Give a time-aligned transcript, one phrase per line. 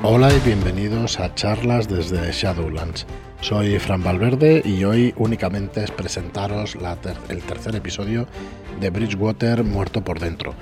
[0.00, 3.04] Hola y bienvenidos a charlas desde Shadowlands.
[3.40, 6.76] Soy Fran Valverde y hoy únicamente es presentaros
[7.28, 8.28] el tercer episodio
[8.80, 10.54] de Bridgewater Muerto por Dentro.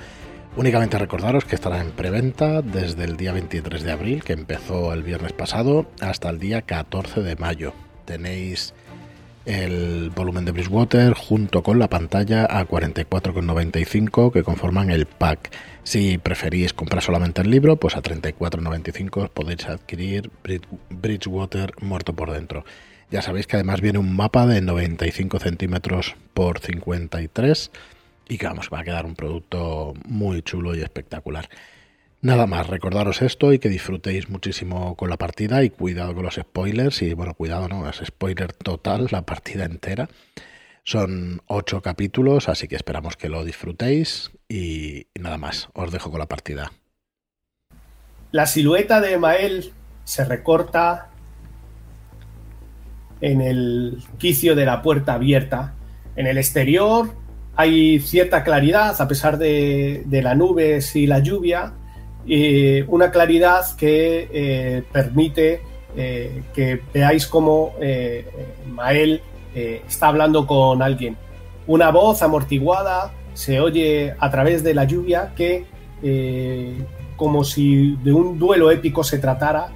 [0.55, 5.03] Únicamente recordaros que estará en preventa desde el día 23 de abril, que empezó el
[5.03, 7.73] viernes pasado, hasta el día 14 de mayo.
[8.05, 8.73] Tenéis
[9.47, 15.51] el volumen de Bridgewater junto con la pantalla a 44,95 que conforman el pack.
[15.83, 20.29] Si preferís comprar solamente el libro, pues a 34,95 podéis adquirir
[20.89, 22.65] Bridgewater muerto por dentro.
[23.09, 27.71] Ya sabéis que además viene un mapa de 95 centímetros por 53
[28.27, 31.47] y que vamos, va a quedar un producto muy chulo y espectacular.
[32.21, 36.35] Nada más, recordaros esto y que disfrutéis muchísimo con la partida y cuidado con los
[36.35, 40.09] spoilers y bueno, cuidado, no, es spoiler total la partida entera.
[40.83, 46.19] Son ocho capítulos, así que esperamos que lo disfrutéis y, nada más, os dejo con
[46.19, 46.71] la partida.
[48.31, 49.71] La silueta de Mael
[50.03, 51.09] se recorta
[53.21, 55.75] en el quicio de la puerta abierta.
[56.15, 57.13] En el exterior
[57.55, 61.73] hay cierta claridad a pesar de, de las nubes y la lluvia
[62.87, 65.61] una claridad que eh, permite
[65.95, 68.25] eh, que veáis cómo eh,
[68.69, 69.21] Mael
[69.55, 71.17] está hablando con alguien.
[71.65, 75.65] Una voz amortiguada se oye a través de la lluvia que,
[77.15, 79.69] como si de un duelo épico se tratara,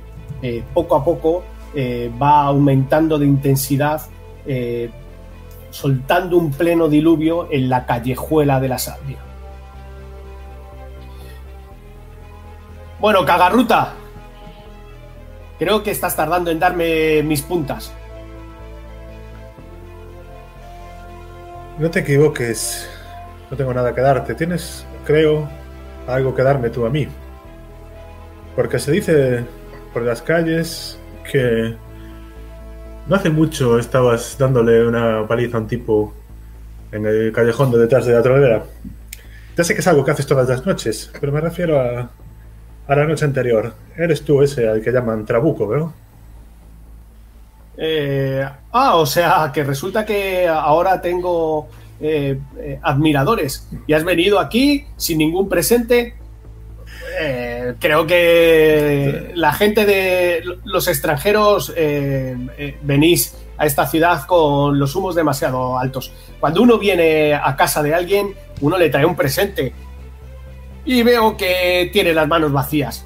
[0.75, 1.43] poco a poco
[2.21, 4.01] va aumentando de intensidad
[5.71, 9.30] soltando un pleno diluvio en la callejuela de la Sabia.
[13.01, 13.93] Bueno, cagarruta.
[15.57, 17.91] Creo que estás tardando en darme mis puntas.
[21.79, 22.87] No te equivoques.
[23.49, 24.35] No tengo nada que darte.
[24.35, 25.49] Tienes, creo,
[26.07, 27.07] algo que darme tú a mí.
[28.55, 29.45] Porque se dice
[29.93, 30.99] por las calles
[31.31, 31.75] que
[33.07, 36.13] no hace mucho estabas dándole una paliza a un tipo
[36.91, 38.63] en el callejón de detrás de la tronera.
[39.57, 42.11] Ya sé que es algo que haces todas las noches, pero me refiero a
[42.87, 43.73] a la noche anterior.
[43.97, 45.87] Eres tú ese al que llaman Trabuco, ¿verdad?
[47.77, 51.67] Eh, ah, o sea, que resulta que ahora tengo
[51.99, 56.15] eh, eh, admiradores y has venido aquí sin ningún presente.
[57.79, 61.73] creo que la gente de los extranjeros
[62.83, 66.11] venís a esta ciudad con los humos demasiado altos.
[66.39, 69.73] Cuando uno viene a casa de alguien, uno le trae un presente
[70.85, 73.05] y veo que tiene las manos vacías.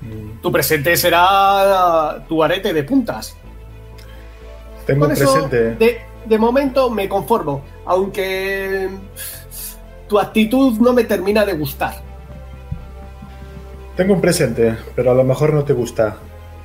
[0.00, 0.40] Mm.
[0.40, 3.36] Tu presente será tu arete de puntas.
[4.86, 5.76] Tengo presente.
[6.26, 8.88] de, momento me conformo, aunque
[10.08, 11.94] tu actitud no me termina de gustar.
[13.96, 16.16] Tengo un presente, pero a lo mejor no te gusta.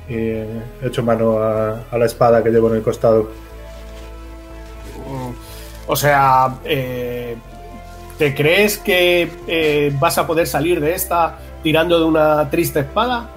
[0.08, 3.30] Y he hecho mano a, a la espada que llevo en el costado.
[5.86, 7.36] O sea, eh,
[8.20, 13.30] ¿Te crees que eh, vas a poder salir de esta tirando de una triste espada?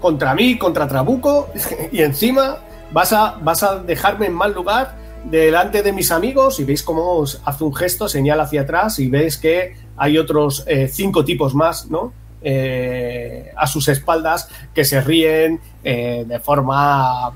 [0.00, 1.48] Contra mí, contra Trabuco,
[1.92, 2.56] y encima
[2.90, 4.96] vas a, vas a dejarme en mal lugar
[5.30, 9.36] delante de mis amigos y veis cómo hace un gesto, señala hacia atrás y veis
[9.36, 12.12] que hay otros eh, cinco tipos más, ¿no?
[12.42, 17.32] Eh, a sus espaldas que se ríen de forma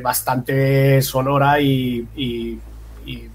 [0.00, 2.60] bastante sonora y, y,
[3.04, 3.28] y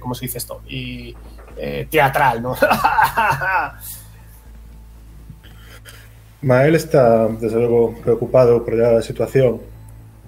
[0.00, 0.60] ¿cómo se dice esto?
[0.68, 1.16] Y,
[1.58, 2.56] eh, teatral, ¿no?
[6.42, 9.60] Mael está, desde luego, preocupado por la situación.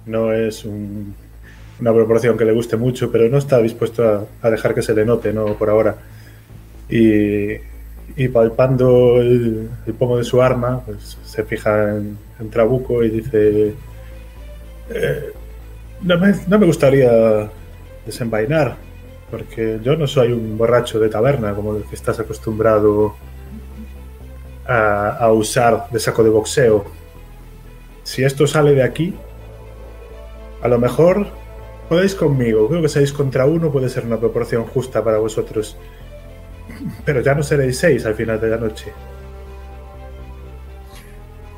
[0.06, 4.82] No es una proporción que le guste mucho, pero no está dispuesto a, dejar que
[4.82, 5.54] se le note, ¿no?
[5.54, 5.96] Por ahora.
[6.88, 7.58] Y,
[8.32, 12.18] palpando el, pomo de su arma, pues, se fija en,
[12.50, 13.74] Trabuco y dice:
[14.90, 15.32] eh,
[16.02, 17.48] no, me, no me gustaría
[18.04, 18.76] desenvainar,
[19.30, 23.14] porque yo no soy un borracho de taberna como el que estás acostumbrado
[24.66, 26.84] a, usar de saco de boxeo.
[28.02, 29.14] Si esto sale de aquí,
[30.62, 31.26] a lo mejor
[31.88, 32.68] podéis conmigo.
[32.68, 35.76] Creo que seis contra uno puede ser una proporción justa para vosotros.
[37.04, 38.92] Pero ya no seréis seis al final de la noche.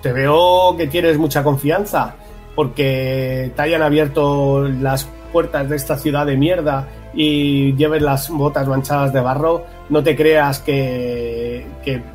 [0.03, 2.17] Te veo que tienes mucha confianza,
[2.55, 8.67] porque te hayan abierto las puertas de esta ciudad de mierda y lleves las botas
[8.67, 11.67] manchadas de barro, no te creas que,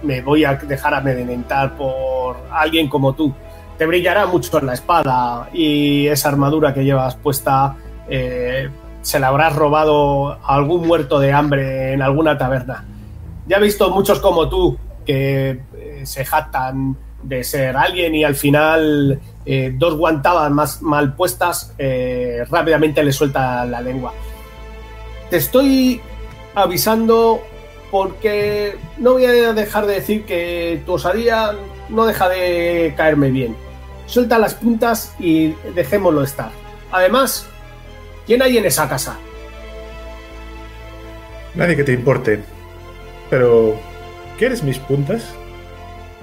[0.04, 3.34] me voy a dejar amedrentar por alguien como tú.
[3.78, 7.76] Te brillará mucho en la espada y esa armadura que llevas puesta
[8.10, 8.70] eh,
[9.02, 12.84] se la habrás robado a algún muerto de hambre en alguna taberna.
[13.46, 18.36] Ya he visto muchos como tú que eh, se jactan de ser alguien y al
[18.36, 21.76] final eh, dos guantadas más mal puestas
[22.50, 24.14] rápidamente le suelta la lengua.
[25.30, 26.02] Te estoy
[26.56, 27.42] avisando
[27.92, 31.52] porque no voy a dejar de decir que tu osadía
[31.90, 33.56] no deja de caerme bien.
[34.06, 36.52] Suelta las puntas y dejémoslo estar.
[36.92, 37.48] Además,
[38.26, 39.18] ¿quién hay en esa casa?
[41.56, 42.40] Nadie que te importe.
[43.30, 43.76] Pero,
[44.38, 45.34] ¿quieres mis puntas?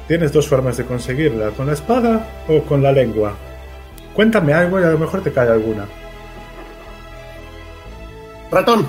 [0.09, 3.35] Tienes dos formas de conseguirla, con la espada o con la lengua.
[4.15, 5.87] Cuéntame algo y a lo mejor te cae alguna.
[8.55, 8.87] Ratón.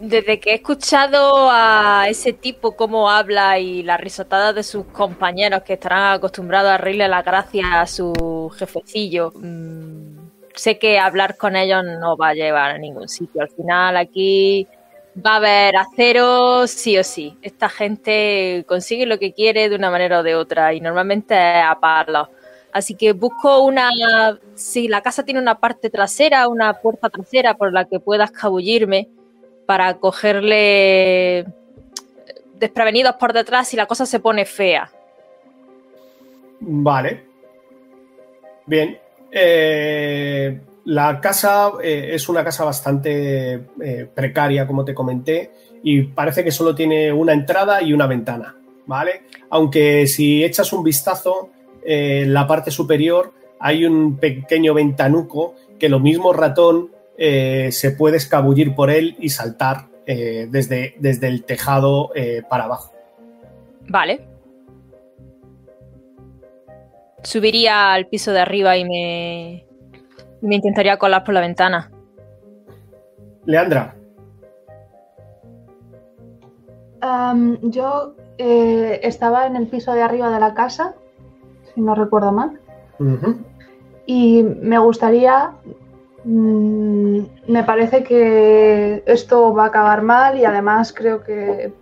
[0.00, 5.62] Desde que he escuchado a ese tipo cómo habla y la risotada de sus compañeros
[5.62, 11.54] que estarán acostumbrados a reírle la gracia a su jefecillo, mmm, sé que hablar con
[11.54, 13.42] ellos no va a llevar a ningún sitio.
[13.42, 14.66] Al final aquí
[15.24, 17.38] va a haber acero sí o sí.
[17.42, 21.64] Esta gente consigue lo que quiere de una manera o de otra y normalmente es
[21.64, 22.28] a palos.
[22.72, 23.90] Así que busco una.
[24.54, 29.08] Si la casa tiene una parte trasera, una puerta trasera por la que pueda escabullirme
[29.66, 31.46] para cogerle
[32.54, 34.90] desprevenidos por detrás y la cosa se pone fea.
[36.60, 37.24] Vale.
[38.66, 38.98] Bien.
[39.32, 45.52] Eh, la casa eh, es una casa bastante eh, precaria, como te comenté,
[45.82, 48.56] y parece que solo tiene una entrada y una ventana,
[48.86, 49.22] ¿vale?
[49.50, 51.50] Aunque si echas un vistazo
[51.84, 57.90] eh, en la parte superior hay un pequeño ventanuco que lo mismo ratón eh, se
[57.90, 62.10] puede escabullir por él y saltar eh, desde, desde, el tejado
[62.48, 62.92] para abajo.
[63.88, 64.26] Vale.
[67.22, 69.66] Subiría al piso de arriba y me,
[70.40, 71.90] me intentaría colar por la ventana.
[73.44, 73.94] Leandra.
[77.02, 80.94] Um, yo eh, estaba en el piso de arriba de la casa,
[81.80, 82.50] si no recuerdo mal.
[82.98, 83.36] Uh -huh.
[84.06, 85.52] Y me gustaría.
[86.24, 91.72] Mmm, me parece que esto va a acabar mal y además creo que,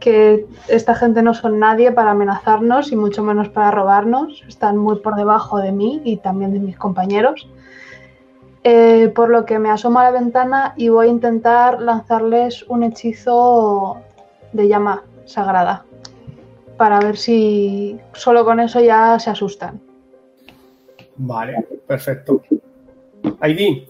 [0.00, 4.42] que esta gente no son nadie para amenazarnos y mucho menos para robarnos.
[4.48, 7.46] Están muy por debajo de mí y también de mis compañeros.
[8.62, 12.82] Eh, por lo que me asomo a la ventana y voy a intentar lanzarles un
[12.82, 13.98] hechizo
[14.54, 15.84] de llama sagrada
[16.76, 19.80] para ver si solo con eso ya se asustan.
[21.16, 22.42] Vale, perfecto.
[23.40, 23.88] Aidy.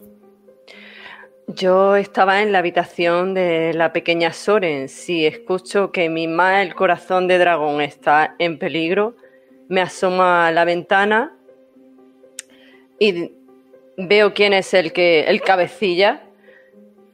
[1.49, 4.89] Yo estaba en la habitación de la pequeña Soren.
[4.89, 9.15] Si escucho que mi ma, el corazón de dragón, está en peligro,
[9.69, 11.37] me asomo a la ventana
[12.99, 13.33] y
[13.97, 16.23] veo quién es el que el cabecilla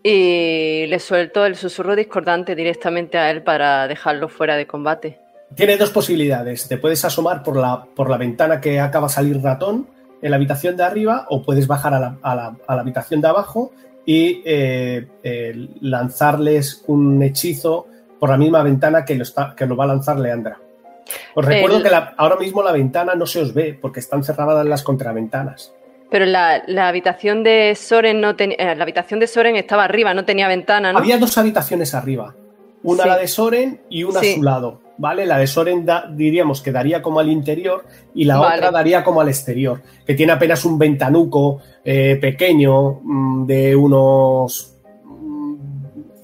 [0.02, 5.18] y le suelto el susurro discordante directamente a él para dejarlo fuera de combate.
[5.54, 6.68] Tiene dos posibilidades.
[6.68, 9.88] Te puedes asomar por la, por la ventana que acaba de salir ratón
[10.22, 13.20] en la habitación de arriba o puedes bajar a la, a la, a la habitación
[13.20, 13.72] de abajo
[14.06, 17.86] y eh, eh, lanzarles un hechizo
[18.18, 20.58] por la misma ventana que lo, está, que lo va a lanzar Leandra.
[21.34, 21.82] Os recuerdo el...
[21.82, 25.72] que la, ahora mismo la ventana no se os ve porque están cerradas las contraventanas.
[26.10, 30.12] Pero la, la habitación de Soren no ten, eh, la habitación de Soren estaba arriba,
[30.12, 30.98] no tenía ventana, ¿no?
[30.98, 32.34] Había dos habitaciones arriba.
[32.82, 33.08] Una sí.
[33.08, 34.32] la de Soren y una sí.
[34.32, 35.26] a su lado, ¿vale?
[35.26, 37.84] La de Soren da, diríamos que daría como al interior
[38.14, 38.56] y la vale.
[38.56, 44.76] otra daría como al exterior, que tiene apenas un ventanuco eh, pequeño mmm, de unos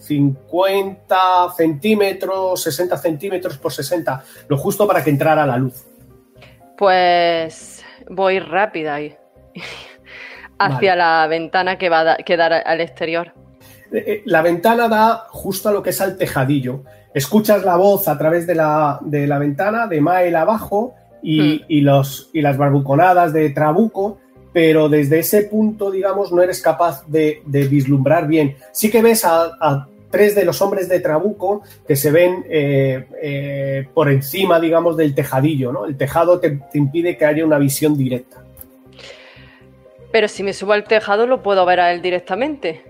[0.01, 1.17] 50
[1.57, 5.85] centímetros, 60 centímetros por 60, lo justo para que entrara la luz.
[6.79, 9.15] Pues voy rápida ahí.
[10.59, 10.97] hacia vale.
[10.97, 13.33] la ventana que va a da, que dar al exterior.
[14.25, 16.83] La ventana da justo a lo que es al tejadillo.
[17.15, 21.61] Escuchas la voz a través de la, de la ventana de Mael abajo y, hmm.
[21.69, 24.19] y, los, y las barbuconadas de Trabuco,
[24.53, 28.57] pero desde ese punto, digamos, no eres capaz de, de vislumbrar bien.
[28.73, 33.07] Sí que ves a, a, tres de los hombres de Trabuco que se ven eh,
[33.23, 35.73] eh, por encima, digamos, del tejadillo.
[35.73, 35.85] ¿no?
[35.85, 38.43] El tejado te, te impide que haya una visión directa.
[40.13, 42.83] Pero si me subo al tejado, lo puedo ver a él directamente.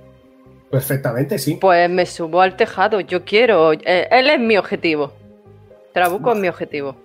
[0.70, 1.54] Perfectamente, sí.
[1.60, 3.00] Pues me subo al tejado.
[3.00, 3.72] Yo quiero.
[3.72, 5.12] Eh, él es mi objetivo.
[5.92, 6.96] Trabuco es mi objetivo.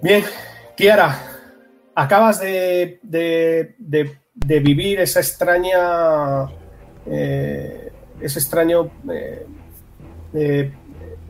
[0.00, 0.24] Bien,
[0.76, 1.18] Kiara,
[1.94, 6.46] acabas de, de, de, de vivir esa extraña.
[7.06, 8.90] Eh, ese extraño
[10.34, 10.72] eh,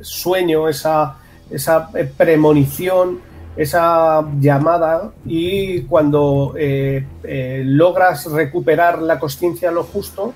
[0.00, 1.18] sueño, esa,
[1.50, 3.20] esa premonición
[3.58, 10.32] esa llamada y cuando eh, eh, logras recuperar la conciencia lo justo,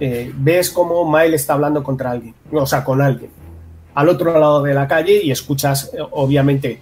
[0.00, 3.30] eh, ves cómo Mael está hablando contra alguien, o sea, con alguien,
[3.94, 6.80] al otro lado de la calle y escuchas, obviamente,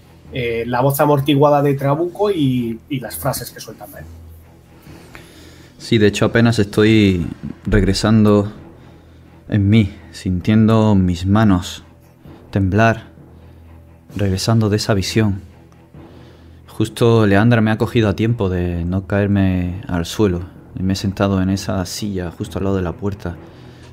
[0.67, 4.05] la voz amortiguada de Trabuco y, y las frases que suelta Mael.
[5.79, 7.27] Sí, de hecho apenas estoy
[7.67, 8.53] regresando
[9.49, 11.85] en mí, sintiendo mis manos
[12.51, 13.09] temblar,
[14.17, 15.54] regresando de esa visión.
[16.77, 20.41] Justo Leandra me ha cogido a tiempo de no caerme al suelo.
[20.77, 23.37] Y me he sentado en esa silla justo al lado de la puerta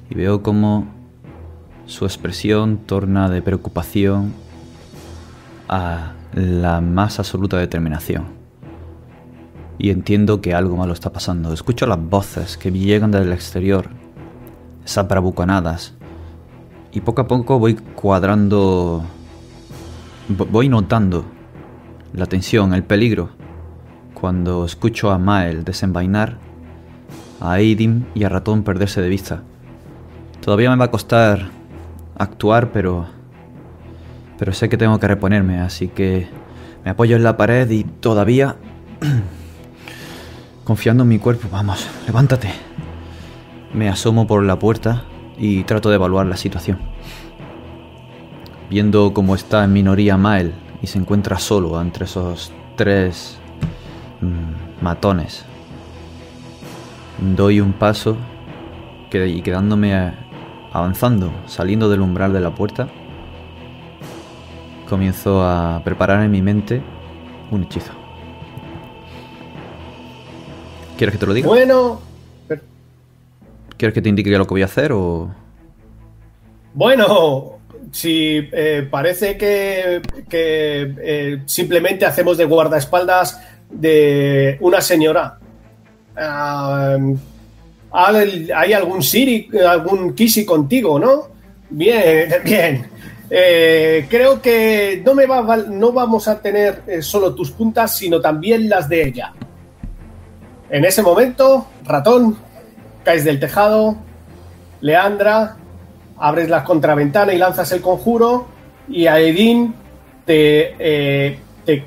[0.10, 0.88] y veo como
[1.86, 4.34] su expresión torna de preocupación
[5.70, 8.30] a la más absoluta determinación.
[9.78, 11.54] Y entiendo que algo malo está pasando.
[11.54, 13.90] Escucho las voces que llegan del exterior,
[14.84, 15.94] esas bravuconadas.
[16.92, 19.04] Y poco a poco voy cuadrando,
[20.28, 21.41] voy notando
[22.14, 23.30] la tensión, el peligro,
[24.14, 26.38] cuando escucho a Mael desenvainar,
[27.40, 29.44] a Aidim y a Ratón perderse de vista.
[30.42, 31.50] Todavía me va a costar
[32.18, 33.08] actuar, pero
[34.38, 36.28] pero sé que tengo que reponerme, así que
[36.84, 38.56] me apoyo en la pared y todavía
[40.64, 42.50] confiando en mi cuerpo, vamos, levántate.
[43.74, 45.04] Me asomo por la puerta
[45.38, 46.80] y trato de evaluar la situación.
[48.70, 53.38] Viendo cómo está en minoría Mael y se encuentra solo entre esos tres
[54.22, 55.46] mm, matones.
[57.20, 58.18] Doy un paso
[59.14, 60.14] y quedándome eh,
[60.72, 62.88] avanzando, saliendo del umbral de la puerta,
[64.90, 66.82] comienzo a preparar en mi mente
[67.52, 67.92] un hechizo.
[70.98, 71.48] ¿Quieres que te lo diga?
[71.48, 72.00] Bueno,
[73.82, 75.32] ¿Quieres que te indique lo que voy a hacer o...?
[76.76, 77.58] bueno,
[77.92, 85.38] si eh, parece que, eh, simplemente hacemos de guardaespaldas de una señora.
[86.16, 86.98] Ah,
[87.94, 91.28] ¿Hay algún Siri, algún Kisi contigo, no?
[91.70, 92.86] Bien, bien.
[93.30, 98.70] Eh, creo que no, me va, no vamos a tener solo tus puntas, sino también
[98.70, 99.34] las de ella.
[100.70, 102.38] En ese momento, ratón,
[103.04, 103.98] caes del tejado,
[104.80, 105.58] Leandra,
[106.22, 108.48] abres la contraventana y lanzas el conjuro,
[108.88, 109.74] y a Edín
[110.26, 111.84] te, eh, te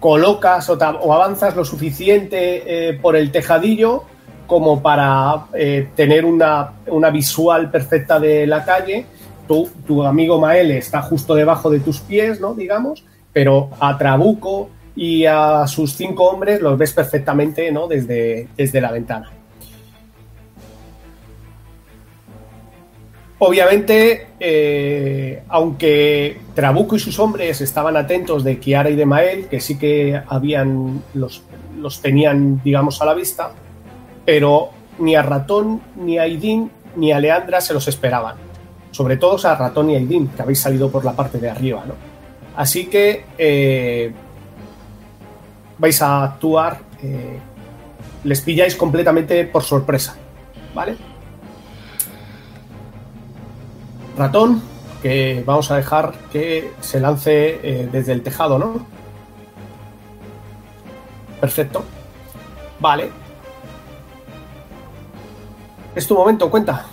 [0.00, 4.04] colocas o, avanzas lo suficiente eh, por el tejadillo
[4.46, 6.72] como para eh, tener una,
[7.12, 9.06] visual perfecta de la calle.
[9.46, 12.54] Tu, amigo Maele está justo debajo de tus pies, ¿no?
[12.54, 17.86] Digamos, pero a Trabuco y a sus cinco hombres los ves perfectamente, ¿no?
[17.86, 19.30] Desde, desde la ventana.
[23.38, 29.60] Obviamente, eh, aunque Trabuco y sus hombres estaban atentos de Kiara y de Mael, que
[29.60, 31.42] sí que habían los,
[31.78, 33.50] los tenían, digamos, a la vista,
[34.24, 38.36] pero ni a Ratón, ni a Aidín, ni a Leandra se los esperaban.
[38.90, 41.94] Sobre todo a Ratón y Aidín, que habéis salido por la parte de arriba, ¿no?
[42.56, 44.12] Así que eh,
[45.76, 47.38] vais a actuar, eh,
[48.24, 50.16] les pilláis completamente por sorpresa,
[50.74, 50.96] ¿vale?
[54.16, 54.62] Ratón,
[55.02, 58.86] que vamos a dejar que se lance eh, desde el tejado, ¿no?
[61.40, 61.84] Perfecto.
[62.80, 63.10] Vale.
[65.94, 66.86] Es tu momento, cuenta.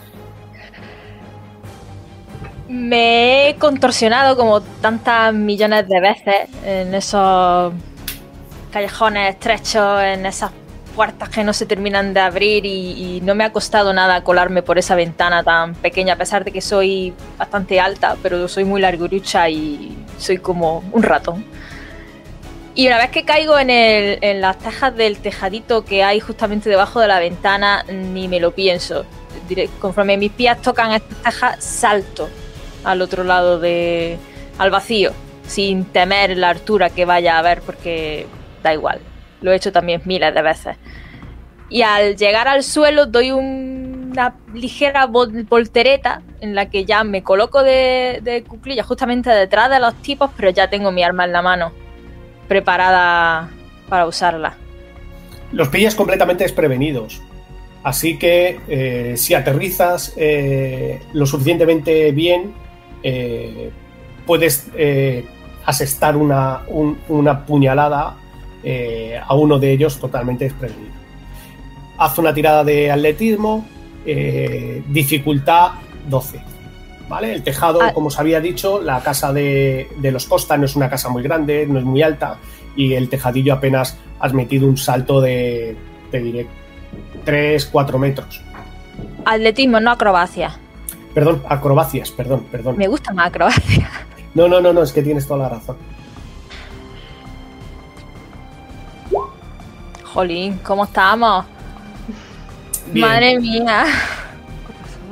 [2.68, 7.74] Me he contorsionado como tantas millones de veces en esos
[8.72, 10.52] callejones estrechos, en esas
[10.96, 14.62] puertas que no se terminan de abrir y, y no me ha costado nada colarme
[14.64, 18.80] por esa ventana tan pequeña, a pesar de que soy bastante alta, pero soy muy
[18.82, 21.46] largurucha y soy como un ratón.
[22.76, 26.70] Y una vez que caigo en, el- en las tejas del tejadito que hay justamente
[26.70, 29.06] debajo de la ventana, ni me lo pienso.
[29.80, 32.30] Conforme mis pies tocan estas tejas, salto
[32.84, 34.18] al otro lado de.
[34.58, 35.12] al vacío,
[35.48, 38.26] sin temer la altura que vaya a haber, porque
[38.64, 39.00] da igual.
[39.44, 40.78] Lo he hecho también miles de veces.
[41.70, 47.04] Y al llegar al suelo, doy un- una ligera vol- voltereta en la que ya
[47.04, 51.26] me coloco de, de cuclillas justamente detrás de los tipos, pero ya tengo mi arma
[51.26, 51.72] en la mano,
[52.48, 53.50] preparada
[53.90, 54.54] para usarla.
[55.52, 57.22] Los pillas completamente desprevenidos.
[57.84, 62.54] Así que eh, si aterrizas eh, lo suficientemente bien,
[63.04, 63.72] eh,
[64.26, 64.68] puedes
[65.66, 68.16] asestar una, un- una puñalada
[68.64, 70.94] eh, a uno de ellos totalmente desprevenido.
[71.98, 73.66] Haz una tirada de atletismo,
[74.06, 75.72] eh, dificultad
[76.10, 76.42] 12.
[77.10, 77.34] ¿Vale?
[77.34, 77.94] El tejado, Ah.
[77.94, 81.22] como os había dicho, la casa de, de los Costa no es una casa muy
[81.22, 82.38] grande, no es muy alta,
[82.76, 85.76] y el tejadillo apenas has metido un salto de,
[86.12, 86.48] te diré,
[87.26, 88.42] 3, 4 metros.
[89.26, 90.58] Atletismo, no acrobacia.
[91.14, 92.78] Perdón, acrobacias, perdón, perdón.
[92.78, 93.90] Me gusta más acrobacia.
[94.34, 95.76] No, no, no, no, es que tienes toda la razón.
[100.14, 101.46] Jolín, ¿cómo estamos?
[102.92, 103.08] Bien.
[103.08, 103.86] Madre mía.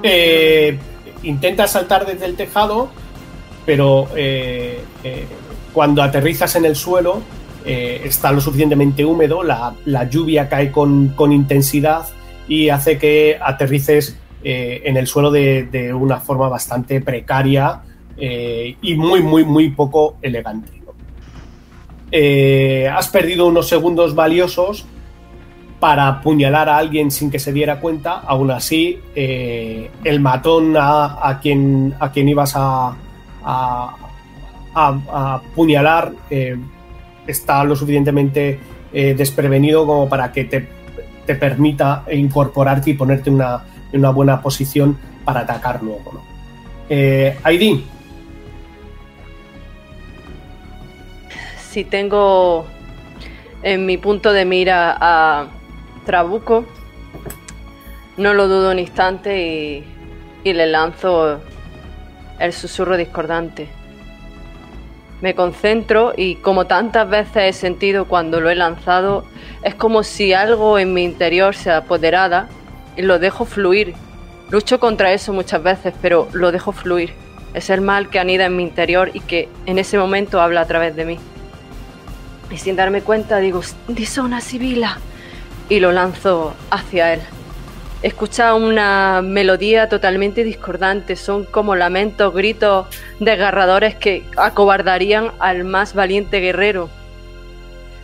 [0.03, 0.77] Eh,
[1.23, 2.89] intenta saltar desde el tejado,
[3.65, 5.25] pero eh, eh,
[5.73, 7.21] cuando aterrizas en el suelo
[7.63, 12.07] está lo suficientemente húmedo, la, la lluvia cae con, con intensidad
[12.47, 17.81] y hace que aterrices en el suelo de, de una forma bastante precaria
[18.17, 20.80] y muy, muy, muy poco elegante.
[22.11, 24.85] Eh, has perdido unos segundos valiosos
[25.81, 28.19] para apuñalar a alguien sin que se diera cuenta.
[28.19, 32.95] Aún así, eh, el matón a, a quien, a quien ibas a,
[34.73, 36.55] apuñalar eh,
[37.25, 38.59] está lo suficientemente
[38.93, 40.67] eh, desprevenido como para que te,
[41.25, 46.11] te permita incorporarte y ponerte en una, en una buena posición para atacar luego.
[46.13, 46.21] ¿no?
[47.43, 47.83] Aidin,
[51.71, 52.65] Si tengo
[53.63, 55.47] en mi punto de mira a
[56.05, 56.65] Trabuco,
[58.17, 59.85] no lo dudo un instante
[60.43, 61.39] y, le lanzo
[62.39, 63.69] el susurro discordante.
[65.21, 69.23] Me concentro y como tantas veces he sentido cuando lo he lanzado,
[69.63, 72.49] es como si algo en mi interior se apoderara
[72.97, 73.93] y lo dejo fluir.
[74.49, 77.13] Lucho contra eso muchas veces, pero lo dejo fluir.
[77.53, 80.65] Es el mal que anida en mi interior y que en ese momento habla a
[80.65, 81.17] través de mí.
[82.51, 84.97] Y sin darme cuenta digo, Disona Sibila.
[85.69, 87.21] Y lo lanzo hacia él.
[88.01, 91.15] Escucha una melodía totalmente discordante.
[91.15, 92.87] Son como lamentos, gritos
[93.19, 96.89] desgarradores que acobardarían al más valiente guerrero.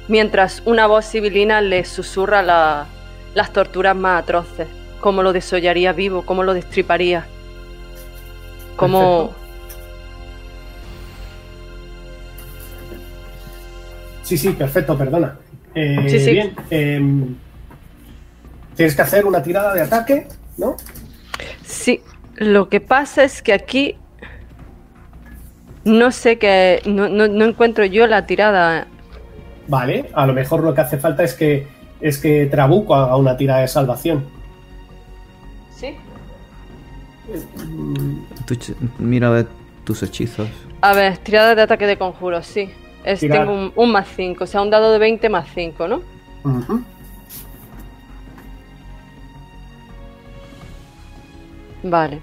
[0.08, 2.86] Mientras una voz sibilina le susurra la-
[3.34, 4.68] las torturas más atroces.
[5.02, 7.26] Cómo lo desollaría vivo, cómo lo destriparía.
[8.78, 9.36] Cómo...
[14.28, 15.38] Sí, sí, perfecto, perdona.
[15.74, 16.32] Eh, Sí, sí.
[16.32, 17.36] Bien, em,
[18.76, 20.76] tienes que hacer una tirada de ataque, ¿no?
[21.64, 22.02] Sí,
[22.36, 23.96] lo que pasa es que aquí
[25.86, 28.88] no sé qué, no, no- no encuentro yo la tirada.
[29.70, 31.66] Vale, a lo mejor lo que hace falta es que
[32.02, 34.26] es que Trabuco haga una tirada de salvación.
[35.74, 35.96] Sí.
[38.46, 38.56] Tú
[39.00, 39.48] mira a ver
[39.86, 40.50] tus hechizos.
[40.82, 42.70] A ver, tirada de ataque de conjuro, sí.
[43.08, 43.40] Es, Tirar.
[43.40, 46.02] tengo un, un más 5, o sea, un dado de 20 más 5, ¿no?
[46.44, 46.84] Ujú.
[51.84, 52.20] Vale.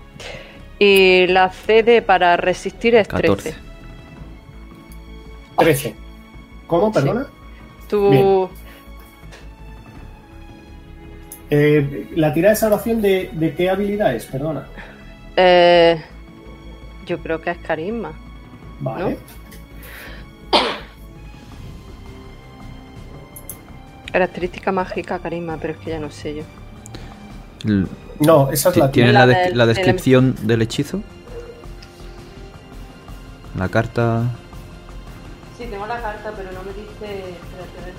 [0.78, 3.22] Y la CD para resistir es 13.
[3.28, 3.54] 14.
[5.58, 5.94] 13.
[6.66, 7.26] ¿Cómo, perdona?
[7.88, 8.10] Tú...
[8.10, 8.48] Bien.
[11.50, 14.66] Eh, la tirada de salvación de, de qué habilidad es, perdona.
[15.36, 16.02] eh,
[17.06, 18.12] yo creo que es carisma.
[18.80, 19.18] Vale.
[24.14, 26.42] Característica mágica, carisma, pero es que ya no sé yo.
[27.64, 27.86] L-
[28.20, 31.00] No, esa es la ¿Tienes La la, des- del- la del- descripción del hechizo?
[33.58, 34.22] La carta.
[35.58, 37.32] Sí, tengo la carta, pero no me dice.
[37.32, 37.94] Espérate, a ver.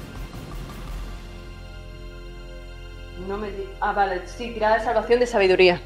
[3.27, 3.67] No me dice.
[3.81, 5.81] Ah, vale, sí, tirada de salvación de sabiduría.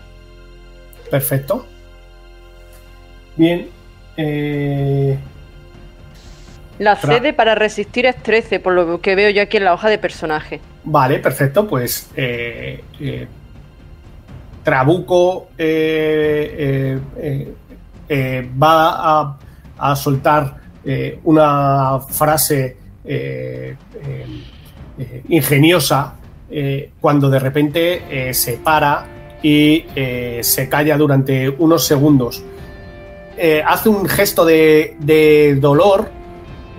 [1.09, 1.65] Perfecto.
[3.35, 3.67] Bien.
[4.15, 5.17] Eh,
[6.79, 9.89] La CD para resistir es 13, por lo que veo yo aquí en la hoja
[9.89, 10.61] de personaje.
[10.85, 11.67] Vale, perfecto.
[11.67, 13.27] Pues eh, eh,
[14.63, 16.97] Trabuco eh,
[18.61, 19.37] va a,
[19.77, 20.55] a soltar
[21.25, 22.77] una frase
[25.27, 26.15] ingeniosa
[27.01, 29.05] cuando de repente se para
[29.43, 29.85] y
[30.41, 32.41] se calla durante unos segundos.
[33.65, 36.19] Hace un gesto de, de dolor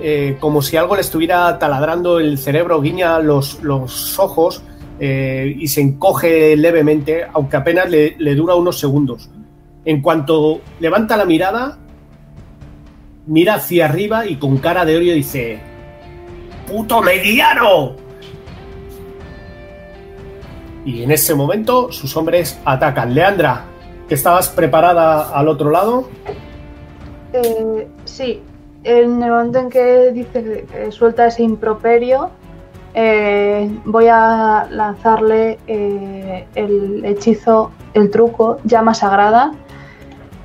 [0.00, 4.62] eh, como si algo le estuviera taladrando el cerebro, guiña los, los ojos
[4.98, 9.30] eh, y se encoge levemente, aunque apenas le, le dura unos segundos.
[9.84, 11.78] En cuanto levanta la mirada,
[13.26, 15.58] mira hacia arriba y con cara de odio dice:
[16.66, 17.96] ¡Puto mediano!
[20.84, 23.14] Y en ese momento sus hombres atacan.
[23.14, 23.64] Leandra,
[24.14, 26.08] estabas preparada al otro lado.
[27.32, 28.42] Eh, sí,
[28.84, 32.30] en el momento en que dice que, que suelta ese improperio,
[32.94, 39.52] eh, voy a lanzarle eh, el hechizo, el truco, llama sagrada,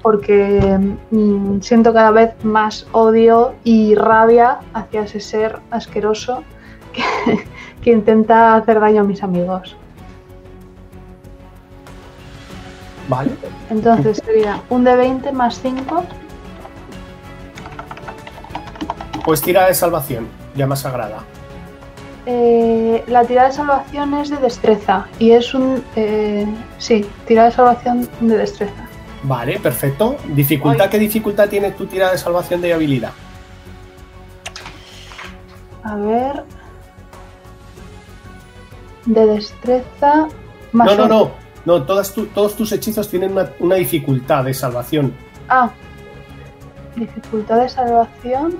[0.02, 0.78] porque
[1.10, 6.44] mm, siento cada vez más odio y rabia hacia ese ser asqueroso
[6.94, 7.04] que,
[7.82, 9.76] que intenta hacer daño a mis amigos.
[13.08, 13.32] Vale.
[13.70, 16.04] Entonces sería un de 20 más 5.
[19.26, 21.24] Pues tira de salvación, llama sagrada.
[22.28, 25.84] Eh, la tirada de salvación es de destreza y es un...
[25.96, 26.46] eh,
[26.78, 28.88] sí, tirada de salvación de destreza.
[29.24, 30.16] Vale, perfecto.
[30.28, 30.86] ¿Dificultad?
[30.86, 30.90] Ay.
[30.92, 33.12] ¿Qué dificultad tiene tu tirada de salvación de habilidad?
[35.84, 36.44] A ver...
[39.06, 40.28] De destreza...
[40.72, 41.32] Más No, no, no.
[41.66, 45.14] No, todas tu- todos tus hechizos tienen una, una dificultad de salvación.
[45.50, 45.70] Ah,
[46.96, 48.56] dificultad de salvación.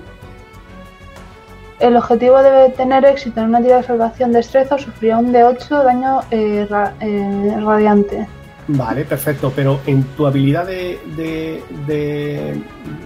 [1.80, 5.44] El objetivo debe tener éxito en una tirada de salvación destreza o sufrirá un de
[5.44, 8.28] 8 daño eh, ra- eh, radiante.
[8.68, 9.52] Vale, perfecto.
[9.56, 12.62] Pero en tu habilidad de, de- de-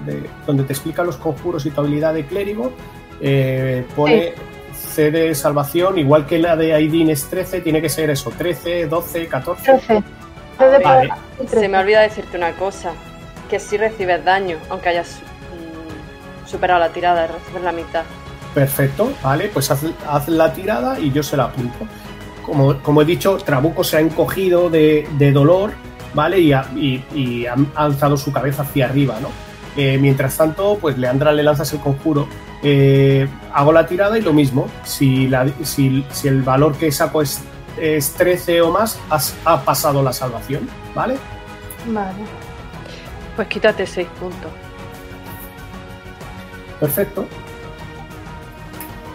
[0.05, 2.71] de- donde te explica los conjuros y tu habilidad de clérigo,
[3.19, 4.33] eh, pone
[4.73, 8.85] C de salvación, igual que la de Aidin es 13, tiene que ser eso, 13,
[8.85, 9.63] 12, 14.
[9.63, 10.03] 13.
[10.57, 10.79] C de Vale.
[10.79, 11.59] poder y 13.
[11.59, 12.91] Se me olvida decirte una cosa,
[13.49, 18.03] que si recibes daño, aunque hayas mm, superado la tirada, recibes la mitad.
[18.53, 21.77] Perfecto, vale, pues haz, haz la tirada y yo se la apunto.
[22.43, 25.71] Como, como he dicho, Trabuco se ha encogido de, de dolor,
[26.15, 26.39] ¿vale?
[26.39, 29.29] Y ha, y- y ha alzado su cabeza hacia arriba, ¿no?
[29.77, 32.27] Eh, mientras tanto, pues Leandra le lanzas el conjuro.
[32.63, 34.67] Eh, hago la tirada y lo mismo.
[34.83, 37.41] Si, la- si, si el valor que saco es,
[37.79, 41.17] es 13 o más, has, ha pasado la salvación, ¿vale?
[41.87, 42.17] Vale.
[43.35, 44.51] Pues quítate 6 puntos.
[46.79, 47.27] Perfecto.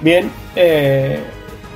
[0.04, 1.18] Bien, eh,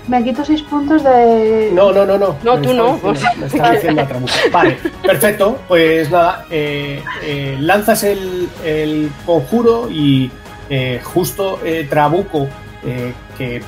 [0.06, 1.70] Me quito 6 puntos de.
[1.72, 2.36] No, no, no, no.
[2.44, 4.32] No, Me tú no, diciendo- me está diciendo a Trabuco.
[4.52, 5.58] Vale, perfecto.
[5.66, 10.30] Pues nada, eh, eh, lanzas el, el conjuro y
[10.70, 12.46] eh, justo eh, Trabuco,
[12.84, 13.60] eh, que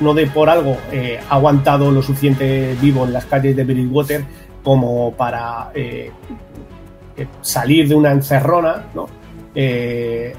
[0.00, 4.22] no de por algo eh, ha aguantado lo suficiente vivo en las calles de Bridgewater
[4.62, 5.70] como para
[7.42, 9.08] salir de una encerrona, ¿no?
[9.54, 10.34] Eh,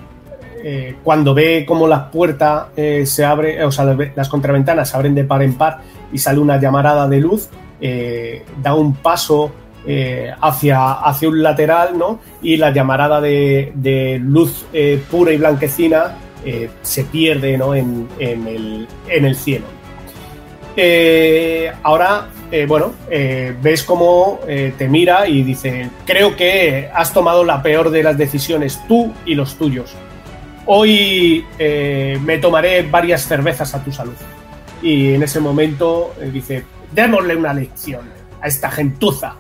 [0.63, 4.95] eh, cuando ve cómo la puerta eh, se abre, o sea, las- las contraventanas se
[4.97, 5.79] abren de par en par
[6.11, 7.49] y sale una llamarada de luz,
[7.81, 9.51] eh, da un paso
[10.41, 12.19] hacia, hacia un lateral, ¿no?
[12.43, 14.65] Y la llamarada de, de luz
[15.09, 16.15] pura y blanquecina
[16.83, 17.73] se pierde, ¿no?
[17.73, 19.65] En, en el, en el cielo.
[21.83, 22.27] Ahora,
[22.67, 22.93] bueno,
[23.63, 28.79] ves cómo te mira y dice, creo que has tomado la peor de las decisiones,
[28.87, 29.95] tú y los tuyos.
[30.65, 34.13] Hoy eh, me tomaré varias cervezas a tu salud.
[34.81, 38.01] Y en ese momento eh, dice, démosle una lección
[38.41, 39.35] a esta gentuza.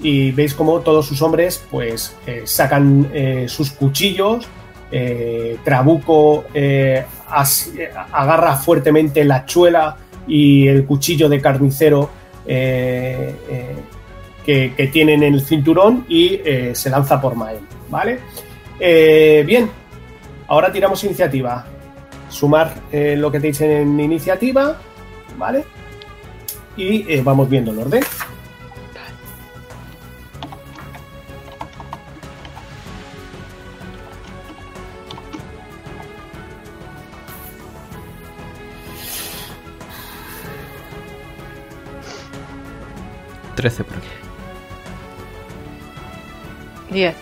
[0.00, 3.08] Y veis cómo todos sus hombres pues eh, sacan
[3.46, 4.48] sus cuchillos,
[5.64, 6.44] Trabuco
[8.12, 9.96] agarra fuertemente la chuela
[10.28, 12.10] y el cuchillo de carnicero
[12.44, 13.34] que,
[14.44, 16.40] que tienen en el cinturón y
[16.74, 18.20] se lanza por Mael, ¿vale?
[18.78, 19.70] Bien,
[20.48, 21.64] ahora tiramos iniciativa.
[22.28, 24.76] Sumar eh, lo que te dicen en iniciativa,
[25.38, 25.64] ¿vale?
[26.76, 28.02] Y eh, vamos viendo el orden.
[43.54, 44.08] Trece por aquí.
[46.90, 47.14] 10.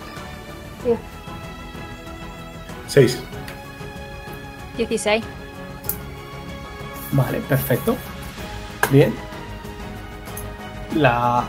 [2.93, 3.19] 6.
[4.77, 5.25] 16.
[7.13, 7.97] Vale, perfecto.
[8.91, 9.15] Bien.
[10.95, 11.45] La,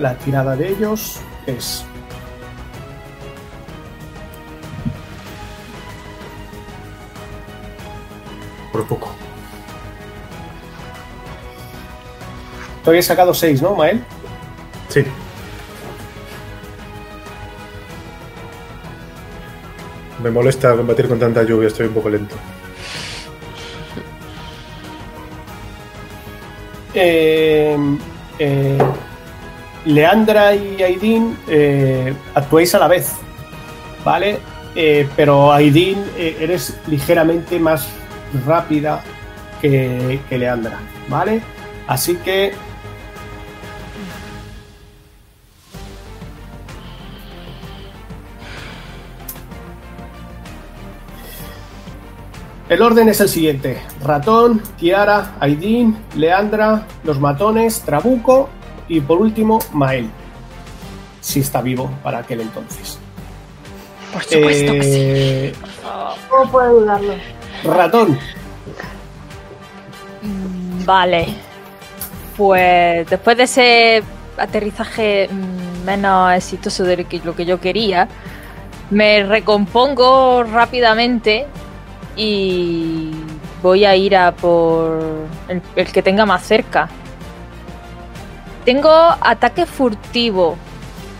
[0.00, 1.84] la tirada de ellos es
[8.72, 9.12] Por poco.
[12.82, 14.04] Tú habías sacado 6, ¿no, Mael?
[14.88, 15.04] Sí.
[20.22, 22.36] Me molesta combatir con tanta lluvia, estoy un poco lento.
[26.92, 27.76] Eh,
[28.38, 28.78] eh,
[29.86, 33.12] Leandra y Aidin eh, actuáis a la vez,
[34.04, 34.38] ¿vale?
[34.74, 37.88] Eh, pero Aidin eh, eres ligeramente más
[38.46, 39.02] rápida
[39.60, 41.40] que Leandra, ¿vale?
[41.86, 42.52] Así que
[52.70, 58.48] El orden es el siguiente: Ratón, Kiara, Aidin, Leandra, los matones, Trabuco
[58.88, 60.08] y por último Mael.
[61.20, 62.96] Si está vivo para aquel entonces.
[64.12, 64.90] Por supuesto que sí.
[64.92, 65.52] Eh,
[66.28, 67.14] ¿Cómo puedo dudarlo?
[67.64, 68.18] Ratón,
[70.22, 71.26] Mm, Vale.
[72.36, 74.02] Pues después de ese
[74.38, 78.08] aterrizaje mm, menos exitoso de lo que yo quería,
[78.90, 81.46] me recompongo rápidamente
[82.16, 83.10] y
[83.62, 85.00] voy a ir a por
[85.76, 86.88] el, que tenga más cerca.
[88.64, 90.56] Tengo ataque furtivo,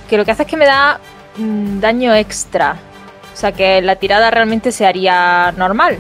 [0.08, 1.00] que lo que hace es que me da
[1.36, 2.76] mm, daño extra.
[3.32, 5.96] O sea que la tirada realmente se haría normal.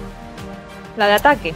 [0.96, 1.54] La de ataque.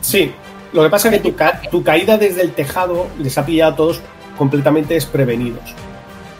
[0.00, 0.32] Sí,
[0.72, 3.72] lo que pasa es que tu, ca- tu caída desde el tejado les ha pillado
[3.72, 4.00] a todos
[4.38, 5.74] completamente desprevenidos.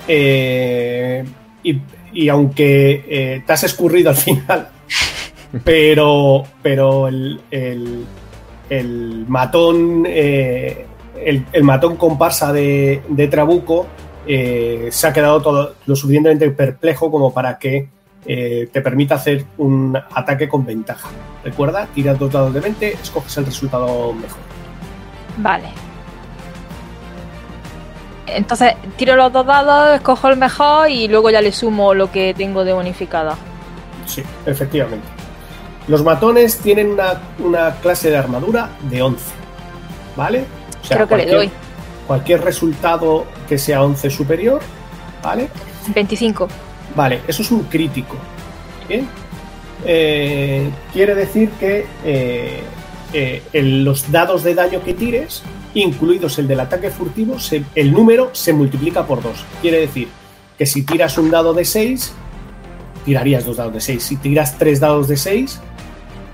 [0.07, 1.25] Eh,
[1.65, 1.81] y,
[2.13, 4.69] y aunque eh, te has escurrido al final,
[5.65, 8.05] pero, pero el, el-
[8.69, 10.87] el matón, eh,
[11.25, 13.87] el, el matón comparsa de, de Trabuco
[14.27, 17.89] eh, se ha quedado todo, lo suficientemente perplejo como para que
[18.27, 21.09] eh, te permita hacer un ataque con ventaja.
[21.45, 24.39] Recuerda, tiras dos dados de 20, escoges el resultado mejor.
[25.39, 25.69] Vale.
[28.27, 32.35] Entonces tiro los dos dados, escojo el mejor y luego ya le sumo lo que
[32.35, 33.37] tengo de bonificada.
[34.07, 35.07] Sí, efectivamente.
[35.89, 39.25] Los matones tienen una, una clase de armadura de 11.
[40.17, 40.45] ¿Vale?
[40.85, 41.51] O Creo que le cualquier- doy.
[42.07, 44.61] Cualquier resultado que sea 11 superior,
[45.23, 45.49] ¿vale?
[45.95, 46.49] 25.
[46.95, 48.17] Vale, eso es un crítico.
[48.89, 49.09] Bien.
[49.85, 52.63] Eh, quiere decir que eh,
[53.13, 55.43] eh, los dados de daño que tires,
[55.75, 59.45] incluidos el del ataque furtivo, se- el número se multiplica por 2.
[59.61, 60.09] Quiere decir
[60.57, 62.13] que si tiras un dado de 6,
[63.05, 64.03] tirarías dos dados de 6.
[64.03, 65.61] Si tiras tres dados de 6,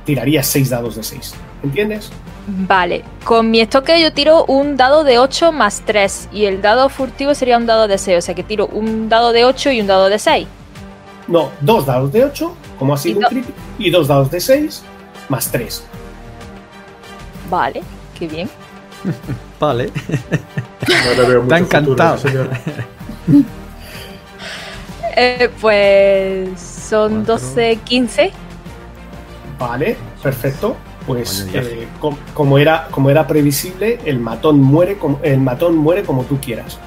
[0.04, 1.34] tirarías 6 dados de 6.
[1.62, 2.10] ¿Entiendes?
[2.46, 3.04] Vale.
[3.24, 7.34] Con mi estoque yo tiro un dado de 8 más 3 y el dado furtivo
[7.34, 8.18] sería un dado de 6.
[8.18, 10.46] O sea que tiro un dado de 8 y un dado de 6.
[11.28, 14.40] No, dos dados de 8, como ha sido Y un crítico, y dos dados de
[14.40, 14.82] 6
[15.28, 15.84] más 3.
[17.48, 17.82] Vale.
[18.18, 18.50] Qué bien.
[19.60, 19.90] Vale.
[21.16, 22.18] No veo Está encantado.
[22.18, 22.50] futuro, señor.
[25.14, 27.34] Eh, pues son Cuatro.
[27.34, 28.32] 12, 15.
[29.62, 30.76] Vale, perfecto.
[31.06, 36.02] Pues eh, com- como, era, como era previsible, el matón muere como, el matón muere
[36.04, 36.78] como tú quieras.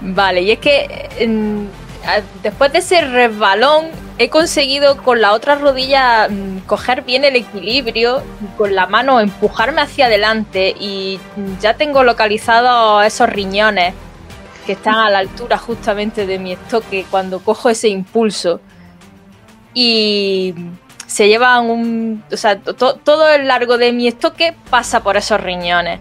[0.00, 1.08] Vale, y es que
[2.42, 3.86] después de ese resbalón
[4.18, 9.20] he conseguido con la otra rodilla mm, coger bien el equilibrio, y con la mano
[9.20, 11.18] empujarme hacia adelante y
[11.60, 13.94] ya tengo localizados esos riñones
[14.66, 18.60] que están a la altura justamente de mi estoque cuando cojo ese impulso.
[19.74, 20.54] Y
[21.10, 22.22] se llevan un...
[22.32, 25.98] O sea, to- todo el largo de mi estoque pasa por esos riñones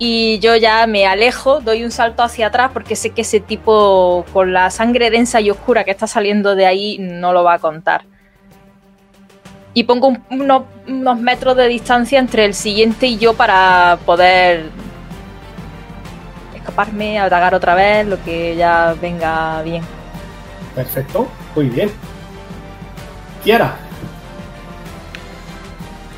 [0.00, 4.24] y yo ya me alejo, doy un salto hacia atrás porque sé que ese tipo
[4.32, 7.58] con la sangre densa y oscura que está saliendo de ahí no lo va a
[7.60, 8.02] contar.
[9.74, 14.70] Y pongo un- unos, unos metros de distancia entre el siguiente y yo para poder
[16.56, 19.82] escaparme, atacar otra vez, lo que ya venga bien.
[20.74, 21.90] Perfecto, muy bien.
[23.44, 23.76] Kiara,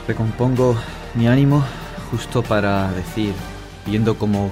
[0.06, 0.76] Recompongo
[1.14, 1.64] mi ánimo
[2.10, 3.32] justo para decir,
[3.86, 4.50] viendo cómo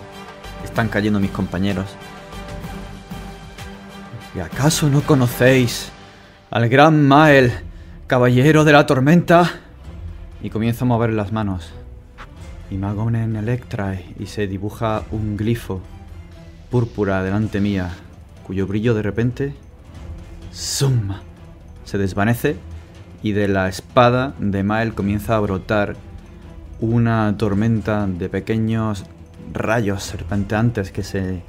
[0.64, 1.86] están cayendo mis compañeros.
[4.34, 5.90] ¿Y acaso no conocéis
[6.50, 7.52] al gran Mael,
[8.06, 9.50] caballero de la tormenta?
[10.42, 11.72] Y comienzo a mover las manos.
[12.70, 15.80] Y me hago en Electrae y se dibuja un glifo
[16.70, 17.90] púrpura delante mía,
[18.46, 19.54] cuyo brillo de repente
[20.52, 21.14] ¡zum!
[21.84, 22.56] se desvanece
[23.22, 25.96] y de la espada de Mael comienza a brotar
[26.80, 29.04] una tormenta de pequeños
[29.52, 31.42] rayos serpenteantes que se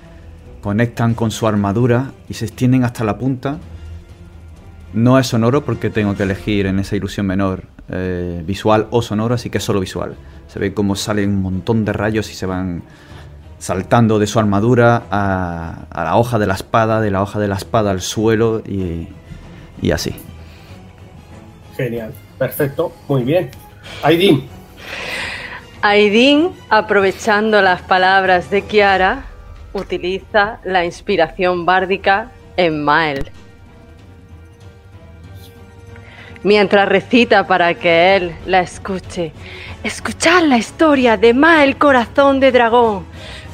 [0.61, 3.59] conectan con su armadura y se extienden hasta la punta.
[4.93, 9.35] No es sonoro porque tengo que elegir en esa ilusión menor eh, visual o sonoro,
[9.35, 10.15] así que es solo visual.
[10.47, 12.81] Se ve como salen un montón de rayos y se van
[13.59, 17.47] saltando de su armadura a, a la hoja de la espada, de la hoja de
[17.47, 19.09] la espada al suelo y,
[19.81, 20.15] y así.
[21.79, 23.51] Genial, perfecto, muy bien.
[24.03, 24.49] Aidin,
[25.81, 29.23] Aidin, aprovechando las palabras de Kiara,
[29.71, 33.31] utiliza la inspiración bárdica en Mael.
[36.43, 39.31] Mientras recita para que él la escuche.
[39.81, 43.05] Escuchad la historia de Mael Corazón de Dragón,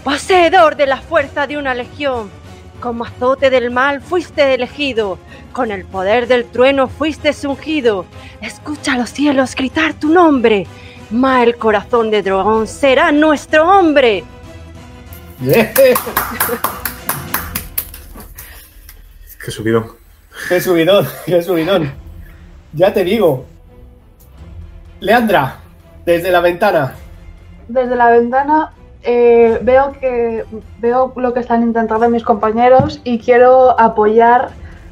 [0.03, 2.31] poseedor de la fuerza de una legión.
[2.79, 5.17] Como azote del mal fuiste elegido,
[5.53, 8.05] con el poder del trueno fuiste ungido.
[8.41, 10.67] Escucha a los cielos gritar tu nombre.
[11.11, 14.23] Mael Corazón de Dragón será nuestro hombre.
[15.39, 15.71] Bien.
[19.45, 19.91] Qué subidón.
[20.49, 21.93] qué subidón, qué subidón.
[22.73, 23.45] Ya te digo.
[24.99, 25.59] Leandra,
[26.03, 26.95] desde la ventana.
[27.67, 28.73] Desde la ventana
[29.05, 30.45] eh, veo que
[30.79, 34.49] veo lo que están intentando mis compañeros y quiero apoyar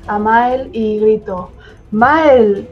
[0.08, 1.49] a Mael y grito,
[1.91, 2.67] Mael,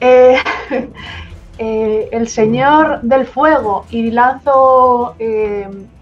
[0.00, 0.38] eh,
[1.58, 5.14] eh, el señor del fuego y lanzo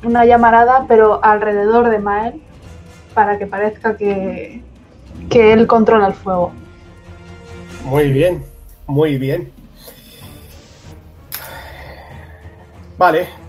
[0.02, 2.42] una llamarada pero alrededor de Mael
[3.12, 4.62] para que parezca que,
[5.28, 6.52] que él controla el fuego.
[7.84, 8.42] Muy bien,
[8.86, 9.52] muy bien.
[12.98, 13.45] Vale.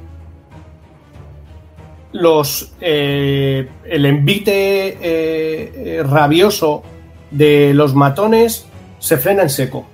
[2.20, 2.72] Los.
[2.82, 6.84] eh, el envite eh, eh, rabioso
[7.30, 8.66] de los matones
[9.00, 9.86] se frena en seco.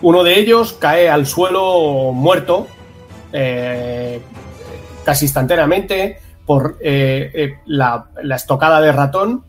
[0.00, 2.66] Uno de ellos cae al suelo muerto,
[5.04, 9.44] casi instantáneamente, por la, la estocada de ratón.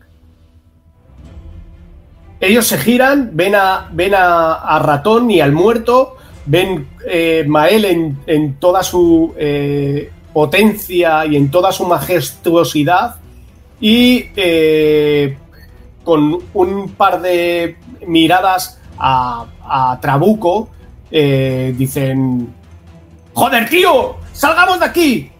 [2.38, 6.86] Ellos se giran, ven a, ven a, ratón y al muerto, ven
[7.48, 9.34] Mael en, en toda su
[10.34, 13.14] potencia y en toda su majestuosidad
[13.80, 15.38] y eh,
[16.02, 20.68] con un par de miradas a, Trabuco
[21.10, 22.52] eh, dicen
[23.32, 24.16] ¡Joder, tío!
[24.32, 25.30] ¡Salgamos de aquí!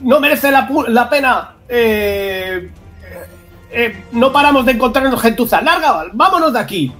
[0.00, 2.70] No merece la, pena eh,
[4.12, 5.62] no paramos de encontrarnos gentuza.
[5.62, 6.06] ¡Larga!
[6.12, 6.92] ¡Vámonos de aquí!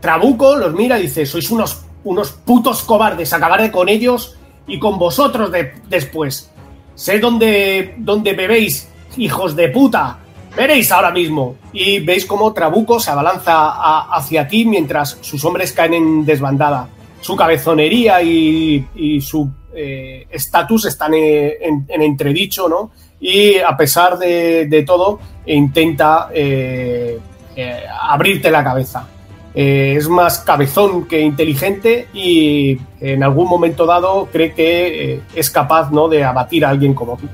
[0.00, 3.32] Trabuco los mira y dice: Sois unos, unos putos cobardes.
[3.32, 6.50] Acabaré con ellos y con vosotros de- después.
[6.94, 10.18] Sé dónde, dónde bebéis, hijos de puta.
[10.56, 11.56] Veréis ahora mismo.
[11.72, 16.88] Y veis cómo Trabuco se abalanza hacia ti mientras sus hombres caen en desbandada.
[17.20, 22.90] Su cabezonería y, su eh, estatus están en, en entredicho, ¿no?
[23.20, 27.18] Y a pesar de, de todo, intenta eh,
[27.54, 29.06] eh, abrirte la cabeza.
[29.54, 35.50] Eh, es más cabezón que inteligente y en algún momento dado cree que eh, es
[35.50, 36.08] capaz ¿no?
[36.08, 37.28] de abatir a alguien como tú.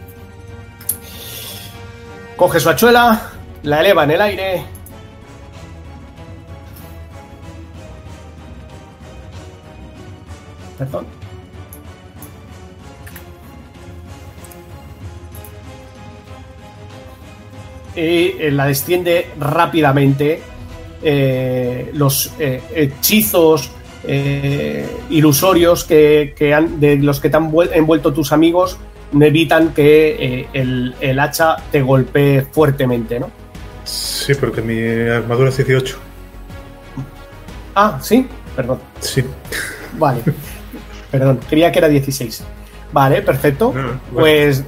[2.36, 4.62] Coge su hachuela, la eleva en el aire.
[10.78, 11.06] Perdón.
[17.94, 18.00] Y
[18.38, 20.42] eh, la desciende rápidamente.
[21.02, 23.70] Eh, los eh, hechizos
[24.04, 28.78] eh, ilusorios que, que han, de los que te han vuel- envuelto tus amigos
[29.20, 33.30] evitan que eh, el, el hacha te golpee fuertemente, ¿no?
[33.84, 34.80] Sí, porque mi
[35.10, 35.96] armadura es 18.
[37.74, 38.78] Ah, sí, perdón.
[39.00, 39.22] Sí.
[39.98, 40.22] Vale.
[41.10, 42.42] Perdón, creía que era 16.
[42.92, 43.72] Vale, perfecto.
[43.74, 43.98] No, bueno.
[44.12, 44.64] Pues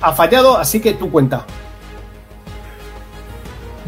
[0.00, 1.44] ha fallado, así que tú cuenta.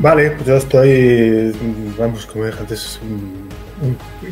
[0.00, 1.52] Vale, pues yo estoy,
[1.98, 3.00] vamos, como dije antes,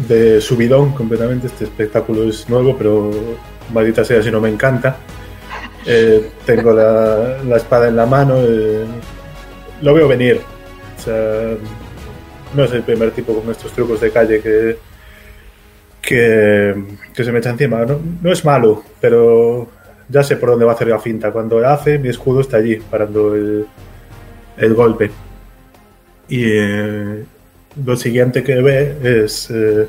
[0.08, 1.48] de subidón completamente.
[1.48, 3.10] Este espectáculo es nuevo, pero
[3.72, 4.96] maldita sea si no me encanta.
[5.84, 8.84] Eh, tengo la, la espada en la mano, eh,
[9.82, 10.40] lo veo venir.
[10.98, 11.56] O sea,
[12.54, 14.78] no es el primer tipo con estos trucos de calle que,
[16.00, 16.74] que,
[17.12, 17.84] que se me echa encima.
[17.84, 19.68] No, no es malo, pero
[20.08, 21.32] ya sé por dónde va a hacer la finta.
[21.32, 23.66] Cuando la hace, mi escudo está allí, parando el,
[24.56, 25.10] el golpe.
[26.28, 27.24] Y eh,
[27.84, 29.86] lo siguiente que ve es eh,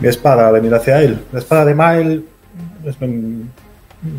[0.00, 1.18] mi espada venir hacia él.
[1.32, 2.24] La espada de Mael
[2.84, 3.50] es un-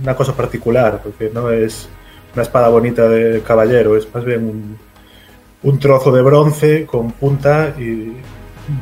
[0.02, 1.88] una cosa particular, porque no es
[2.34, 4.78] una espada bonita de caballero, es más bien un,
[5.63, 8.13] un trozo de bronce con punta y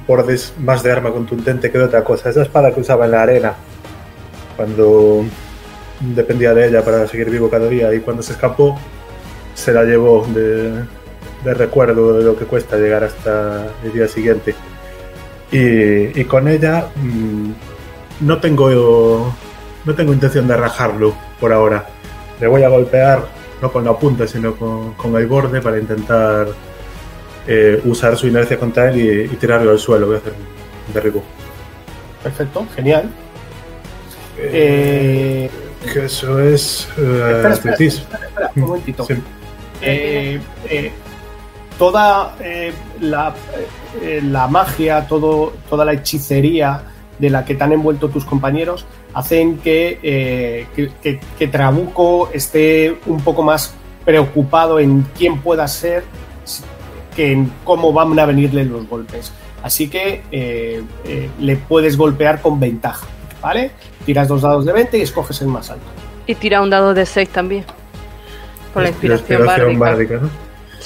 [0.08, 2.30] bordes más de arma contundente que de otra cosa.
[2.30, 3.54] Es la espada que usaba en la arena
[4.56, 5.26] cuando
[6.00, 8.78] dependía de ella para seguir vivo cada día y cuando se escapó
[9.54, 10.72] se la llevó de,
[11.44, 14.56] de recuerdo de lo que cuesta llegar hasta el día siguiente.
[15.52, 17.52] Y, y con ella mm,
[18.22, 19.34] no tengo
[19.86, 21.86] no tengo intención de rajarlo por ahora.
[22.40, 23.26] Le voy a golpear
[23.62, 26.48] no con la punta, sino con, con el borde para intentar
[27.48, 30.08] eh, usar su inercia contra él y, y tirarlo al suelo.
[30.08, 30.34] Voy a hacer
[30.88, 31.24] un derribo.
[32.24, 33.10] Perfecto, genial.
[34.38, 35.50] Eh,
[35.94, 38.04] Que eso es eh, espera, espera, atletismo.
[38.06, 39.06] espera, espera, un momentito.
[39.06, 39.14] Sí.
[41.78, 42.72] Toda eh,
[43.02, 43.34] la,
[44.02, 46.82] eh, la magia, todo, toda la hechicería
[47.20, 52.30] de la que te han envuelto tus compañeros hacen que, eh, que, que- que Trabuco
[52.34, 53.74] esté un poco más
[54.06, 56.04] preocupado en quién pueda ser
[57.16, 59.32] que en cómo van a venirle los golpes.
[59.62, 63.06] Así que eh, eh, le puedes golpear con ventaja,
[63.42, 63.72] ¿vale?
[64.06, 65.86] Tiras dos dados de 20 y escoges el más alto.
[66.26, 67.64] Y tira un dado de 6 también.
[68.74, 69.80] Por la inspiración, bárdica.
[69.80, 70.30] bárdica, ¿no?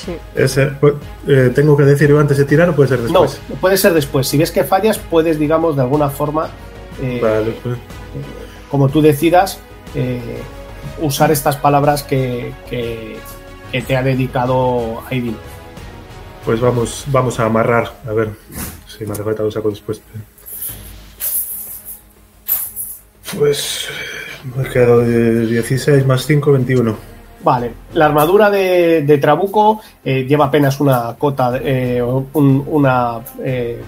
[0.06, 0.16] Sí.
[0.36, 0.94] Ese, pues,
[1.28, 3.42] eh, ¿Tengo que decirlo antes de tirar o puede ser después?
[3.50, 4.28] No, puede ser después.
[4.28, 6.50] Si ves que fallas, puedes, digamos, de alguna forma,
[7.02, 7.78] eh, Vale, pues,
[8.70, 9.60] como tú decidas,
[9.96, 10.22] eh,
[11.02, 13.18] usar estas palabras que, que-
[13.72, 15.36] que te ha dedicado Aidin.
[16.46, 17.92] pues vamos, vamos a amarrar.
[18.08, 18.30] A ver
[18.88, 20.02] si me hace falta lo saco después.
[23.38, 23.88] Pues
[24.56, 26.96] me he quedado de 16 más 5, 21.
[27.44, 33.80] Vale, la armadura de, Trabuco eh, lleva apenas una cota, eh, un- una, eh,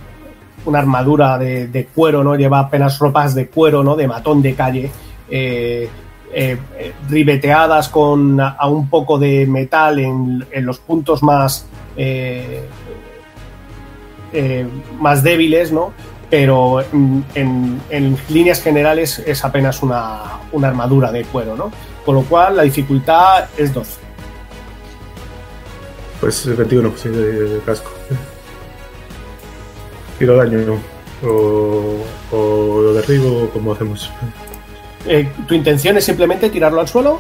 [0.66, 2.36] una armadura de, cuero, ¿no?
[2.36, 3.96] Lleva apenas ropas de cuero, ¿no?
[3.96, 4.92] De matón de calle,
[7.10, 11.66] ribeteadas con a, un poco de metal en, los puntos más,
[15.00, 15.92] más débiles, ¿no?
[16.30, 20.20] Pero en, en- en líneas generales es apenas una,
[20.52, 21.72] una armadura de cuero, ¿no?
[22.10, 24.00] Con lo cual la dificultad es 12.
[26.20, 27.92] Pues 21, sí, de, casco.
[30.18, 31.30] Tiro daño, ¿no?
[31.30, 31.98] O,
[32.32, 34.10] o lo derribo, como hacemos?
[35.06, 37.20] Eh, ¿Tu intención es simplemente tirarlo al suelo?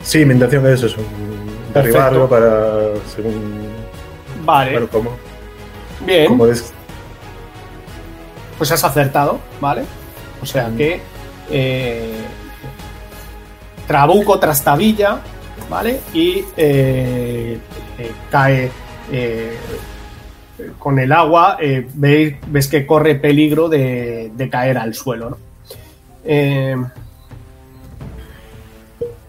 [0.00, 0.98] Sí, mi intención es eso,
[1.74, 3.66] derribarlo para, según,
[4.44, 5.10] Vale, bueno, como,
[6.06, 6.28] bien.
[6.28, 6.72] como des-
[8.58, 9.82] Pues has acertado, ¿vale?
[10.40, 11.00] O sea que
[11.50, 12.14] eh,
[13.86, 15.18] Trabuco trastabilla,
[15.68, 16.00] ¿vale?
[16.14, 17.58] Y eh,
[17.98, 18.70] eh, cae
[19.12, 19.52] eh,
[20.78, 25.38] con el agua, veis- ves que corre peligro de, de caer al suelo, ¿no?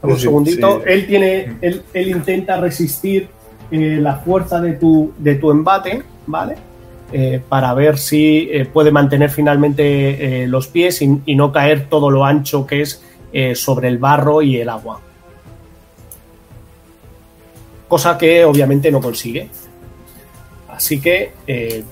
[0.01, 0.77] Un segundito.
[0.85, 0.91] sí.
[0.91, 1.57] Él tiene.
[1.61, 3.27] Él, él intenta resistir
[3.71, 6.55] eh, la fuerza de tu, de tu embate, ¿vale?
[7.11, 12.09] Eh, para ver si eh, puede mantener finalmente los pies y, y no caer todo
[12.11, 13.03] lo ancho que es
[13.37, 15.01] eh, sobre el barro y el agua.
[17.89, 19.49] Cosa que obviamente no consigue.
[20.69, 21.83] Así que eh,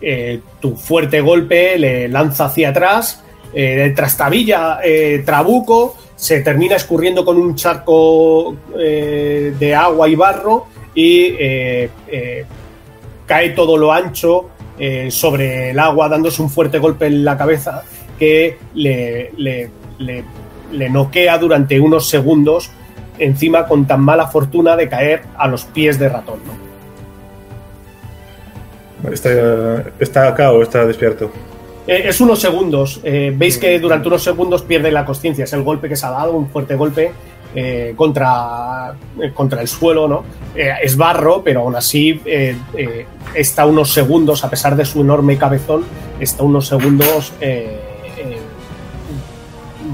[0.00, 3.20] eh, tu fuerte golpe le lanza hacia atrás,
[3.96, 4.78] trastabilla
[5.24, 11.32] Trabuco, se termina escurriendo con un charco de agua y barro y
[13.26, 14.50] cae todo lo ancho
[15.08, 17.82] sobre el agua, dándose un fuerte golpe en la cabeza
[18.18, 19.70] que le, le-
[20.72, 22.70] le noquea durante unos segundos,
[23.18, 26.40] encima con tan mala fortuna de caer a los pies de ratón.
[26.46, 26.66] ¿no?
[29.12, 31.30] está, está acá o está despierto.
[31.86, 33.00] Eh, es unos segundos.
[33.04, 35.44] eh, Veis que durante unos segundos pierde la conciencia.
[35.44, 37.12] Es el golpe que se ha dado, un fuerte golpe
[37.54, 38.94] eh, contra,
[39.34, 40.24] contra el suelo, ¿no?
[40.54, 42.20] Es barro, pero aún así
[43.34, 45.84] está unos segundos, a pesar de su enorme cabezón,
[46.18, 47.34] está unos segundos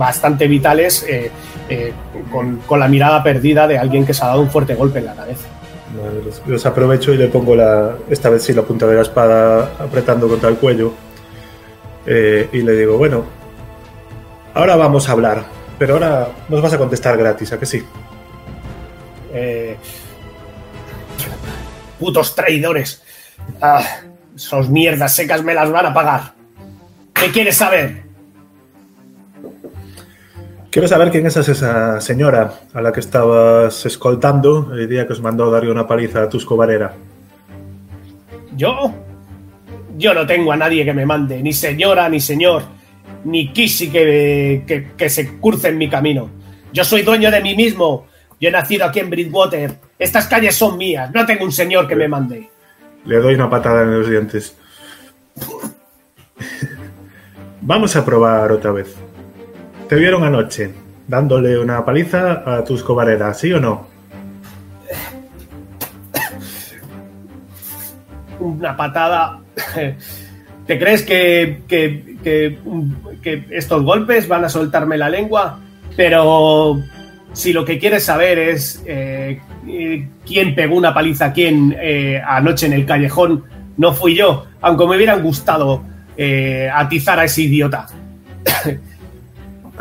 [0.02, 1.30] bastante vitales eh,
[1.68, 1.92] eh,
[2.30, 5.06] con, con la mirada perdida de alguien que se ha dado un fuerte golpe en
[5.06, 5.46] la cabeza.
[5.96, 9.02] Vale, los, los aprovecho y le pongo la, esta vez sí la punta de la
[9.02, 10.92] espada apretando contra el cuello.
[12.04, 13.24] Eh, y le digo, bueno,
[14.54, 15.44] ahora vamos a hablar,
[15.78, 17.84] pero ahora nos vas a contestar gratis, ¿a que sí?
[19.32, 19.76] Eh,
[22.00, 23.02] putos traidores.
[23.60, 23.84] Ah,
[24.34, 26.32] esos mierdas secas me las van a pagar.
[27.14, 28.02] ¿Qué quieres saber?
[30.72, 35.20] Quiero saber quién es esa señora a la que estabas escoltando el día que os
[35.20, 36.94] mandó darle una paliza a Tusco Varera.
[38.56, 38.90] ¿Yo?
[39.98, 42.62] Yo no tengo a nadie que me mande, ni señora, ni señor,
[43.24, 46.30] ni Kisi que, que, que se curce en mi camino.
[46.72, 48.06] Yo soy dueño de mí mismo.
[48.40, 49.74] Yo he nacido aquí en Bridgewater.
[49.98, 51.10] Estas calles son mías.
[51.12, 52.48] No tengo un señor que me mande.
[53.04, 54.56] Le doy una patada en los dientes.
[57.60, 58.96] Vamos a probar otra vez.
[59.92, 60.70] Te vieron anoche
[61.06, 63.88] dándole una paliza a Tusco Varera, ¿sí o no?
[68.40, 69.40] una patada.
[70.66, 71.58] ¿Te crees que
[73.50, 75.60] estos golpes van a soltarme la lengua?
[75.94, 76.80] Pero
[77.34, 82.18] si lo que quieres saber es eh, eh, quién pegó una paliza a quién eh,
[82.26, 83.44] anoche en el callejón,
[83.76, 85.84] no fui yo, aunque me hubieran gustado
[86.16, 87.86] eh, atizar a ese idiota.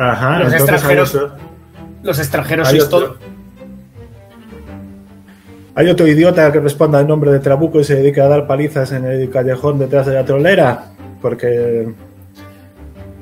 [0.04, 1.38] Ajá, Los extranjeros- hay otro,
[2.04, 3.18] Los extranjeros hay sois otro- todo-
[5.76, 8.92] hay otro idiota que responda al nombre de Trabuco y se dedica a dar palizas
[8.92, 10.86] en el callejón detrás de la trolera.
[11.22, 11.88] Porque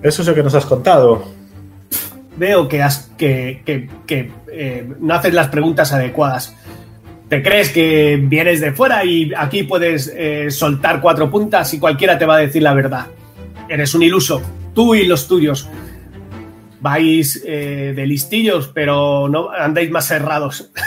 [0.01, 1.23] eso es lo que nos has contado.
[2.37, 6.55] Veo que, has, que, que- que, eh, no haces las preguntas adecuadas.
[7.27, 12.17] ¿Te crees que vienes de fuera y aquí puedes eh, soltar cuatro puntas y cualquiera
[12.17, 13.05] te va a decir la verdad?
[13.67, 14.41] Eres un iluso,
[14.73, 15.69] tú y los tuyos.
[16.81, 20.71] Vais eh, de listillos, pero no andáis más cerrados.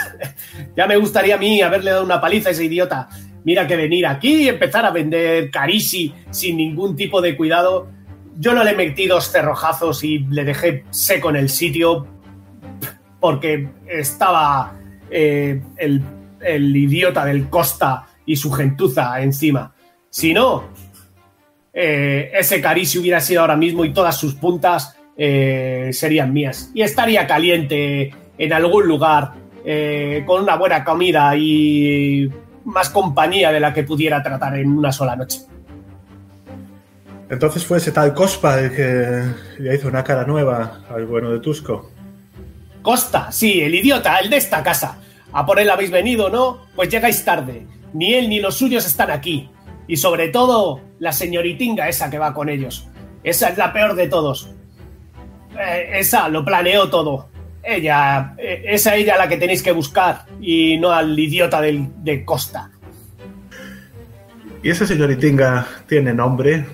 [0.75, 3.09] Ya me gustaría a mí haberle dado una paliza a ese idiota.
[3.43, 7.87] Mira que venir aquí y empezar a vender carici sin ningún tipo de cuidado.
[8.37, 12.07] Yo no le metí dos cerrojazos y le dejé seco en el sitio
[13.19, 14.73] porque estaba
[15.09, 19.73] eh, el, idiota del Costa y su gentuza encima.
[20.09, 20.65] Si no,
[21.73, 26.71] eh, ese carici hubiera sido ahora mismo y todas sus puntas eh, serían mías.
[26.73, 29.33] Y estaría caliente en algún lugar
[29.65, 32.29] eh, con una buena comida y
[32.65, 35.41] más compañía de la que pudiera tratar en una sola noche.
[37.29, 39.23] Entonces fue ese tal Cospa el que
[39.59, 41.89] le hizo una cara nueva al bueno de Tusco.
[42.81, 44.99] Costa, sí, el idiota, el de esta casa.
[45.31, 46.67] A por él habéis venido, ¿no?
[46.75, 47.65] Pues llegáis tarde.
[47.93, 49.49] Ni él ni los suyos están aquí.
[49.87, 52.87] Y sobre todo, la señoritinga esa que va con ellos.
[53.23, 54.49] Esa es la peor de todos.
[55.59, 57.29] Eh, esa lo planeó todo.
[57.63, 61.87] Ella, eh, es a ella la que tenéis que buscar y no al idiota del,
[62.03, 62.69] de Costa.
[64.61, 66.65] ¿Y esa señoritinga tiene nombre?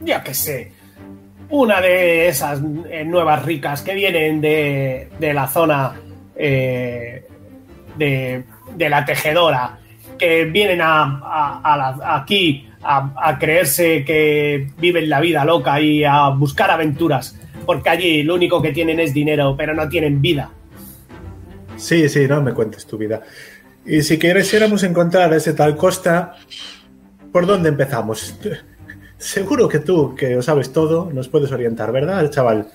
[0.00, 0.72] Ya que sé.
[1.50, 2.60] Una de esas
[2.90, 5.94] eh, nuevas ricas que vienen de, de la zona
[6.36, 7.26] eh,
[7.96, 8.44] de,
[8.76, 9.78] de la tejedora,
[10.18, 15.80] que vienen a, a- a la- aquí a, a creerse que viven la vida loca
[15.80, 20.20] y a buscar aventuras, porque allí lo único que tienen es dinero, pero no tienen
[20.20, 20.50] vida.
[21.76, 23.22] Sí, sí, no me cuentes tu vida.
[23.86, 26.34] Y si quisiéramos encontrar a ese tal Costa,
[27.32, 28.34] ¿por dónde empezamos?
[29.18, 32.68] Seguro que tú, que lo sabes todo, nos puedes orientar, ¿verdad, el chaval?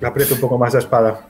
[0.00, 1.28] Le aprieto un poco más la espada.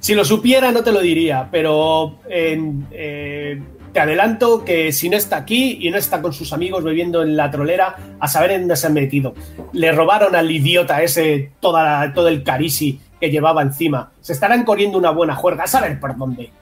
[0.00, 3.60] Si lo supiera no te lo diría, pero en- eh,
[3.98, 7.36] te adelanto que si no está aquí y no está con sus amigos bebiendo en
[7.36, 9.34] la trolera, a saber en dónde se han metido.
[9.72, 14.12] Le robaron al idiota ese toda la- todo el carisi que llevaba encima.
[14.20, 16.52] Se estarán corriendo una buena juerga, a saber por dónde.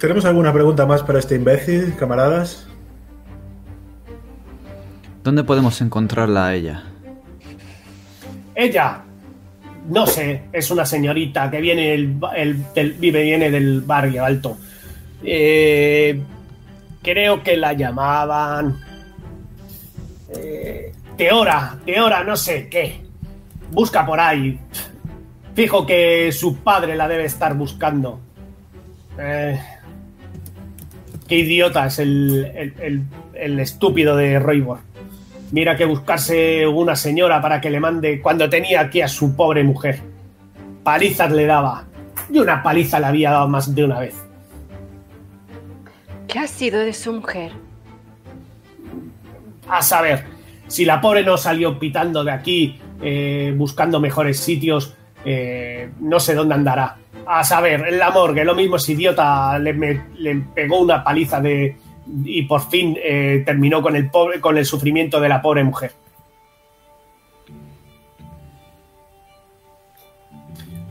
[0.00, 2.66] ¿Tenemos alguna pregunta más para este imbécil, camaradas?
[5.22, 6.82] ¿Dónde podemos encontrarla a ella?
[8.56, 9.04] Ella,
[9.88, 14.56] no sé, es una señorita que viene el, el- del- vive viene del barrio alto.
[15.24, 16.20] Eh,
[17.02, 18.78] creo que la llamaban
[20.34, 23.00] eh, Teora, Teora, no sé qué.
[23.70, 24.58] Busca por ahí.
[25.54, 28.20] Fijo que su padre la debe estar buscando.
[29.18, 29.58] Eh,
[31.26, 33.02] qué idiota es el, el- el-
[33.34, 34.78] el estúpido de Roybor.
[35.50, 39.64] Mira que buscarse una señora para que le mande cuando tenía aquí a su pobre
[39.64, 40.00] mujer.
[40.82, 41.84] Palizas le daba.
[42.30, 44.14] Y una paliza le había dado más de una vez.
[46.26, 47.52] ¿Qué ha sido de su mujer?
[49.68, 50.24] A saber,
[50.66, 54.94] si la pobre no salió pitando de aquí, eh, buscando mejores sitios,
[55.24, 56.96] eh, no sé dónde andará.
[57.26, 61.40] A saber, en la morgue, lo mismo ese idiota le, me- le pegó una paliza
[61.40, 61.76] de
[62.24, 65.92] y por fin eh, terminó con el pobre, con el sufrimiento de la pobre mujer.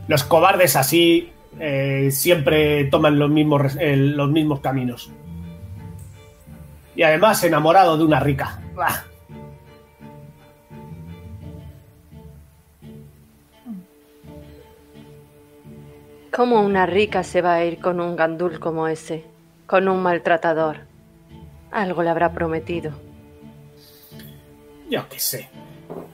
[0.06, 5.10] Los cobardes así eh, siempre toman los mismos, eh, los mismos caminos.
[6.96, 8.60] Y además enamorado de una rica.
[8.74, 9.04] Bah.
[16.32, 19.24] ¿Cómo una rica se va a ir con un gandul como ese?
[19.66, 20.87] Con un maltratador.
[21.70, 22.92] Algo le habrá prometido.
[24.90, 25.48] Yo qué sé.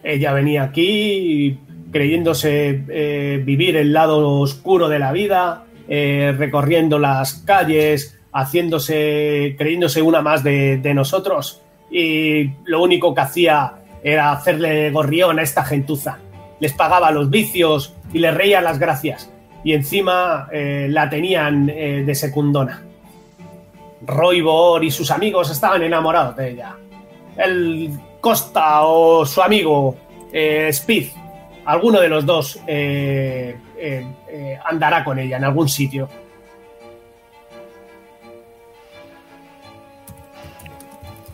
[0.02, 1.58] Ella venía aquí
[1.94, 10.02] creyéndose eh, vivir el lado oscuro de la vida, eh, recorriendo las calles, haciéndose, creyéndose
[10.02, 11.62] una más de, nosotros.
[11.90, 16.18] Y lo único que hacía era hacerle gorrión a esta gentuza.
[16.58, 19.30] Les pagaba los vicios y les reía las gracias.
[19.62, 22.82] Y encima eh, la tenían de secundona.
[24.06, 26.76] Roybor y sus amigos estaban enamorados de ella.
[27.36, 27.90] El
[28.20, 29.96] Costa o su amigo
[30.32, 31.08] eh, Speed,
[31.64, 36.08] alguno de los dos eh, eh, eh, andará con ella en algún sitio.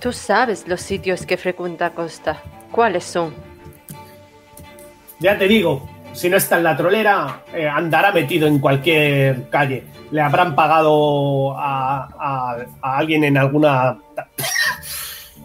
[0.00, 2.42] Tú sabes los sitios que frecuenta Costa.
[2.70, 3.34] ¿Cuáles son?
[5.18, 9.84] Ya te digo, si no está en la trolera, eh, andará metido en cualquier calle.
[10.10, 13.98] Le habrán pagado a, alguien en alguna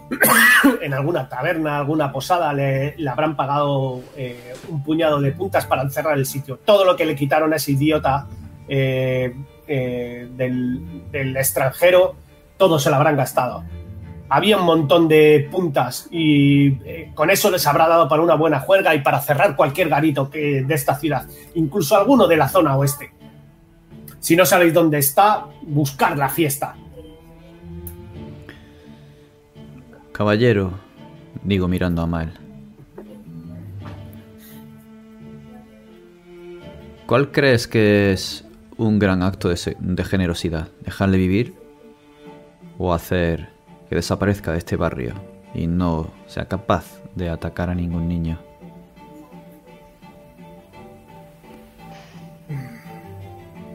[0.81, 6.17] en alguna taberna, alguna posada, le, habrán pagado eh, un puñado de puntas para encerrar
[6.17, 6.59] el sitio.
[6.63, 8.27] Todo lo que le quitaron a ese idiota
[8.67, 9.35] eh,
[9.67, 12.15] del extranjero,
[12.57, 13.63] todo se lo habrán gastado.
[14.29, 18.59] Había un montón de puntas y eh, con eso les habrá dado para una buena
[18.59, 22.75] juerga y para cerrar cualquier garito que, de esta ciudad, incluso alguno de la zona
[22.77, 23.11] oeste.
[24.19, 26.75] Si no sabéis dónde está, buscar la fiesta.
[30.11, 30.71] Caballero,
[31.43, 32.39] digo mirando a Mal.
[37.05, 38.45] ¿Cuál crees que es
[38.77, 40.69] un gran acto de, generosidad?
[40.81, 41.53] ¿Dejarle vivir?
[42.79, 43.54] ¿O hacer
[43.89, 45.13] que desaparezca de este barrio
[45.53, 48.39] y no sea capaz de atacar a ningún niño?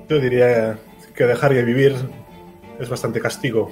[0.09, 0.77] Yo diría
[1.15, 1.95] que dejar de vivir
[2.81, 3.71] es bastante castigo.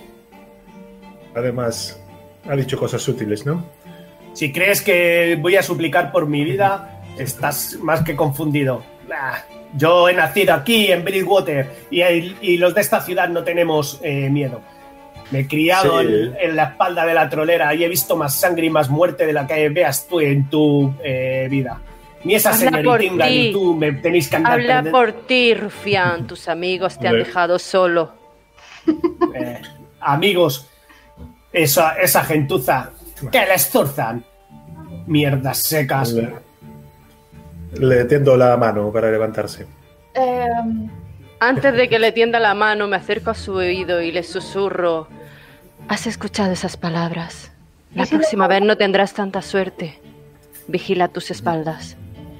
[1.35, 2.01] Además,
[2.49, 3.65] ha dicho cosas útiles, ¿no?
[4.35, 8.85] Si crees que voy a suplicar por mi vida, estás más que confundido.
[9.13, 9.43] Ah,
[9.77, 14.61] Yo he nacido aquí en Bridgewater y, los de esta ciudad no tenemos eh, miedo.
[15.31, 16.07] Me he criado Sí.
[16.07, 19.27] en, en la espalda de la trolera y he visto más sangre y más muerte
[19.27, 21.81] de la que veas tú en tu eh, vida.
[22.25, 23.47] Ni esa señoritinga ti.
[23.49, 26.27] ni tú me tenéis que andar Habla por ti, rufián.
[26.27, 28.13] Tus amigos te han dejado solo.
[29.35, 29.61] eh,
[30.01, 30.67] amigos,
[31.53, 32.91] esa, esa gentuza
[33.31, 34.25] que les zurzan.
[35.07, 36.13] Mierdas secas.
[36.13, 36.33] Le,
[37.79, 39.67] le tiendo la mano para levantarse.
[40.15, 40.47] Eh,
[41.41, 45.07] Antes de que le tienda la mano, me acerco a su oído y le susurro.
[45.89, 47.51] ¿Has escuchado esas palabras?
[47.95, 49.99] La ¿Y si le- próxima vez no tendrás tanta suerte.
[50.67, 51.97] Vigila tus espaldas.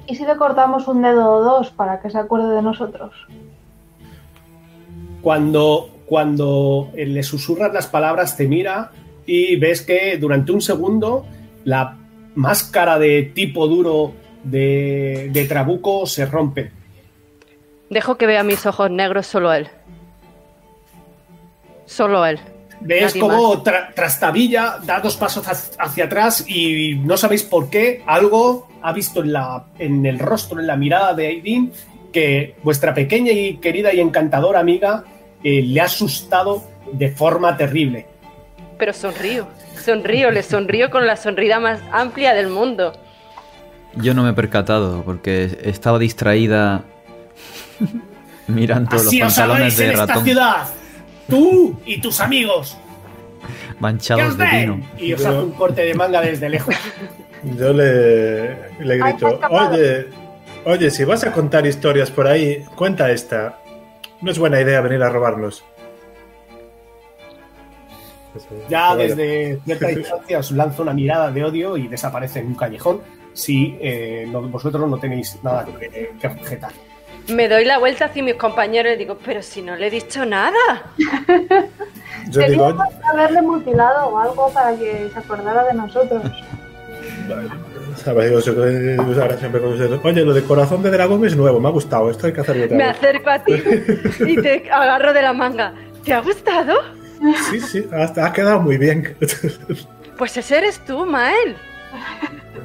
[0.07, 3.13] ¿Y si le cortamos un dedo o dos para que se acuerde de nosotros?
[5.21, 8.91] cuando, cuando eh, le susurras las palabras, te mira
[9.25, 11.25] y ves que durante un segundo
[11.65, 11.97] la
[12.35, 14.13] máscara de tipo duro
[14.45, 16.71] de, de Trabuco se rompe.
[17.89, 19.67] Dejo que vea mis ojos negros solo él.
[21.85, 22.39] Solo él.
[22.81, 28.03] Ves como tra- Trastabilla da dos pasos hac- hacia atrás y no sabéis por qué
[28.05, 31.71] algo ha visto en, la, en el rostro, en la mirada de Aidin,
[32.13, 35.03] que vuestra pequeña y querida y encantadora amiga
[35.43, 36.63] eh, le ha asustado
[36.93, 38.05] de forma terrible.
[38.77, 39.47] Pero sonrío.
[39.83, 42.93] Sonrío, le sonrío con la sonrida más amplia del mundo.
[43.95, 46.83] Yo no me he percatado porque estaba distraída
[48.47, 50.67] mirando Así los os pantalones hagáis de en esta ratón ciudad.
[51.29, 52.77] Tú y tus amigos.
[53.41, 54.81] ¡Que manchados os de vino.
[54.97, 56.75] Y os hace un corte de manga desde lejos.
[57.57, 60.07] Yo le, le grito, oye,
[60.65, 63.59] oye, si vas a contar historias por ahí, cuenta esta.
[64.21, 65.63] No es buena idea venir a robarnos.
[68.69, 73.01] Ya desde cierta distancia os lanzo una mirada de odio y desaparece en un callejón
[73.33, 76.71] si eh, no- vosotros no tenéis nada que, que objetar.
[77.29, 80.25] Me doy la vuelta hacia mis compañeros y digo, pero si no le he dicho
[80.25, 80.57] nada.
[82.29, 82.75] Yo digo,
[83.11, 86.23] haberle mutilado o algo para que se acordara de nosotros.
[87.95, 88.31] ¿sabes?
[88.31, 92.09] Yo siempre con ustedes, Oye, lo de corazón de dragón es nuevo, me ha gustado,
[92.09, 92.97] esto hay que hacerlo otra Me vez".
[92.97, 93.53] acerco a ti
[94.25, 95.73] y te agarro de la manga.
[96.03, 96.75] ¿Te ha gustado?
[97.49, 99.15] Sí, sí, hasta ha quedado muy bien.
[100.17, 101.55] Pues ese eres tú, Mael.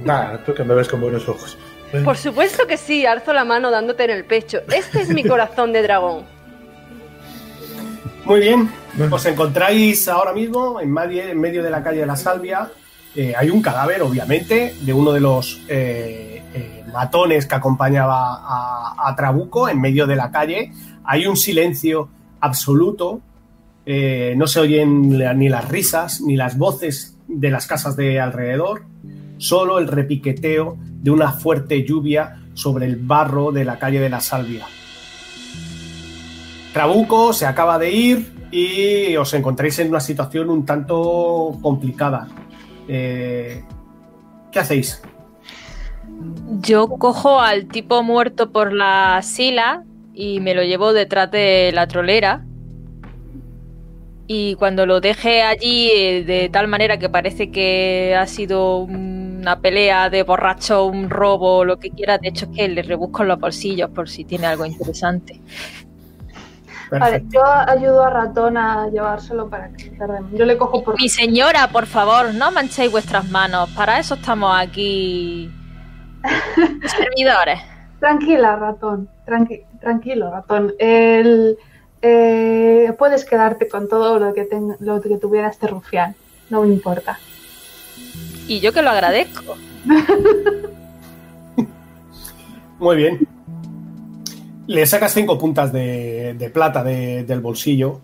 [0.05, 1.59] Nada, tú que me ves con buenos ojos.
[2.03, 4.61] Por supuesto que sí, alzo la mano dándote en el pecho.
[4.75, 6.25] Este es mi corazón de dragón.
[8.25, 8.71] Muy bien,
[9.11, 12.71] os encontráis ahora mismo en medio, en medio de la calle de la Salvia.
[13.15, 19.09] Eh, hay un cadáver, obviamente, de uno de los eh, eh, matones que acompañaba a,
[19.09, 20.73] a Trabuco en medio de la calle.
[21.05, 22.09] Hay un silencio
[22.41, 23.21] absoluto.
[23.87, 28.85] eh, no se oyen ni las risas ni las voces de las casas de alrededor.
[29.45, 34.21] Solo el repiqueteo de una fuerte lluvia sobre el barro de la calle de la
[34.21, 34.65] Salvia.
[36.73, 42.27] Trabuco se acaba de ir y os encontráis en una situación un tanto complicada.
[42.89, 43.63] Eh,
[44.51, 45.03] ¿Qué hacéis?
[46.63, 49.85] Yo cojo al tipo muerto por la sila
[50.15, 52.47] y me lo llevo detrás de la trolera.
[54.27, 58.87] Y cuando lo deje allí eh, de tal manera que parece que ha sido
[59.45, 63.23] una pelea de borracho, un robo, lo que quiera, de hecho es que le rebusco
[63.23, 65.39] en los bolsillos por si tiene algo interesante.
[66.91, 69.93] Vale, yo ayudo a Ratón a llevárselo para que.
[70.33, 70.97] Yo le cojo por...
[71.01, 73.69] Mi señora, por favor, no manchéis vuestras manos.
[73.71, 75.51] Para eso estamos aquí.
[76.87, 77.61] Servidores.
[78.01, 79.09] Tranquila, Ratón.
[79.27, 80.73] Tranqui- tranquilo, Ratón.
[80.79, 81.57] El,
[82.01, 86.15] eh, puedes quedarte con todo lo que, ten- lo que tuviera este rufián.
[86.51, 87.19] No me importa.
[88.49, 89.57] Y yo que lo agradezco.
[92.79, 93.27] Muy bien.
[94.67, 98.01] Le sacas cinco puntas de, de plata de- del bolsillo,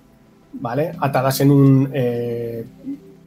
[0.55, 0.93] ¿vale?
[1.01, 2.65] Atadas en un, eh,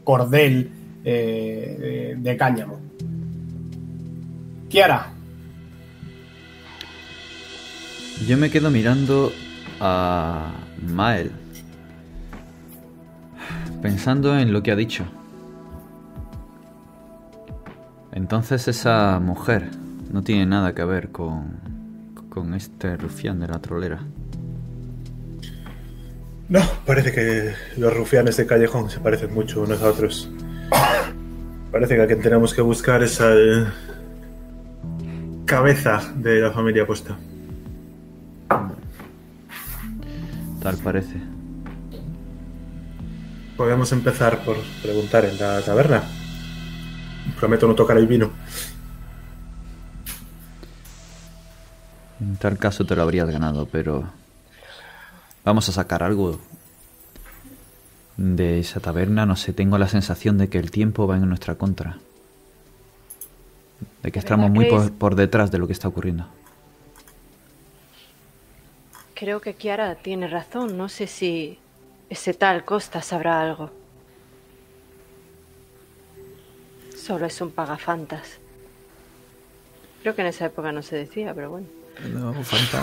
[0.03, 0.69] cordel
[1.03, 2.79] eh, de, de cáñamo.
[4.69, 5.09] Kiara,
[8.27, 9.31] Yo me quedo mirando
[9.79, 10.51] a
[10.87, 11.31] Mael.
[13.81, 15.03] Pensando en lo que ha dicho.
[18.13, 19.69] Entonces esa mujer
[20.11, 21.59] no tiene nada que ver con,
[22.29, 23.99] con este rufián de la trolera.
[26.49, 30.29] No, parece que los rufianes de Callejón se parecen mucho unos a otros.
[31.71, 33.73] Parece que a quien tenemos que buscar es al
[35.45, 37.17] cabeza de la familia Costa.
[40.61, 41.15] Tal parece.
[43.57, 46.03] Podemos empezar por preguntar en la taberna.
[47.39, 48.31] Prometo no tocar el vino.
[52.19, 54.09] En tal caso te lo habrías ganado, pero...
[55.43, 56.39] Vamos a sacar algo
[58.15, 59.25] de esa taberna.
[59.25, 61.97] No sé, tengo la sensación de que el tiempo va en nuestra contra.
[64.01, 66.25] De que estamos muy por, por detrás de lo que está ocurriendo.
[69.15, 70.77] Creo que Kiara tiene razón.
[70.77, 71.59] No sé si
[72.09, 73.82] ese tal Costa sabrá algo.
[77.05, 78.21] Solo es un pagafantas.
[80.01, 81.67] Creo que en esa época no se decía, pero bueno.
[82.11, 82.81] No, falta...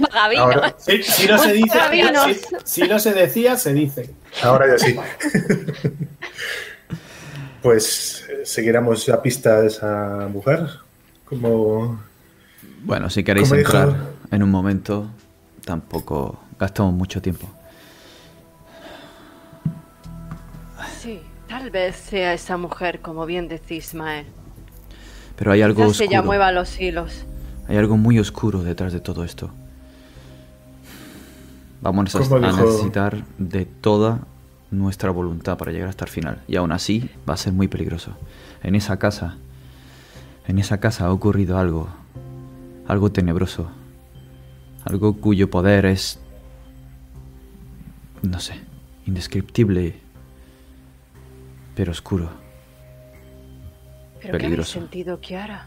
[0.10, 0.42] Pagavino.
[0.42, 2.26] Ahora, si, si no se dice, Vinos.
[2.64, 4.10] si, si no se decía, se dice.
[4.42, 4.96] ahora ya sí.
[7.62, 10.68] pues eh, seguiremos la pista de esa mujer.
[11.24, 12.00] Como
[12.82, 13.94] Bueno, si queréis dijo- entrar
[14.30, 15.06] en un momento,
[15.64, 17.50] tampoco gastamos mucho tiempo.
[21.48, 24.26] Tal vez sea esa mujer, como bien decís, Mael.
[25.36, 26.26] Pero hay algo Quizás ella oscuro.
[26.26, 27.24] mueva los hilos.
[27.68, 29.50] Hay algo muy oscuro detrás de todo esto.
[31.80, 34.20] Vamos a, ¿Cómo a necesitar de toda
[34.70, 36.42] nuestra voluntad para llegar hasta el final.
[36.48, 38.12] Y aún así va a ser muy peligroso.
[38.62, 39.36] En esa casa,
[40.46, 41.88] en esa casa ha ocurrido algo,
[42.86, 43.70] algo tenebroso,
[44.84, 46.18] algo cuyo poder es,
[48.22, 48.54] no sé,
[49.06, 50.00] indescriptible,
[51.74, 52.30] pero oscuro.
[54.20, 54.72] Pero ¿qué Peligroso.
[54.72, 55.66] sentido, Kiara?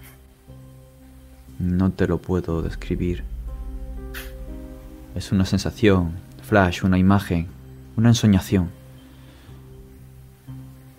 [1.59, 3.23] No te lo puedo describir.
[5.15, 7.47] Es una sensación, flash, una imagen,
[7.95, 8.69] una ensoñación.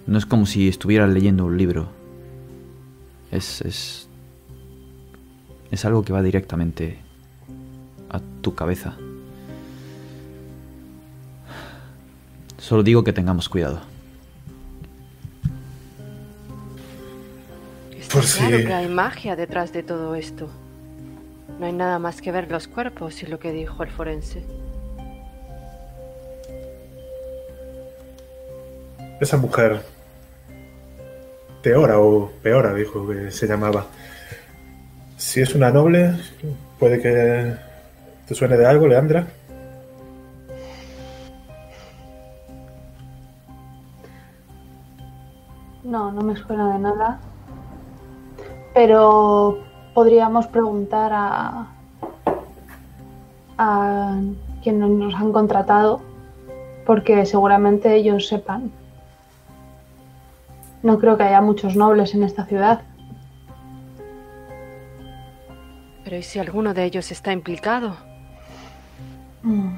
[0.06, 1.88] No es como si estuvieras leyendo un libro.
[3.30, 4.09] Es, es.
[5.70, 6.98] Es algo que va directamente
[8.09, 8.96] a tu cabeza.
[12.56, 13.80] Solo digo que tengamos cuidado.
[18.12, 20.48] Por claro si- que hay magia detrás de todo esto.
[21.59, 24.44] No hay nada más que ver los cuerpos y lo que dijo el forense.
[29.20, 29.82] esa mujer.
[31.61, 33.84] Teora o Peora, dijo que se llamaba.
[35.16, 36.14] Si es una noble,
[36.78, 37.56] puede que
[38.28, 39.26] te suene de algo, Leandra.
[45.84, 47.20] No, no me suena de nada.
[48.79, 49.59] Pero
[49.93, 51.66] podríamos preguntar a,
[53.59, 54.20] a
[54.62, 56.01] quienes nos han contratado,
[56.87, 58.70] porque seguramente ellos sepan.
[60.85, 62.83] No creo que haya muchos nobles en esta ciudad.
[66.05, 67.97] Pero ¿y si alguno de ellos está implicado?
[69.43, 69.74] Mm.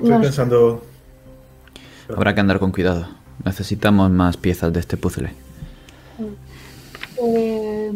[0.00, 0.95] Estoy No sé.
[2.14, 3.06] Habrá que andar con cuidado.
[3.44, 5.32] Necesitamos más piezas de este puzzle.
[7.22, 7.92] Eh,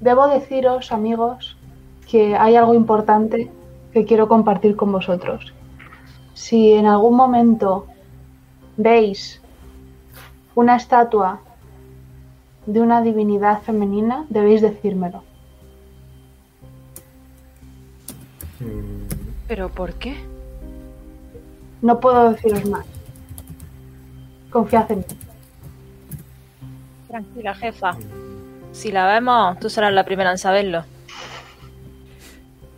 [0.00, 1.56] debo deciros, amigos,
[2.08, 3.50] que hay algo importante
[3.92, 5.52] que quiero compartir con vosotros.
[6.34, 7.86] Si en algún momento
[8.76, 9.40] veis
[10.54, 11.40] una estatua
[12.66, 15.24] de una divinidad femenina, debéis decírmelo.
[18.60, 20.16] mm, ¿Pero por qué?
[21.82, 22.86] No puedo deciros más.
[24.52, 25.04] Confiad en mí.
[27.08, 27.96] Tranquila, jefa.
[28.72, 30.84] Si la vemos, tú serás la primera en saberlo.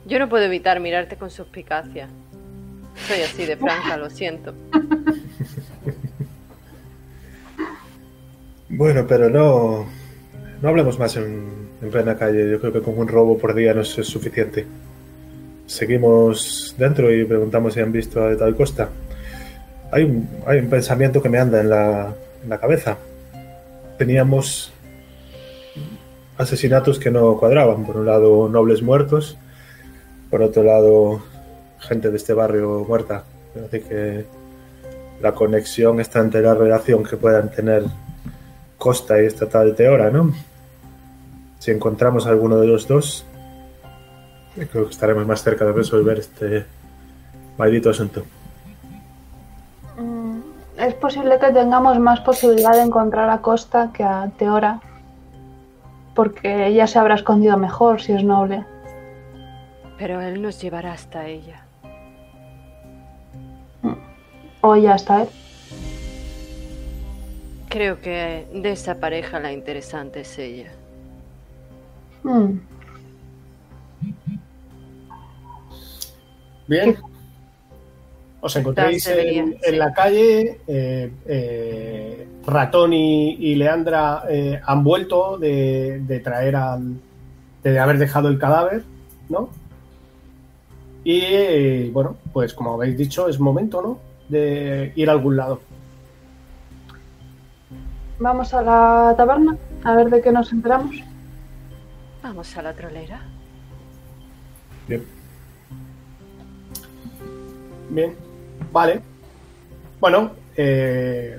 [0.06, 2.08] Yo no puedo evitar mirarte con suspicacia.
[3.06, 4.54] Soy así de franca, lo siento.
[8.76, 9.86] Bueno, pero no.
[10.60, 12.50] No hablemos más en, en plena calle.
[12.50, 14.66] Yo creo que con un robo por día no es suficiente.
[15.66, 18.88] Seguimos dentro y preguntamos si han visto a tal costa.
[19.94, 22.98] Hay un, hay un pensamiento que me anda en la, en la cabeza.
[23.96, 24.72] Teníamos
[26.36, 27.86] asesinatos que no cuadraban.
[27.86, 29.38] Por un lado, nobles muertos.
[30.30, 31.22] Por otro lado,
[31.78, 33.22] gente de este barrio muerta.
[33.54, 34.24] Así que
[35.22, 37.84] la conexión está entre la relación que puedan tener
[38.76, 40.34] Costa y esta tal Teora, ¿no?
[41.60, 43.24] Si encontramos alguno de los dos,
[44.56, 46.64] creo que estaremos más cerca de resolver este
[47.56, 48.24] maldito asunto.
[50.84, 54.80] Es posible que tengamos más posibilidad de encontrar a Costa que a Teora.
[56.14, 58.66] Porque ella se habrá escondido mejor si es noble.
[59.96, 61.64] Pero él nos llevará hasta ella.
[64.60, 65.28] O ella hasta él.
[67.70, 70.70] Creo que de esa pareja la interesante es ella.
[72.24, 72.58] Mm,
[76.68, 77.13] Bien.
[78.44, 79.58] Os encontréis en, sí.
[79.62, 80.60] en la calle.
[80.66, 87.00] eh, eh, Ratón y, y Leandra eh, han vuelto de, de traer al.
[87.62, 88.84] de haber dejado el cadáver,
[89.30, 89.48] ¿no?
[91.04, 93.98] Y eh, bueno, pues como habéis dicho, es momento, ¿no?
[94.28, 95.60] De ir a algún lado.
[98.18, 100.96] Vamos a la taberna a ver de qué nos enteramos.
[102.22, 103.22] Vamos a la trolera.
[104.86, 105.02] Bien.
[107.90, 108.14] Bien,
[108.74, 109.00] vale.
[110.00, 111.38] Bueno, eh,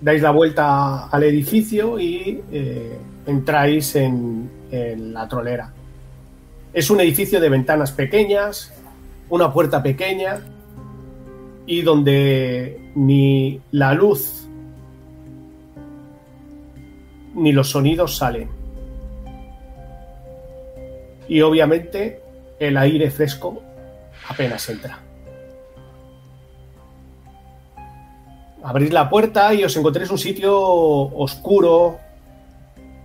[0.00, 5.72] dais la vuelta al edificio y eh, entráis en, en la trolera.
[6.72, 8.72] Es un edificio de ventanas pequeñas,
[9.28, 10.40] una puerta pequeña
[11.66, 14.48] y donde ni la luz
[17.34, 18.48] ni los sonidos salen.
[21.28, 22.20] Y obviamente
[22.58, 23.62] el aire fresco
[24.28, 25.09] apenas entra.
[28.62, 31.98] Abrís la puerta y os encontréis un sitio oscuro,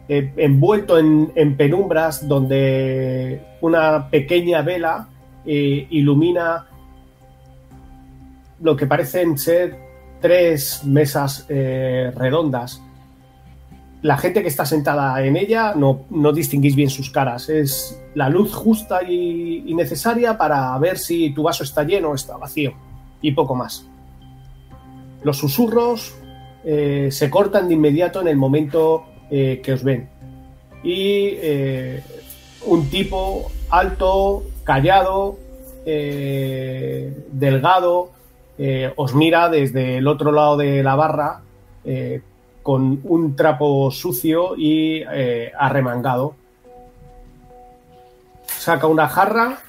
[0.07, 5.07] eh, envuelto en, en penumbras, donde una pequeña vela
[5.45, 6.67] eh, ilumina
[8.61, 9.77] lo que parecen ser
[10.21, 12.81] tres mesas eh, redondas.
[14.01, 17.49] La gente que está sentada en ella no, no distinguís bien sus caras.
[17.49, 22.15] Es la luz justa y, y necesaria para ver si tu vaso está lleno o
[22.15, 22.73] está vacío.
[23.21, 23.87] Y poco más.
[25.25, 26.15] Los susurros
[26.63, 30.07] eh, se cortan de inmediato en el momento eh, que os ven.
[30.83, 32.03] Y eh,
[32.67, 35.39] un tipo alto, callado,
[35.83, 38.11] delgado,
[38.95, 41.41] os mira desde el otro lado de la barra
[42.63, 46.35] con un trapo sucio y arremangado.
[48.45, 49.59] Saca una jarra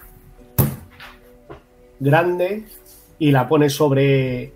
[2.01, 2.65] grande
[3.19, 4.56] y la pone sobre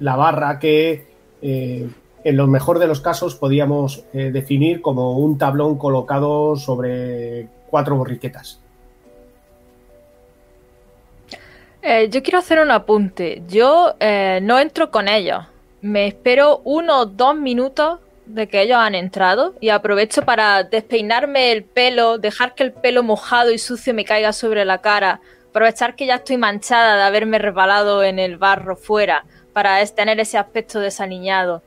[0.00, 1.06] la barra que
[1.42, 1.88] eh,
[2.24, 7.96] en lo mejor de los casos podíamos eh, definir como un tablón colocado sobre cuatro
[7.96, 8.60] borriquetas.
[11.82, 13.42] Eh, yo quiero hacer un apunte.
[13.48, 13.94] Yo
[14.42, 15.44] no entro con ellos.
[15.80, 21.52] Me espero uno o dos minutos de que ellos han entrado y aprovecho para despeinarme
[21.52, 25.96] el pelo, dejar que el pelo mojado y sucio me caiga sobre la cara, aprovechar
[25.96, 30.38] que ya estoy manchada de haberme resbalado en el barro fuera para es- tener ese
[30.38, 31.62] aspecto desaliñado.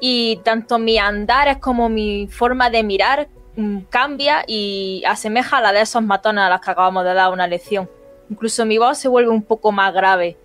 [0.00, 5.72] Y tanto mi andares como mi forma de mirar mm, cambia y asemeja a la
[5.72, 7.88] de esos matones a los que acabamos de dar una lección.
[8.28, 10.36] Incluso mi voz se vuelve un poco más grave.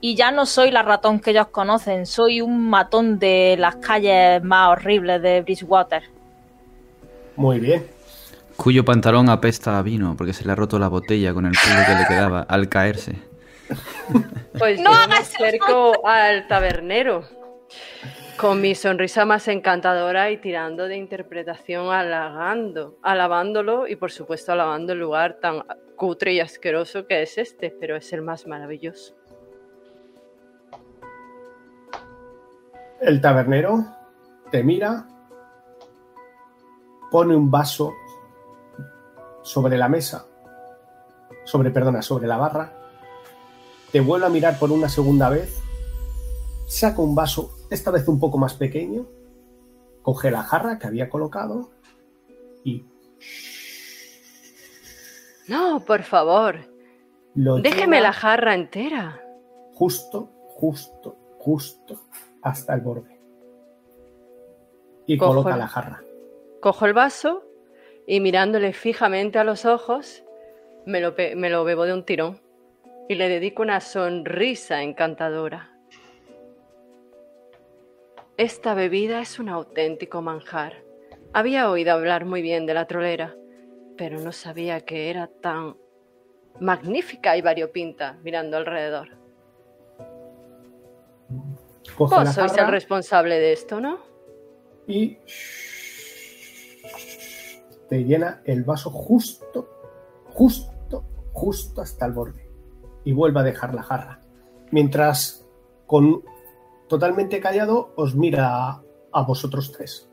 [0.00, 4.42] Y ya no soy la ratón que ellos conocen, soy un matón de las calles
[4.42, 6.04] más horribles de Bridgewater.
[7.36, 7.86] Muy bien.
[8.56, 11.82] Cuyo pantalón apesta a vino porque se le ha roto la botella con el culo
[11.86, 13.16] que le quedaba al caerse.
[14.58, 17.24] Pues ¡No yo me acerco al tabernero
[18.36, 24.92] con mi sonrisa más encantadora y tirando de interpretación halagando, alabándolo y por supuesto alabando
[24.92, 25.64] el lugar tan
[25.96, 29.14] cutre y asqueroso que es este, pero es el más maravilloso.
[33.00, 33.84] El tabernero
[34.50, 35.06] te mira,
[37.10, 37.92] pone un vaso
[39.42, 40.26] sobre la mesa,
[41.44, 42.83] sobre, perdona, sobre la barra,
[43.94, 45.56] te vuelve a mirar por una segunda vez,
[46.66, 49.06] saca un vaso, esta vez un poco más pequeño,
[50.02, 51.70] coge la jarra que había colocado
[52.64, 52.84] y
[55.46, 56.56] No, por favor,
[57.36, 59.22] lo déjeme la jarra entera.
[59.74, 62.00] justo, justo, justo
[62.42, 63.20] hasta el borde.
[65.06, 66.02] Y Cojo coloca el- la jarra.
[66.60, 67.44] Cojo el vaso
[68.08, 70.24] y mirándole fijamente a los ojos,
[70.84, 72.40] me lo, pe- me lo bebo de un tirón
[73.08, 75.70] y le dedico una sonrisa encantadora.
[78.36, 80.82] Esta bebida es un auténtico manjar.
[81.32, 83.36] Había oído hablar muy bien de la trolera,
[83.96, 85.76] pero no sabía que era tan
[86.60, 89.08] magnífica y variopinta, mirando alrededor.
[91.96, 94.14] Vos sois el responsable de esto, ¿no?
[94.86, 95.18] y
[97.88, 99.68] te llena el vaso justo,
[100.32, 102.43] justo, justo hasta el borde.
[103.04, 104.20] Y vuelve a dejar la jarra.
[104.70, 105.46] Mientras,
[105.86, 106.22] con
[106.88, 108.82] totalmente callado, os mira
[109.12, 110.08] a vosotros tres.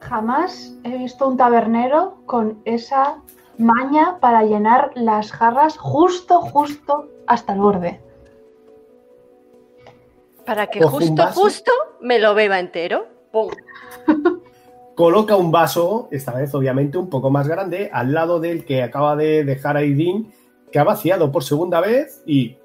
[0.00, 3.22] Jamás he visto un tabernero con esa
[3.58, 8.00] maña para llenar las jarras justo, justo hasta el borde.
[10.44, 13.08] Para que Coge justo, justo me lo beba entero.
[13.32, 13.50] ¡Pum!
[14.96, 19.14] Coloca un vaso, esta vez obviamente un poco más grande, al lado del que acaba
[19.14, 20.32] de dejar Aidin,
[20.72, 22.56] que ha vaciado por segunda vez y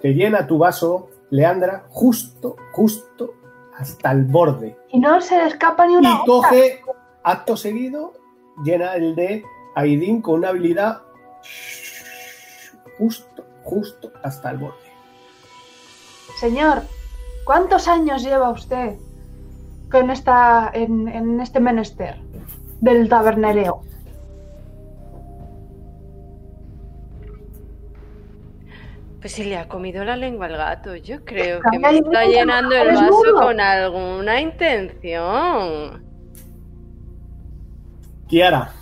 [0.00, 3.34] te llena tu vaso, Leandra, justo, justo
[3.76, 4.74] hasta el borde.
[4.88, 6.80] Y no se le escapa ni una Y coge,
[7.22, 8.14] acto seguido,
[8.64, 9.44] llena el de
[9.74, 11.02] Aidin con una habilidad
[12.96, 14.78] justo, justo hasta el borde.
[16.38, 16.84] Señor,
[17.44, 18.96] ¿cuántos años lleva usted
[19.90, 22.16] con esta, en, en este menester
[22.80, 23.82] del tabernereo?
[29.20, 32.74] Pues si le ha comido la lengua al gato, yo creo que me está llenando
[32.74, 36.02] el vaso con alguna intención.
[38.28, 38.72] Kiara,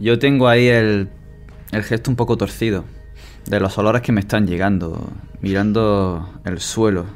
[0.00, 1.08] Yo tengo ahí el,
[1.72, 2.84] el gesto un poco torcido
[3.48, 5.08] de los olores que me están llegando,
[5.40, 7.06] mirando el suelo,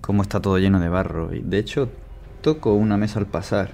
[0.00, 1.34] cómo está todo lleno de barro.
[1.34, 1.90] Y de hecho,
[2.40, 3.72] toco una mesa al pasar.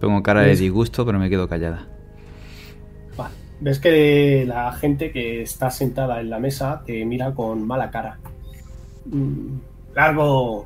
[0.00, 1.86] Pongo cara de disgusto, pero me quedo callada.
[3.60, 8.16] Ves que la gente que está sentada en la mesa te mira con mala cara.
[9.06, 9.58] Mm,
[9.96, 10.64] Largo.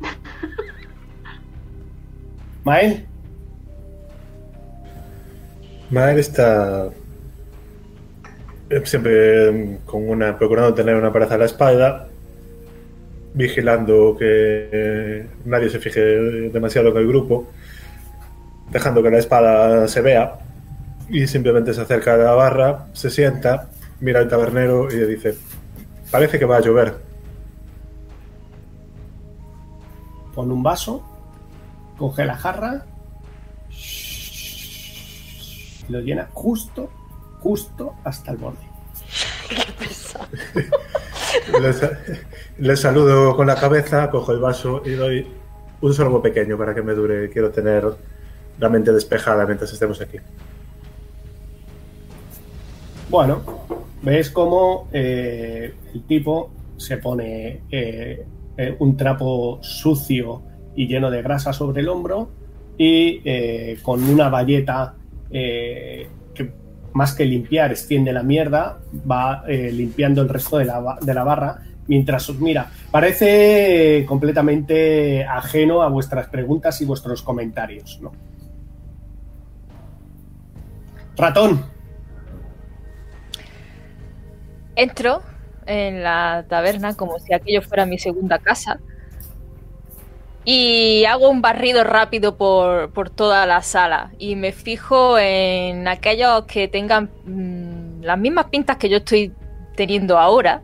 [2.64, 3.06] Mael,
[5.90, 6.88] Mael está
[8.70, 12.08] eh, siempre mm, con una procurando tener una pareja a la espalda,
[13.34, 17.48] vigilando que eh, nadie se fije demasiado en el grupo,
[18.70, 20.38] dejando que la espada se vea
[21.08, 23.68] y simplemente se acerca a la barra, se sienta,
[24.00, 25.34] mira al tabernero y le dice:
[26.10, 27.10] Parece que va a llover.
[30.34, 31.02] pone un vaso,
[31.98, 32.86] coge la jarra,
[35.90, 36.88] y lo llena justo,
[37.40, 38.58] justo hasta el borde.
[41.60, 41.98] Le, sa-
[42.58, 45.26] le saludo con la cabeza, cojo el vaso y doy
[45.80, 47.28] un sorbo pequeño para que me dure.
[47.30, 47.84] Quiero tener
[48.58, 50.18] la mente despejada mientras estemos aquí.
[53.08, 53.42] Bueno,
[54.02, 58.24] ves cómo eh, el tipo se pone eh,
[58.56, 60.42] eh, un trapo sucio
[60.76, 62.28] y lleno de grasa sobre el hombro
[62.78, 64.94] y eh, con una valleta
[65.30, 66.52] eh, que
[66.92, 68.78] más que limpiar extiende la mierda,
[69.10, 72.70] va eh, limpiando el resto de la, de la barra mientras os mira.
[72.90, 78.12] Parece completamente ajeno a vuestras preguntas y vuestros comentarios, ¿no?
[81.16, 81.64] Ratón,
[84.80, 85.22] Entro
[85.66, 88.80] en la taberna como si aquello fuera mi segunda casa
[90.44, 96.44] y hago un barrido rápido por, por toda la sala y me fijo en aquellos
[96.44, 99.32] que tengan mm, las mismas pintas que yo estoy
[99.76, 100.62] teniendo ahora,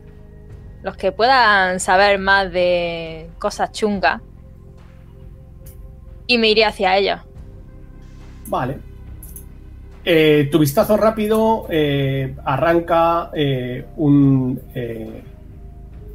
[0.81, 4.21] los que puedan saber más de cosas chungas
[6.25, 7.19] y me iré hacia ellos.
[8.47, 8.79] Vale.
[10.03, 14.59] Eh, tu vistazo rápido eh, arranca eh, un,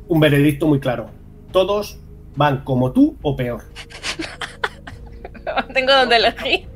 [0.08, 1.10] un veredicto muy claro.
[1.52, 2.01] Todos
[2.37, 3.62] van como tú o peor.
[5.74, 6.66] Tengo donde elegir.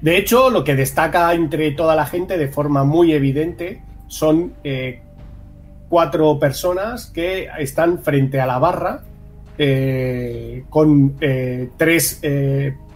[0.00, 5.02] De hecho, lo que destaca entre toda la gente de forma muy evidente son eh,
[5.88, 9.02] cuatro personas que están frente a la barra
[9.58, 12.20] eh, con eh, tres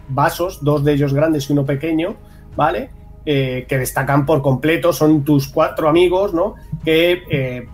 [0.07, 2.15] vasos, dos de ellos grandes y uno pequeño,
[2.55, 2.89] ¿vale?
[3.23, 6.55] Que destacan por completo, son tus cuatro amigos, ¿no?
[6.83, 7.65] Que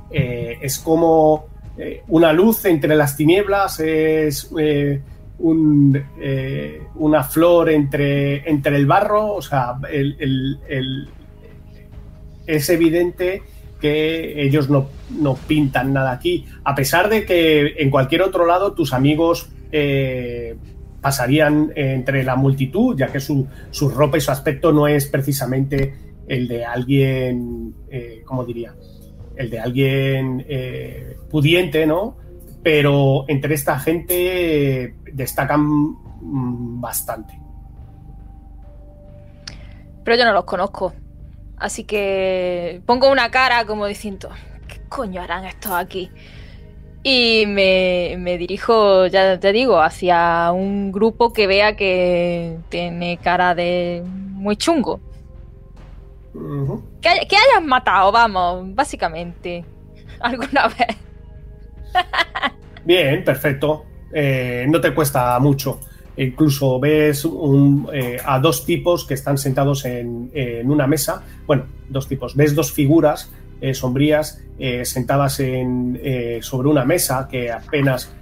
[0.61, 5.01] es como eh, una luz entre las tinieblas, es eh,
[5.39, 11.09] un, eh, una flor entre, entre el barro, o sea, el- el- el-
[12.47, 13.43] es evidente
[13.79, 18.73] que ellos no, no pintan nada aquí, a pesar de que en cualquier otro lado
[18.73, 19.49] tus amigos
[21.01, 25.93] pasarían entre la multitud, ya que su, su ropa y su aspecto no es precisamente
[26.27, 27.73] el de alguien,
[28.25, 28.75] ¿cómo diría?
[29.41, 32.15] El de alguien eh, pudiente, ¿no?
[32.61, 37.39] Pero entre esta gente destacan mm, bastante.
[40.03, 40.93] Pero yo no los conozco.
[41.57, 44.29] Así que pongo una cara como diciendo,
[44.67, 46.11] ¿qué coño harán estos aquí?
[47.03, 53.55] Y me, me dirijo, ya te digo, hacia un grupo que vea que tiene cara
[53.55, 54.99] de muy chungo.
[57.01, 59.65] Que, hay- que hayas matado, vamos, básicamente.
[60.19, 60.97] Alguna vez.
[62.85, 63.85] Bien, perfecto.
[64.13, 65.79] Eh, no te cuesta mucho.
[66.17, 71.23] Incluso ves un, eh, a dos tipos que están sentados en, en una mesa.
[71.45, 72.35] Bueno, dos tipos.
[72.35, 74.41] Ves dos figuras eh, sombrías
[74.83, 78.13] sentadas en, eh, sobre una mesa que apenas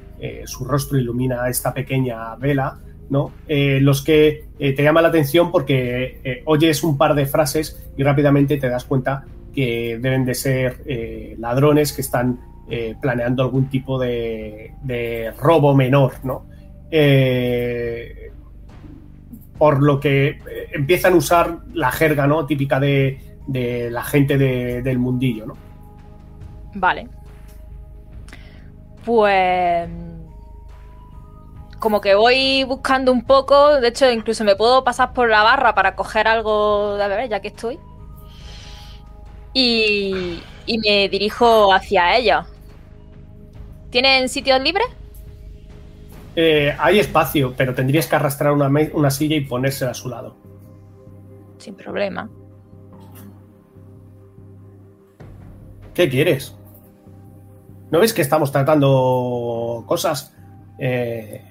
[0.45, 2.77] su rostro ilumina esta pequeña vela.
[3.09, 3.31] ¿No?
[3.47, 7.81] Eh, los que eh, te llama la atención porque eh, oyes un par de frases
[7.97, 12.39] y rápidamente te das cuenta que deben de ser eh, ladrones que están
[13.01, 16.45] planeando algún tipo de, de robo menor, ¿no?
[19.57, 20.37] Por lo que
[20.71, 22.45] empiezan a usar la jerga, ¿no?
[22.45, 25.57] Típica de, de la gente de- del mundillo, ¿no?
[26.75, 27.07] Vale.
[29.03, 29.89] Pues.
[31.79, 33.79] Como que voy buscando un poco.
[33.79, 37.39] De hecho, incluso me puedo pasar por la barra para coger algo de beber, ya
[37.39, 37.79] que estoy.
[39.53, 40.41] Y.
[40.65, 42.45] Y me dirijo hacia ellos.
[43.89, 44.87] ¿Tienen sitios libres?
[46.35, 50.35] Eh, hay espacio, pero tendrías que arrastrar una, una silla y ponérsela a su lado.
[51.57, 52.29] Sin problema.
[55.93, 56.55] ¿Qué quieres?
[57.91, 60.35] ¿No ves que estamos tratando cosas?
[60.77, 61.43] Eh,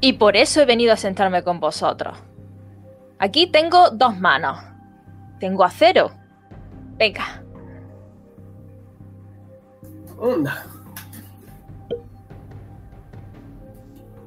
[0.00, 2.16] Y por eso he venido a sentarme con vosotros.
[3.18, 4.58] Aquí tengo dos manos.
[5.40, 6.10] Tengo acero.
[6.98, 7.42] Venga.
[10.18, 10.64] Onda.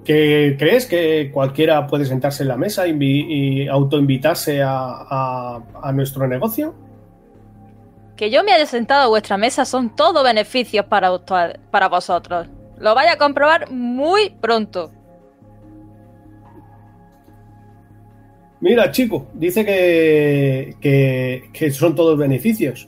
[0.03, 5.61] ¿Que ¿Crees que cualquiera puede sentarse en la mesa y, invi- y autoinvitarse a, a-
[5.83, 6.73] a nuestro negocio?
[8.15, 12.47] Que yo me haya sentado a vuestra mesa son todo beneficios para, usted- para vosotros.
[12.79, 14.91] Lo vaya a comprobar muy pronto.
[18.61, 22.87] Mira, chico, dice que, que- que son todos beneficios.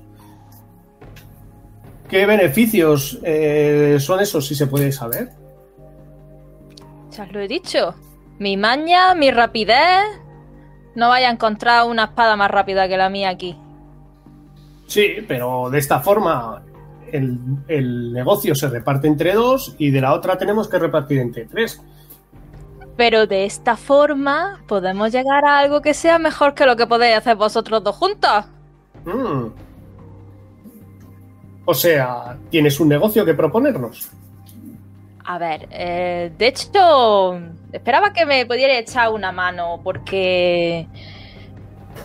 [2.10, 5.30] ¿Qué beneficios eh, son esos, si se puede saber?
[7.12, 7.96] Ya os lo he dicho.
[8.38, 10.04] Mi maña, mi rapidez.
[10.96, 13.56] No vaya a encontrar una espada más rápida que la mía aquí.
[14.88, 16.64] Sí, pero de esta forma
[17.14, 21.46] el, el negocio se reparte entre dos y de la otra tenemos que repartir entre
[21.46, 21.82] tres.
[22.98, 27.18] Pero de esta forma podemos llegar a algo que sea mejor que lo que podéis
[27.18, 28.46] hacer vosotros dos juntos.
[29.06, 29.48] Mm.
[31.66, 34.12] O sea, ¿tienes un negocio que proponernos?
[35.24, 37.40] A ver, eh, de hecho,
[37.72, 40.88] esperaba que me pudiera echar una mano porque...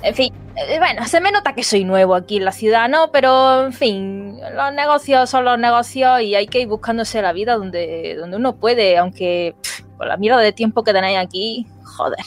[0.02, 3.10] En fin, eh, bueno, se me nota que soy nuevo aquí en la ciudad, ¿no?
[3.10, 7.56] Pero, en fin, los negocios son los negocios y hay que ir buscándose la vida
[7.56, 12.24] donde, donde uno puede, aunque pff, con la mierda de tiempo que tenéis aquí, joder.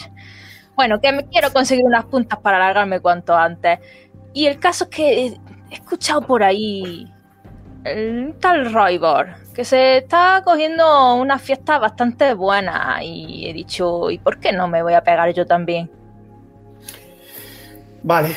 [0.75, 3.79] Bueno, que me quiero conseguir unas puntas para alargarme cuanto antes.
[4.33, 5.39] Y el caso es que he
[5.71, 7.11] escuchado por ahí
[7.83, 14.17] el tal Roybor, que se está cogiendo una fiesta bastante buena y he dicho, ¿y
[14.19, 15.89] por qué no me voy a pegar yo también?
[18.03, 18.35] Vale.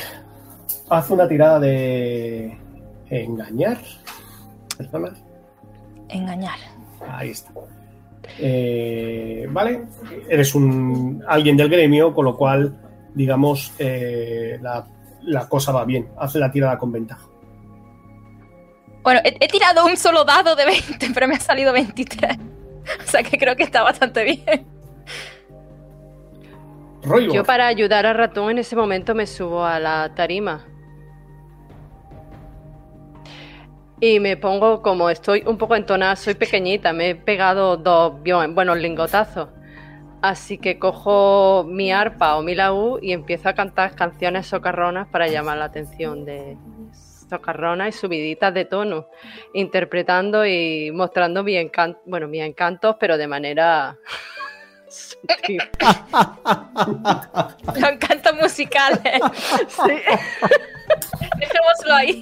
[0.88, 2.59] Haz una tirada de
[3.09, 3.78] engañar.
[4.76, 5.12] Personas.
[6.09, 6.59] Engañar.
[7.09, 7.52] Ahí está.
[8.38, 9.84] Eh, vale.
[10.28, 12.78] Eres un alguien del gremio, con lo cual,
[13.14, 14.86] digamos, eh, la,
[15.22, 16.09] la cosa va bien.
[16.18, 17.26] Haz la tirada con ventaja.
[19.02, 22.38] Bueno, he, he tirado un solo dado de 20, pero me ha salido 23.
[23.04, 24.66] O sea que creo que está bastante bien.
[27.32, 30.64] Yo para ayudar a Ratón en ese momento me subo a la tarima.
[34.04, 38.76] Y me pongo, como estoy un poco entonada, soy pequeñita, me he pegado dos buenos
[38.76, 39.48] lingotazos.
[40.20, 45.28] Así que cojo mi arpa o mi laúd y empiezo a cantar canciones socarronas para
[45.28, 46.56] llamar la atención de
[47.28, 49.06] socarronas y subiditas de tono,
[49.54, 53.96] interpretando y mostrando mi encanto, bueno, mis encantos, pero de manera
[54.88, 55.62] sutil.
[57.66, 59.22] Los encantos musicales.
[59.68, 59.92] Sí.
[61.38, 62.20] Dejémoslo ahí.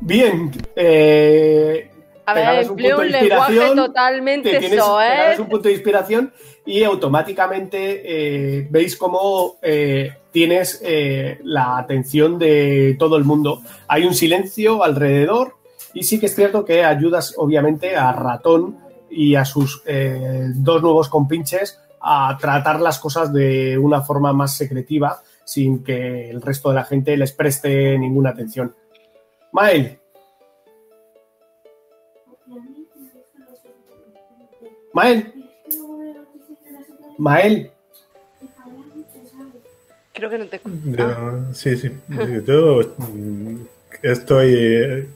[0.00, 0.50] Bien.
[0.74, 1.90] Eh,
[2.26, 5.18] A te ver, un empleo punto un de lenguaje inspiración, totalmente te, tienes, te soez.
[5.18, 6.32] ganas un punto de inspiración
[6.66, 8.02] y automáticamente
[8.58, 13.62] eh, veis cómo eh, tienes eh, la atención de todo el mundo.
[13.88, 15.54] Hay un silencio alrededor
[15.94, 18.78] y sí que es cierto que ayudas obviamente a Ratón
[19.10, 24.56] y a sus eh, dos nuevos compinches a tratar las cosas de una forma más
[24.56, 28.74] secretiva sin que el resto de la gente les preste ninguna atención.
[29.52, 29.98] Mael,
[34.92, 35.32] Mael,
[37.18, 37.70] Mael,
[40.12, 40.76] Creo que no te escucho.
[40.84, 41.90] Yo- sí, sí.
[42.46, 42.80] Yo
[44.02, 45.08] estoy, eh,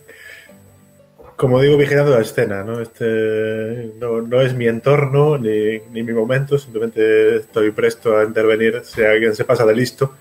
[1.36, 2.80] como digo, vigilando la escena, ¿no?
[2.80, 8.82] Este no, no es mi entorno ni, ni mi momento, simplemente estoy presto a intervenir
[8.84, 10.14] si alguien se pasa de listo,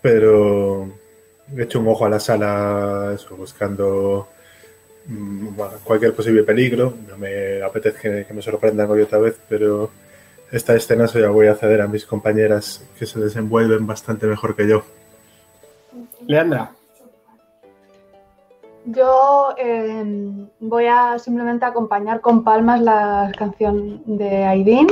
[0.00, 0.90] pero
[1.56, 4.28] he hecho un ojo a la sala, buscando
[5.06, 5.48] mm,
[5.84, 6.94] cualquier posible peligro.
[7.08, 9.90] No me apetece que, que me sorprendan hoy otra vez, pero
[10.50, 14.56] esta escena se la voy a ceder a mis compañeras que se desenvuelven bastante mejor
[14.56, 14.82] que yo.
[16.26, 16.77] Leandra.
[18.84, 24.86] Yo eh, voy a simplemente acompañar con palmas la canción de Aidin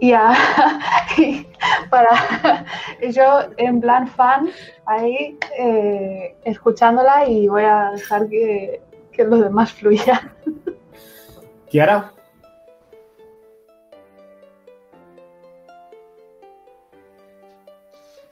[0.00, 0.32] y, a,
[1.18, 1.46] y
[1.90, 2.64] para
[3.10, 4.48] yo en plan fan
[4.86, 8.80] ahí eh, escuchándola y voy a dejar que,
[9.12, 10.32] que lo demás fluya.
[11.68, 12.12] Kiara.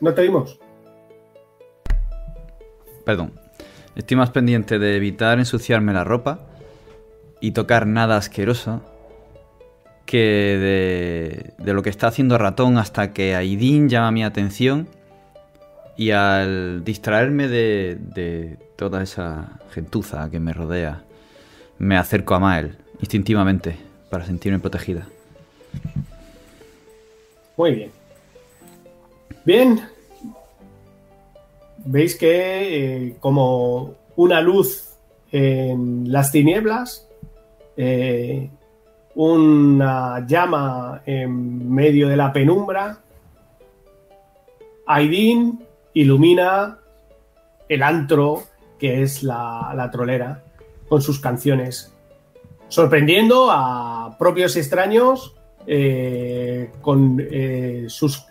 [0.00, 0.58] No te vimos.
[3.04, 3.41] Perdón.
[3.94, 6.40] Estoy más pendiente de evitar ensuciarme la ropa
[7.40, 8.82] y tocar nada asqueroso
[10.06, 14.89] que de, lo que está haciendo Ratón hasta que Aidin llama mi atención
[15.97, 21.02] y al distraerme de, de toda esa gentuza que me rodea,
[21.78, 23.77] me acerco a Mael instintivamente
[24.10, 25.06] para sentirme protegida.
[27.56, 27.90] Muy bien.
[29.44, 29.81] Bien.
[31.84, 34.96] Veis que eh, como una luz
[35.32, 37.09] en las tinieblas,
[37.76, 38.50] eh,
[39.14, 43.00] una llama en medio de la penumbra,
[44.86, 45.64] Aidin
[45.94, 46.78] ilumina
[47.68, 48.44] el antro
[48.78, 50.44] que es la, la trolera
[50.88, 51.92] con sus canciones,
[52.68, 55.34] sorprendiendo a propios extraños
[55.66, 57.24] eh, con
[57.88, 58.26] sus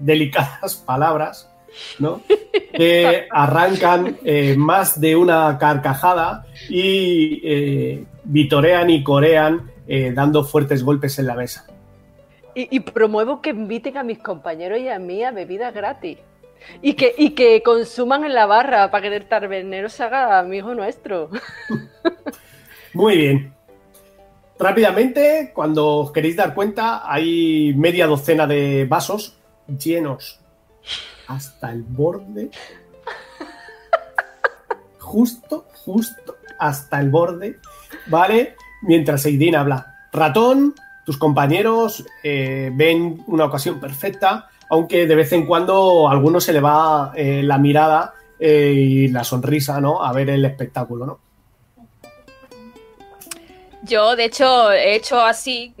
[0.00, 1.49] delicadas palabras,
[1.98, 2.22] ¿no?
[2.72, 10.82] Que arrancan eh, más de una carcajada y eh, vitorean y corean eh, dando fuertes
[10.82, 11.66] golpes en la mesa.
[12.54, 16.18] Y, y promuevo que inviten a mis compañeros y a mí a bebidas gratis.
[16.82, 20.74] Y que, y que consuman en la barra para que el tabernero se haga amigo
[20.74, 21.30] nuestro.
[22.92, 23.54] Muy bien.
[24.58, 30.40] Rápidamente, cuando os queréis dar cuenta, hay media docena de vasos llenos
[31.30, 32.50] hasta el borde.
[34.98, 37.58] Justo, justo hasta el borde,
[38.06, 38.56] ¿vale?
[38.82, 39.94] Mientras Eidin habla.
[40.12, 40.74] Ratón,
[41.06, 46.52] tus compañeros eh, ven una ocasión perfecta, aunque de vez en cuando a alguno se
[46.52, 50.02] le va eh, la mirada eh, y la sonrisa, ¿no?
[50.02, 51.20] A ver el espectáculo, ¿no?
[53.82, 55.74] Yo, de hecho, he hecho así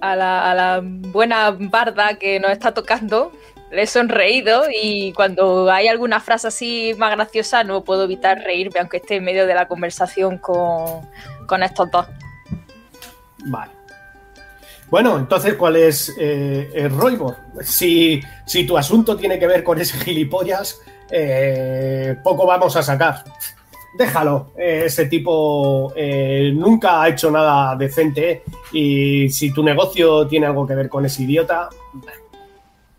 [0.00, 3.32] a, la, a la buena barda que nos está tocando.
[3.70, 8.80] Le he sonreído y cuando hay alguna frase así más graciosa no puedo evitar reírme,
[8.80, 11.06] aunque esté en medio de la conversación con,
[11.46, 12.06] con estos dos.
[13.46, 13.78] Vale.
[14.90, 17.36] Bueno, entonces, ¿cuál es eh, el Roybor?
[17.60, 20.80] Si, si tu asunto tiene que ver con ese gilipollas,
[21.10, 23.22] eh, poco vamos a sacar.
[23.98, 25.92] Déjalo, eh, ese tipo
[26.54, 31.24] nunca ha hecho nada decente y si tu negocio tiene algo que ver con ese
[31.24, 31.68] idiota,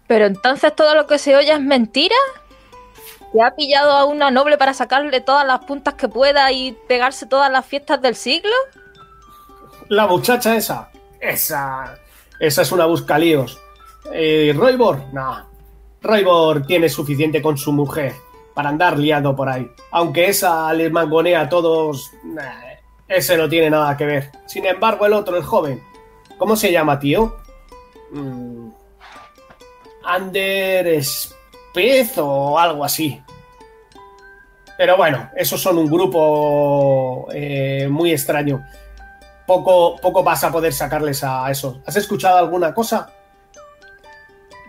[0.09, 2.17] Pero entonces todo lo que se oye es mentira.
[3.31, 7.25] ¿Que ha pillado a una noble para sacarle todas las puntas que pueda y pegarse
[7.27, 8.51] todas las fiestas del siglo?
[9.89, 11.97] la muchacha esa, esa,
[12.39, 13.59] esa es una buscalíos.
[14.13, 15.45] Eh, Roybor, no.
[16.01, 18.13] Roybor tiene suficiente con su mujer
[18.53, 19.69] para andar liando por ahí.
[19.91, 22.11] Aunque esa les mangonea a todos,
[23.07, 24.31] ese no tiene nada que ver.
[24.45, 25.83] Sin embargo, el otro, el joven,
[26.37, 27.35] ¿cómo se llama, tío?
[28.11, 28.69] Mm,
[30.13, 33.21] Ander Spez o algo así.
[34.77, 38.63] Pero bueno, esos son un grupo eh, muy extraño
[39.49, 41.81] poco, poco vas a poder sacarles a eso.
[41.87, 43.11] ¿Has escuchado alguna cosa?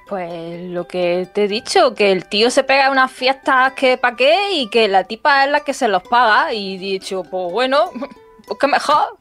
[0.08, 4.16] Pues lo que te he dicho, que el tío se pega unas fiestas que pa'
[4.16, 6.54] qué y que la tipa es la que se los paga.
[6.54, 7.90] Y dicho, pues bueno,
[8.46, 9.18] pues que mejor.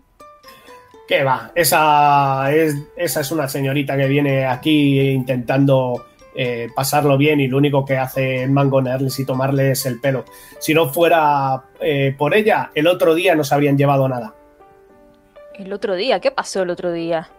[1.10, 1.52] ¿Qué va?
[1.54, 7.58] Esa es, esa es una señorita que viene aquí intentando eh, pasarlo bien y lo
[7.58, 10.26] único que hace es mangonearles y tomarles el pelo.
[10.60, 14.34] Si no fuera eh, por ella, el otro día no se habrían llevado nada.
[15.56, 17.30] El otro día, ¿qué pasó el otro día?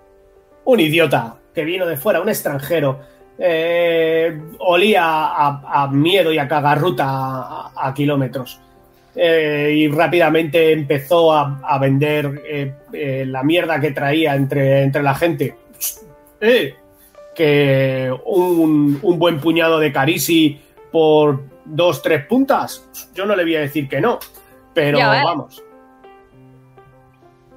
[0.65, 3.01] Un idiota que vino de fuera, un extranjero.
[3.43, 8.61] eh, olía a, a miedo y a cagarruta a, a kilómetros.
[9.17, 15.03] Eh, y rápidamente empezó a, a vender eh, eh, la mierda que traía entre, entre
[15.03, 15.57] la gente.
[16.41, 16.75] Eh,
[17.41, 20.61] que un, un buen puñado de carisi
[20.93, 24.19] por dos, tres puntas, yo no le voy a decir que no,
[24.75, 25.23] pero Ya ves.
[25.25, 25.63] vamos.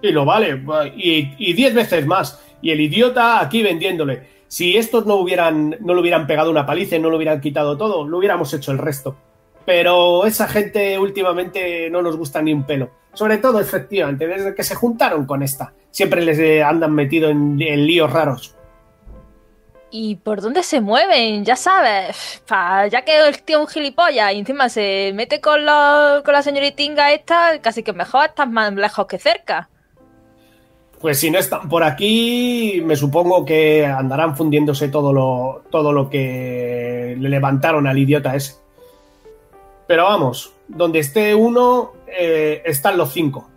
[0.01, 0.63] Y lo vale,
[0.95, 2.41] y, y diez veces más.
[2.61, 4.23] Y el idiota aquí vendiéndole.
[4.47, 7.75] Si estos no hubieran, no le hubieran pegado una paliza y no le hubieran quitado
[7.75, 9.17] todo, lo hubiéramos hecho el resto.
[9.65, 12.89] Pero esa gente últimamente no nos gusta ni un pelo.
[13.13, 15.73] Sobre todo, efectivamente, desde que se juntaron con esta.
[15.91, 18.55] Siempre les eh, andan metido en, en líos raros.
[19.95, 21.45] ¿Y por dónde se mueven?
[21.45, 25.63] Ya sabes, pa- ya que el tío es un gilipollas y encima se mete con,
[25.65, 29.69] la- con la señoritinga esta, casi que mejor estás más lejos que cerca.
[30.99, 36.09] Pues si no están por aquí, me supongo que andarán fundiéndose todo lo, todo lo
[36.09, 38.55] que le levantaron al idiota ese.
[39.85, 43.47] Pero vamos, donde esté uno, eh, están los cinco.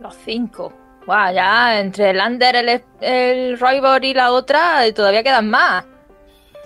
[0.00, 0.72] Los cinco.
[1.08, 5.86] Guau, ya entre el Under, el, el Roybor y la otra, todavía quedan más.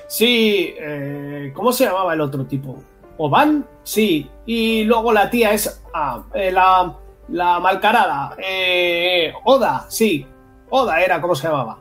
[0.09, 2.83] Sí, eh, ¿cómo se llamaba el otro tipo?
[3.19, 3.65] ¿Oban?
[3.85, 4.29] Sí.
[4.45, 5.81] Y luego la tía es.
[5.95, 6.93] Ah, eh, la,
[7.29, 8.35] la malcarada.
[8.37, 10.27] Eh, Oda, sí.
[10.71, 11.79] Oda era, ¿cómo se llamaba?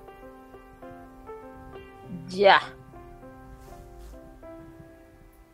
[2.27, 2.61] Ya.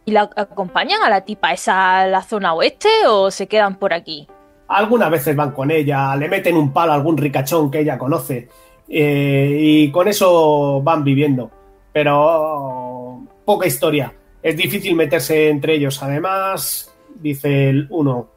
[0.03, 3.93] ¿Y la acompañan a la tipa esa a la zona oeste o se quedan por
[3.93, 4.27] aquí?
[4.69, 8.47] Algunas veces van con ella, le meten un palo a algún ricachón que ella conoce.
[8.89, 11.51] eh, y con eso van viviendo.
[11.91, 14.13] Pero poca historia.
[14.41, 16.01] Es difícil meterse entre ellos.
[16.03, 18.29] Además, dice el uno,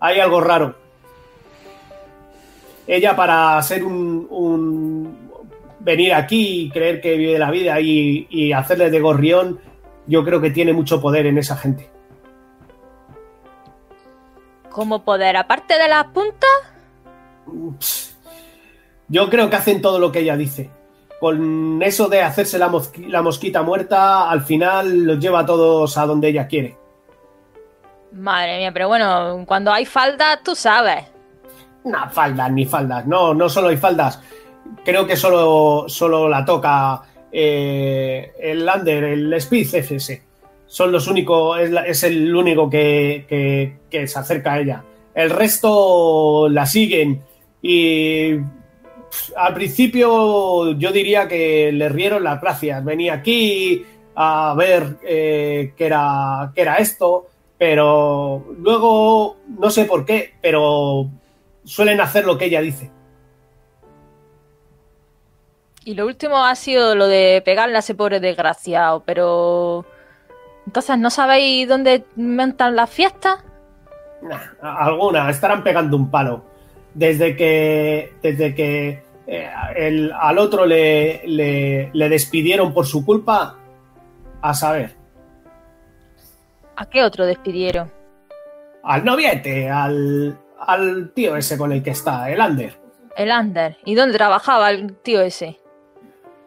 [0.00, 0.74] hay algo raro.
[2.86, 5.18] Ella para ser un, un-
[5.80, 9.58] venir aquí y creer que vive la vida y, y hacerle de gorrión,
[10.06, 11.88] yo creo que tiene mucho poder en esa gente.
[14.70, 15.36] ¿Cómo poder?
[15.36, 16.50] Aparte de las puntas,
[19.08, 20.70] Yo creo que hacen todo lo que ella dice.
[21.18, 25.98] Con eso de hacerse la, mosqui- la mosquita muerta, al final los lleva a todos
[25.98, 26.76] a donde ella quiere.
[28.12, 31.04] madre mía, pero bueno, cuando hay faldas, tú sabes.
[31.84, 33.06] No, faldas, ni faldas.
[33.06, 34.22] No, no solo hay faldas.
[34.84, 37.02] Creo que solo, solo la toca
[37.32, 40.22] eh, el Lander, el Speed FS.
[40.70, 44.84] Son los únicos, es, es el único que, que- se acerca a ella.
[45.12, 47.22] El resto la siguen
[47.60, 48.36] y
[49.34, 52.84] al principio yo diría que le rieron las gracias.
[52.84, 53.84] Venía aquí
[54.14, 57.26] a ver eh, qué, era, qué era esto,
[57.58, 61.10] pero luego no sé por qué, pero
[61.64, 62.92] suelen hacer lo que ella dice.
[65.84, 69.84] Y lo último ha sido lo de pegarle a ese pobre desgraciado, pero...
[70.70, 73.38] Entonces, ¿no sabéis dónde montan las fiestas?
[74.22, 76.44] Nah, algunas estarán pegando un palo.
[76.94, 83.56] Desde que, desde que eh, el- al otro le, le- le despidieron por su culpa,
[84.40, 84.94] a saber,
[86.76, 87.90] ¿A qué otro despidieron?
[88.84, 92.78] al noviete, al, al tío ese con el que está, el Ander.
[93.16, 93.76] El Ander.
[93.84, 95.58] ¿Y dónde trabajaba el tío ese?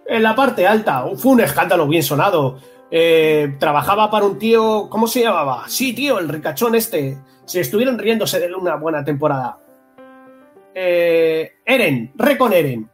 [0.08, 2.58] En la parte alta, fue un escándalo bien sonado.
[2.96, 5.64] Eh, trabajaba para un tío, ¿cómo se llamaba?
[5.68, 7.18] Sí, tío, el ricachón este.
[7.46, 9.58] Se estuvieron riéndose de una buena temporada.
[10.76, 12.88] Eh, Eren, Recon Eren.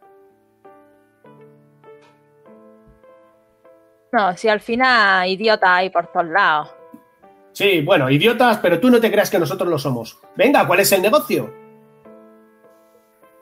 [4.11, 6.69] No, si al final idiota hay por todos lados.
[7.51, 10.17] Sí, bueno, idiotas, pero tú no te creas que nosotros lo somos.
[10.35, 11.53] Venga, ¿cuál es el negocio?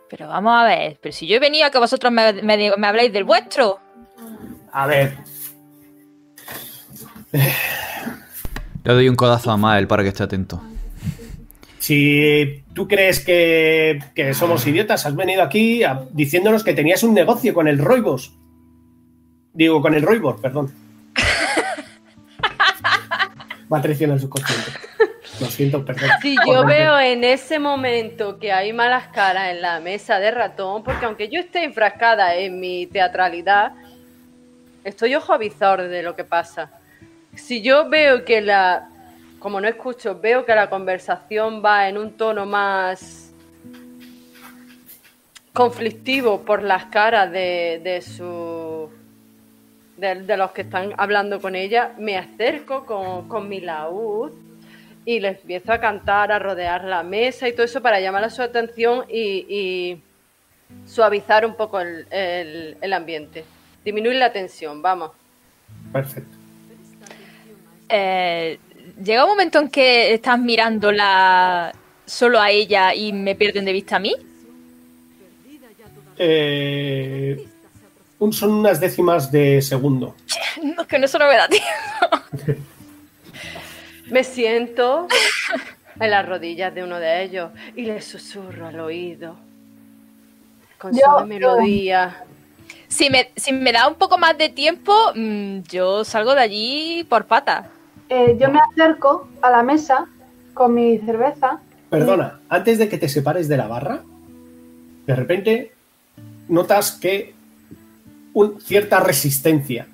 [0.09, 2.87] Pero vamos a ver, pero si yo he venido a que vosotros me, me- me
[2.87, 3.79] habléis del vuestro.
[4.71, 5.17] A ver,
[8.83, 10.61] Le doy un codazo a Mael para que esté atento.
[11.79, 17.13] si tú crees que, que somos idiotas, has venido aquí a- diciéndonos que tenías un
[17.13, 18.33] negocio con el Roibos.
[19.53, 20.73] Digo, con el Roibos, perdón.
[23.71, 24.71] Va a traicionar el subconsciente.
[25.41, 26.09] Lo siento, perdón.
[26.21, 30.83] Si yo veo en ese momento que hay malas caras en la mesa de ratón,
[30.83, 33.73] porque aunque yo esté enfrascada en mi teatralidad,
[34.83, 36.71] Estoy ojo avizor de lo que pasa.
[37.37, 38.89] Si yo veo que la.
[39.39, 43.31] Como no escucho, veo que la conversación va en un tono más
[45.53, 48.89] conflictivo por las caras de, de su.
[49.97, 54.31] De, los que están hablando con ella, me acerco con, con mi laúd
[55.05, 58.29] y les empiezo a cantar, a rodear la mesa y todo eso para llamar a
[58.29, 60.01] su atención y, y
[60.85, 63.43] suavizar un poco el, el- el ambiente.
[63.83, 65.11] Disminuir la tensión, vamos.
[65.91, 66.36] Perfecto.
[67.89, 68.59] Eh,
[69.03, 71.73] llega un momento en que estás mirándola
[72.05, 74.13] solo a ella y me pierden de vista a mí.
[76.17, 77.45] Eh,
[78.19, 80.15] un- son unas décimas de segundo.
[80.63, 82.57] No, es que eso no me da tiempo.
[84.09, 85.07] Me siento
[85.99, 89.35] en las rodillas de uno de ellos y les susurro al oído.
[90.79, 92.23] Con Yo- yo- melodía.
[92.87, 97.03] Si me, si me da un poco más de tiempo, mm, yo salgo de allí
[97.09, 97.69] por pata.
[98.09, 100.07] Eh, yo me acerco a la mesa
[100.53, 101.59] con mi cerveza.
[101.89, 104.01] Perdona, antes de que te separes de la barra,
[105.05, 105.73] de repente
[106.47, 107.33] notas que
[108.33, 109.87] un, cierta resistencia.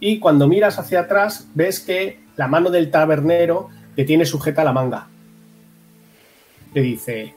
[0.00, 4.72] Y cuando miras hacia atrás, ves que la mano del tabernero te tiene sujeta la
[4.72, 5.06] manga.
[6.72, 7.34] Te dice: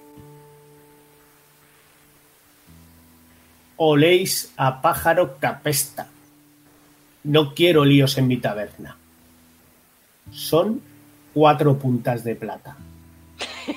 [3.77, 6.07] Oléis a pájaro capesta.
[7.23, 8.97] No quiero líos en mi taberna.
[10.31, 10.81] Son
[11.33, 12.75] cuatro puntas de plata.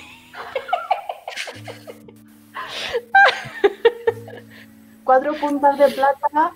[5.05, 6.53] Cuatro puntas de plata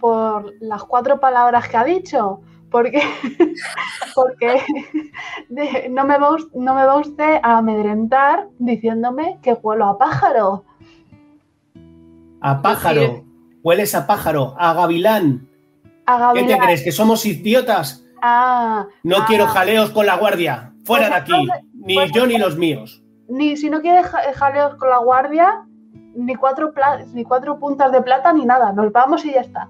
[0.00, 2.40] por las cuatro palabras que ha dicho.
[2.70, 3.02] Porque,
[4.14, 4.62] porque
[5.48, 10.64] de- no, me va, no me va usted a amedrentar diciéndome que huelo a pájaro.
[12.40, 13.24] A pájaro.
[13.62, 14.54] Hueles a pájaro.
[14.58, 15.46] A gavilán.
[16.06, 16.60] A ¿Qué te gavilán.
[16.60, 16.82] crees?
[16.82, 18.04] ¿Que somos idiotas?
[18.22, 20.72] Ah, No ah, quiero jaleos con la guardia.
[20.84, 21.32] Fuera de aquí.
[21.74, 23.02] Ni Pues yo ni los míos.
[23.28, 25.64] Ni si no quiere ja- jaleos con la guardia,
[26.14, 28.72] ni cuatro, pla- ni cuatro puntas de plata, ni nada.
[28.72, 29.68] Nos vamos y ya está.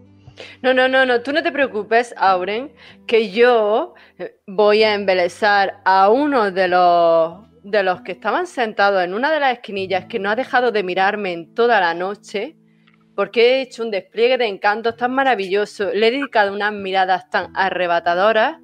[0.62, 2.72] No, no, no, no, tú no te preocupes, Auren,
[3.06, 9.04] que yo eh, voy a embelezar a uno de los, de los que estaban sentados
[9.04, 12.56] en una de las esquinillas que no ha dejado de mirarme en toda la noche,
[13.20, 17.54] porque he hecho un despliegue de encantos tan maravilloso, le he dedicado unas miradas tan
[17.54, 18.56] arrebatadoras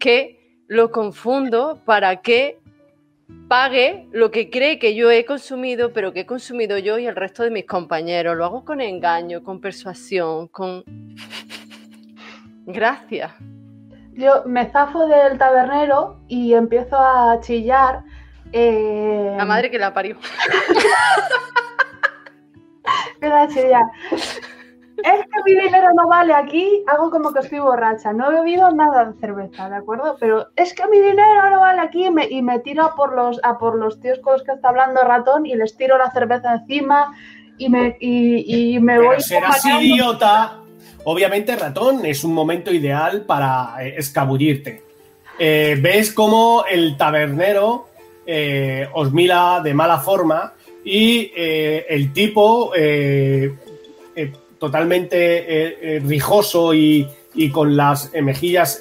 [0.00, 2.58] que lo confundo para que
[3.46, 7.14] pague lo que cree que yo he consumido, pero que he consumido yo y el
[7.14, 8.36] resto de mis compañeros.
[8.36, 10.82] Lo hago con engaño, con persuasión, con...
[12.66, 13.30] Gracias.
[14.14, 18.02] Yo me zafo del tabernero y empiezo a chillar.
[18.52, 20.16] eh, La madre que la parió.
[23.52, 23.84] chillar.
[25.04, 26.84] Es que mi dinero no vale aquí.
[26.86, 28.12] Hago como que estoy borracha.
[28.12, 30.16] No he bebido nada de cerveza, ¿de acuerdo?
[30.20, 32.06] Pero es que mi dinero no vale aquí.
[32.06, 34.52] y me- y me tiro a por, los, a por los tíos con los que
[34.52, 37.14] está hablando ratón y les tiro la cerveza encima.
[37.58, 39.20] Y me, y, y me voy.
[39.20, 40.58] Serás idiota.
[41.04, 44.84] Obviamente, ratón, es un momento ideal para eh, escabullirte.
[45.38, 47.88] Eh, ves cómo el tabernero
[48.24, 50.52] eh, os mira de mala forma
[50.84, 53.54] y eh, el tipo eh,
[54.14, 57.08] eh, totalmente rijoso y,
[57.50, 58.80] con las mejillas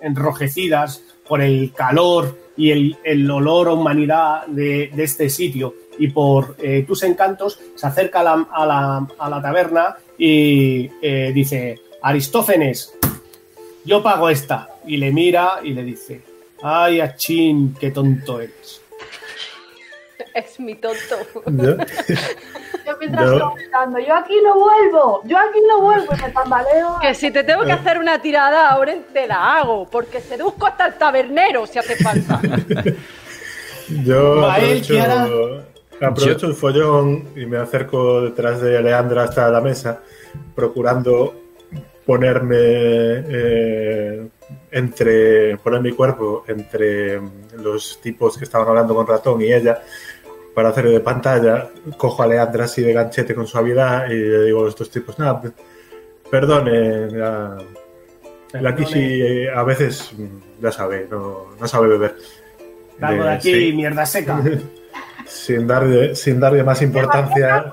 [0.00, 6.56] enrojecidas por el calor y el, olor a humanidad de, este sitio y por
[6.86, 10.88] tus encantos se acerca a la, a la- taberna y
[11.32, 12.94] dice Aristófanes
[13.84, 16.22] yo pago esta y le mira y le dice
[16.62, 18.83] ay achín qué tonto eres
[20.34, 20.98] Es mi tonto.
[21.46, 21.76] Yo-
[22.86, 26.98] Yo mientras estoy gritando, yo aquí no vuelvo, yo aquí no vuelvo y me tambaleo.
[27.00, 30.86] Que si te tengo que hacer una tirada, ahora te la hago, porque seduzco hasta
[30.88, 32.40] el tabernero si hace falta.
[34.04, 34.40] Yo
[36.00, 40.00] aprovecho el follón y me acerco detrás de Leandra hasta la mesa,
[40.54, 41.34] procurando
[42.04, 44.26] ponerme eh,
[44.70, 47.18] entre poner mi cuerpo entre
[47.58, 49.82] los tipos que estaban hablando con ratón y ella
[50.54, 51.68] para hacer de pantalla.
[51.96, 55.40] Cojo a Leandra así de ganchete con suavidad y le digo a estos tipos, nada,
[55.40, 55.50] pe-
[56.30, 57.58] perdone, la,
[58.52, 62.16] la Kishi eh, a veces, mm, ya sabe, no, no sabe beber.
[62.98, 63.72] De Eh, aquí sí.
[63.72, 64.40] mierda seca
[65.26, 67.72] sin darle, sin darle más importancia,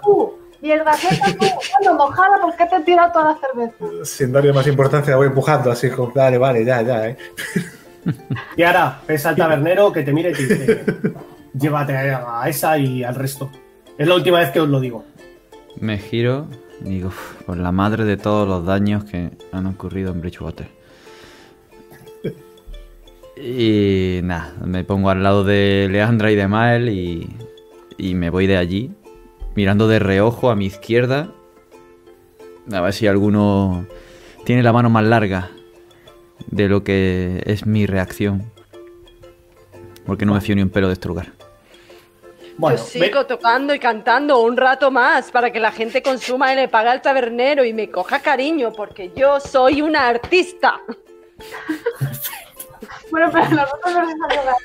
[0.62, 4.06] mierda seca tú, mojada, ¿por qué te tiras toda la cerveza?
[4.06, 7.18] sin darle más importancia, voy empujando así como, dale, vale, ya, ya, eh.
[8.58, 10.84] y ahora ves al tabernero que te mire y te dice
[11.54, 13.50] llévate a esa y al resto
[13.98, 15.04] es la última vez que os lo digo
[15.80, 16.48] Me giro
[16.84, 20.68] Y digo, "Uf, por la madre de todos los daños que han ocurrido en Bridgewater.
[23.38, 27.30] Y nada, me pongo al lado de Leandra y de Mael y,
[27.98, 28.92] y me voy de allí,
[29.56, 31.32] mirando de reojo a mi izquierda,
[32.72, 33.88] a ver si alguno
[34.46, 35.50] tiene la mano más larga
[36.48, 38.44] de lo que es mi reacción.
[40.06, 41.41] Porque no me fío ni un pelo de lugar.
[42.62, 46.56] Bueno, Yo sigo tocando y cantando un rato más para que la gente consuma y
[46.56, 50.80] le pague al tabernero y me coja cariño, porque yo soy una artista.
[53.12, 53.94] Bueno, pero nosotros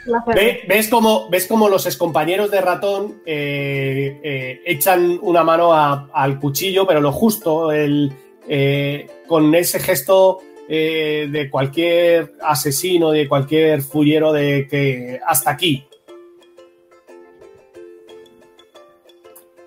[0.07, 0.25] no
[0.69, 6.39] ¿ves cómo, ves cómo los excompañeros de ratón eh, eh, echan una mano a- al
[6.39, 8.13] cuchillo, pero lo justo, el,
[8.49, 15.85] eh, con ese gesto eh, de cualquier asesino, de cualquier fullero de que hasta aquí.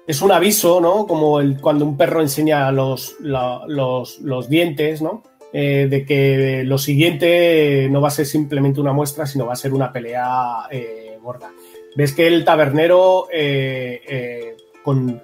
[0.10, 1.06] Es un aviso, ¿no?
[1.06, 5.22] Como el, cuando un perro enseña los, los, los dientes, ¿no?
[5.54, 9.56] Eh, de que lo siguiente no va a ser simplemente una muestra, sino va a
[9.56, 11.52] ser una pelea eh, gorda.
[11.96, 15.22] Ves que el tabernero, eh, con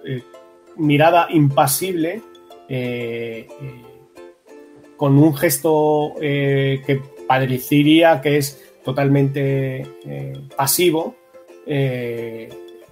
[0.76, 2.22] mirada impasible,
[4.98, 9.84] con un gesto que parecería que es totalmente
[10.56, 11.16] pasivo,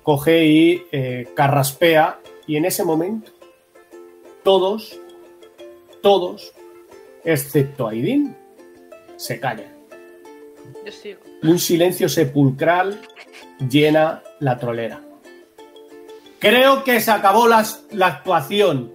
[0.04, 3.32] coge y eh, carraspea y en ese momento
[4.44, 5.00] todos,
[6.02, 6.52] todos,
[7.24, 8.36] excepto Aidin,
[9.16, 9.72] se callan.
[10.86, 11.20] Yo sigo.
[11.42, 13.00] Y un silencio sepulcral
[13.70, 15.02] llena la trolera.
[16.40, 18.92] Creo que se acabó las- la actuación.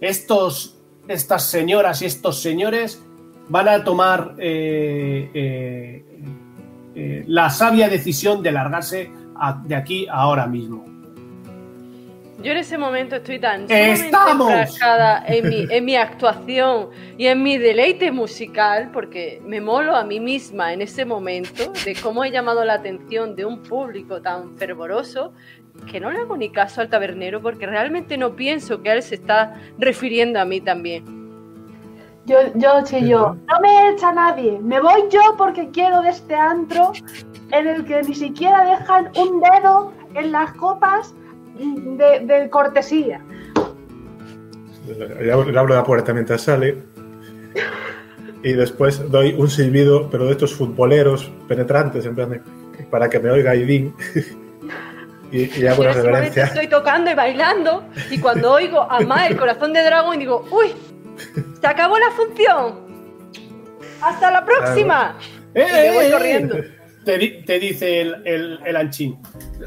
[0.00, 0.78] Estos,
[1.08, 3.02] estas señoras y estos señores
[3.48, 6.04] van a tomar eh, eh,
[6.94, 10.84] eh, la sabia decisión de largarse a- de aquí ahora mismo.
[12.42, 14.52] Yo en ese momento estoy tan ¡Estamos!
[15.26, 20.20] en mi, en mi actuación y en mi deleite musical, porque me molo a mí
[20.20, 25.32] misma en ese momento de cómo he llamado la atención de un público tan fervoroso
[25.90, 29.14] que no le hago ni caso al tabernero porque realmente no pienso que él se
[29.14, 31.23] está refiriendo a mí también.
[32.26, 36.92] Yo, yo chillo, no me echa nadie, me voy yo porque quiero de este antro
[37.50, 41.14] en el que ni siquiera dejan un dedo en las copas
[41.58, 43.20] de, de cortesía.
[45.20, 46.78] Le abro le abro la puerta mientras sale.
[48.42, 52.40] Y después doy un silbido, pero de estos futboleros penetrantes, en plan de,
[52.90, 53.94] para que me oiga Aidín.
[55.32, 56.44] y, y hago una reverencia.
[56.44, 60.72] estoy tocando y bailando y cuando oigo a Ma el corazón de dragón digo, uy,
[61.60, 62.84] se acabó la función.
[64.00, 65.18] Hasta la próxima.
[65.54, 66.12] ¡Eh, Y me voy eh, eh!
[66.12, 66.56] corriendo.
[67.04, 69.18] Te, di- te dice el, el, el anchín.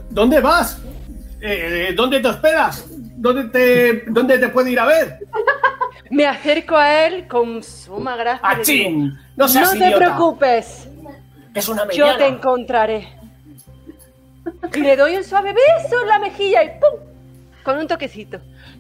[0.10, 0.82] ¿Dónde vas?
[1.42, 2.86] Eh, ¿Dónde te esperas?
[3.16, 5.20] ¿Dónde te, ¿Dónde te puede ir a ver?
[6.10, 8.48] Me acerco a él con suma gracia.
[8.50, 9.14] digo, ¡Achín!
[9.36, 9.98] No seas te idiota.
[9.98, 10.88] preocupes,
[11.54, 13.08] Es una yo te encontraré.
[14.74, 17.00] Y le doy un suave beso en la mejilla y ¡pum!
[17.64, 18.40] Con un toquecito.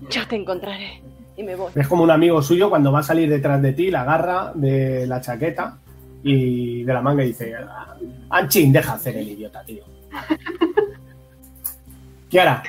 [0.09, 1.01] Yo te encontraré.
[1.37, 1.71] Y me voy.
[1.75, 5.05] Es como un amigo suyo cuando va a salir detrás de ti, la agarra de
[5.05, 5.77] la chaqueta
[6.23, 7.53] y de la manga y dice:
[8.29, 9.83] Anchín, deja hacer el idiota, tío.
[12.29, 12.63] Kiara,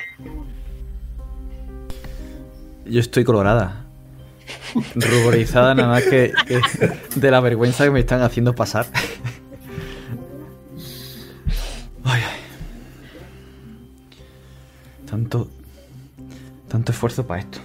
[2.85, 3.85] Yo estoy colorada.
[4.95, 6.61] Ruborizada nada más que, que
[7.15, 8.85] de la vergüenza que me están haciendo pasar.
[12.03, 12.39] Ay, ay.
[15.09, 15.49] Tanto.
[16.67, 17.59] Tanto esfuerzo para esto.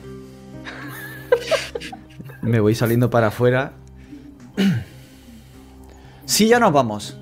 [2.44, 3.72] Me voy saliendo para afuera.
[6.26, 7.18] Sí, ya nos vamos.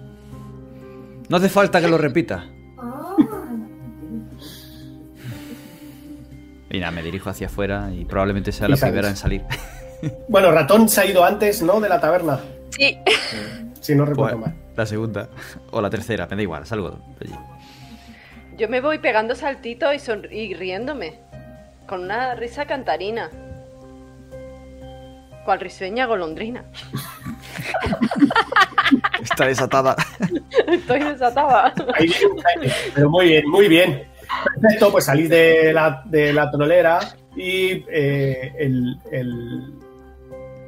[1.28, 2.44] No hace falta que lo repita.
[6.70, 9.42] Y nada, me dirijo hacia afuera y probablemente sea la primera en salir.
[10.28, 11.80] bueno, Ratón se ha ido antes, ¿no?
[11.80, 12.40] De la taberna,
[12.70, 12.98] Sí.
[13.80, 14.72] si no recuerdo Bueno, mal.
[14.76, 15.28] la segunda
[15.70, 17.34] o la tercera, me da igual, salgo de allí.
[18.56, 19.94] Yo me voy pegando saltitos
[20.30, 21.18] y, y riéndome.
[21.86, 23.30] Con una risa cantarina.
[25.44, 26.64] Cual risueña golondrina.
[29.22, 29.96] Está desatada.
[30.66, 31.72] Estoy desatada.
[31.94, 32.08] Ahí
[32.56, 32.74] viene.
[32.94, 34.04] Pero muy bien, muy bien.
[34.60, 36.98] Perfecto, pues salís de la, de la trolera
[37.36, 39.72] y eh, el, el-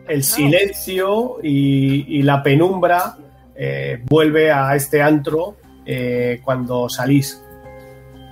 [0.06, 3.16] el silencio y, y la penumbra
[3.56, 5.56] eh, vuelve a este antro
[5.86, 7.42] eh, cuando salís.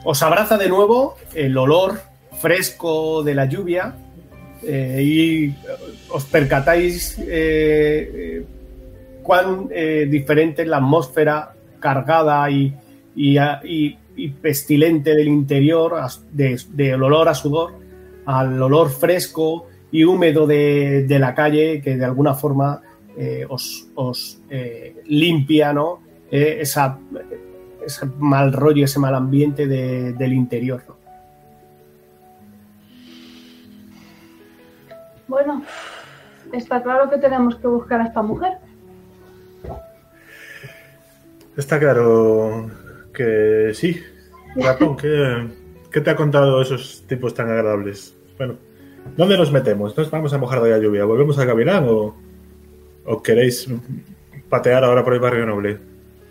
[0.05, 2.03] Os abraza de nuevo el olor
[2.43, 3.95] fresco de la lluvia
[4.65, 5.55] eh, y
[6.09, 8.45] os percatáis eh, eh,
[9.23, 12.75] cuán eh, diferente es la atmósfera cargada y,
[14.41, 15.95] pestilente del interior,
[16.33, 17.73] del olor a sudor,
[18.27, 22.81] al olor fresco y húmedo de, la calle que de alguna forma
[23.17, 26.01] eh, os, os, eh, limpia ¿no?
[26.31, 26.99] Eh, esa,
[27.85, 30.83] ese mal rollo, ese mal ambiente de, del interior.
[35.29, 35.63] Bueno,
[36.53, 38.59] está claro que tenemos que buscar a esta mujer.
[41.57, 42.71] Está claro
[43.13, 44.03] que sí.
[44.57, 45.49] Ratón, ¿qué,
[45.91, 48.15] ¿qué te ha contado esos tipos tan agradables?
[48.39, 48.55] Bueno,
[49.17, 49.97] ¿dónde nos metemos?
[49.97, 51.05] ¿Nos vamos a mojar de la lluvia?
[51.05, 52.15] ¿Volvemos a caminar o,
[53.05, 53.69] o queréis
[54.49, 55.79] patear ahora por el barrio noble?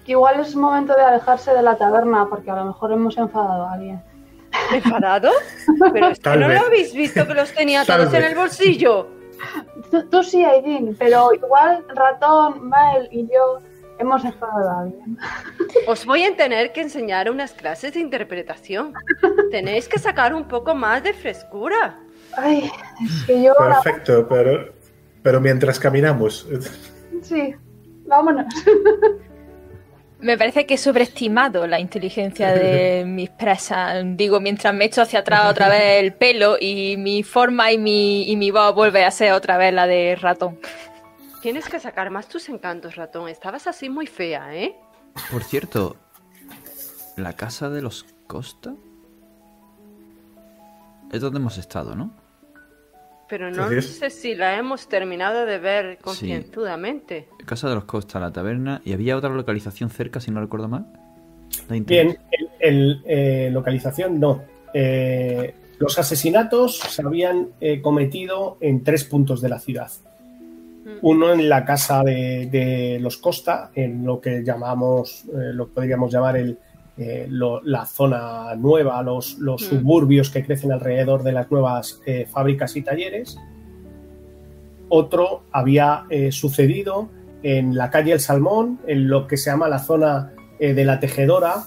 [0.06, 3.74] Igual es momento de alejarse de la taberna porque a lo mejor hemos enfadado a
[3.74, 4.02] alguien.
[4.74, 5.32] ¿Enfadado?
[5.94, 6.60] Pero es que no vez.
[6.60, 9.08] lo habéis visto que los tenía Tal todos en el bolsillo.
[9.90, 13.60] Tú, tú sí, Aidin, pero igual Ratón, Mael y yo
[14.00, 15.18] hemos enfadado a alguien.
[15.88, 18.94] Os voy a tener que enseñar unas clases de interpretación.
[19.52, 22.00] Tenéis que sacar un poco más de frescura.
[22.38, 22.72] Ay,
[23.04, 23.54] es que yo...
[23.60, 24.74] la- Perfecto, pero,
[25.24, 26.48] pero mientras caminamos.
[27.24, 27.54] Sí,
[28.06, 28.46] vámonos.
[30.22, 34.04] Me parece que he sobreestimado la inteligencia de mis presas.
[34.06, 38.30] Digo, mientras me echo hacia atrás otra vez el pelo y mi forma y mi,
[38.30, 40.60] y mi voz vuelve a ser otra vez la de ratón.
[41.42, 43.28] Tienes que sacar más tus encantos, ratón.
[43.28, 44.76] Estabas así muy fea, ¿eh?
[45.32, 45.98] Por cierto,
[47.18, 48.76] la casa de los Costa
[51.12, 52.16] es donde hemos estado, ¿no?
[53.32, 56.04] Pero no sé si la hemos terminado de ver Sí.
[56.04, 57.30] concienzudamente.
[57.46, 58.82] Casa de los Costa, la taberna.
[58.84, 60.86] Y había otra localización cerca, si no recuerdo mal.
[61.70, 64.44] Bien, el, el, eh, localización no.
[64.74, 69.90] Eh, los asesinatos se habían eh, cometido en tres puntos de la ciudad.
[71.02, 75.74] Uno en la casa de, de los Costa, en lo que llamamos, eh, lo que
[75.76, 76.58] podríamos llamar el,
[76.98, 79.66] eh, lo- la zona nueva, los, los Mm.
[79.66, 83.38] suburbios que crecen alrededor de las nuevas eh, fábricas y talleres.
[84.90, 87.10] Otro había eh, sucedido
[87.44, 91.64] en la calle El Salmón, en lo que se llama la zona de la tejedora.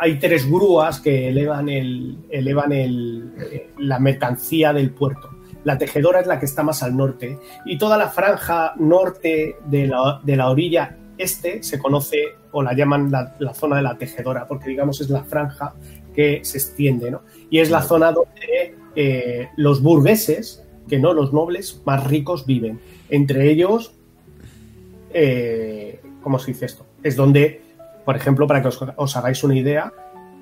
[0.00, 3.32] Hay tres grúas que elevan, el, elevan el,
[3.78, 5.30] la mercancía del puerto.
[5.62, 9.86] La tejedora es la que está más al norte y toda la franja norte de
[9.86, 12.18] la, de la orilla este se conoce
[12.56, 15.74] o la llaman la, la zona de la tejedora porque digamos es la franja
[16.14, 17.20] que se extiende ¿no?
[17.50, 22.80] y es la zona donde eh, los burgueses que no los nobles más ricos viven
[23.10, 23.92] entre ellos
[25.12, 26.86] eh, ¿cómo se dice esto?
[27.02, 27.60] es donde
[28.06, 29.92] por ejemplo para que os, os hagáis una idea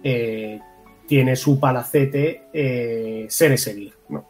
[0.05, 0.61] eh,
[1.09, 4.25] tiene su palacete eh, Seresegir, ¿no?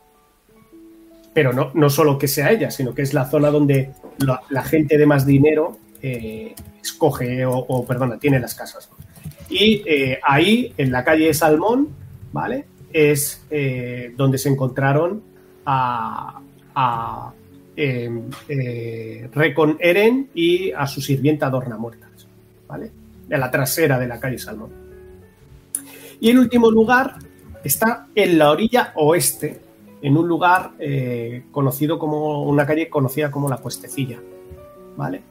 [1.35, 4.63] pero no, no solo que sea ella, sino que es la zona donde la, la
[4.63, 8.91] gente de más dinero eh, escoge o, perdona, tiene las casas.
[9.49, 11.89] Y eh, ahí, en la calle Salmón,
[12.31, 12.67] ¿vale?
[12.93, 15.23] Es eh, donde se encontraron
[15.65, 16.43] a,
[17.75, 22.27] eh, Recon Eren y a su sirvienta Dorna Muertas,
[22.69, 22.91] ¿vale?
[23.27, 24.71] De la trasera de la calle Salmón.
[26.21, 27.15] Y en último lugar
[27.65, 29.59] está en la orilla oeste,
[30.03, 30.73] en un lugar
[31.51, 34.19] conocido como una calle conocida como la Cuestecilla,
[34.99, 35.23] ¿vale?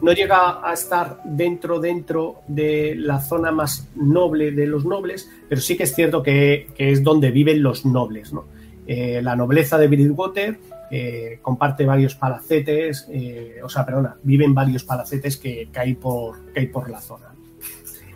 [0.00, 5.60] No llega a estar dentro dentro de la zona más noble de los nobles, pero
[5.60, 8.44] sí que es cierto que, que es donde viven los nobles, ¿no?
[8.86, 10.58] Eh, la nobleza de Bridgewater
[10.90, 16.52] eh, comparte varios palacetes, eh, o sea, perdona, viven varios palacetes que, que, hay por,
[16.52, 17.34] que hay por la zona.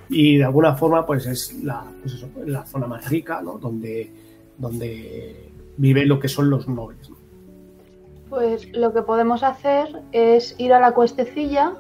[0.09, 3.59] Y de alguna forma, pues es la, pues eso, la zona más rica, ¿no?
[3.59, 4.11] Donde,
[4.57, 7.11] donde lo que son los nobles.
[7.11, 7.22] ¿no?
[8.33, 11.75] Pues lo que podemos hacer es ir a la cuestecilla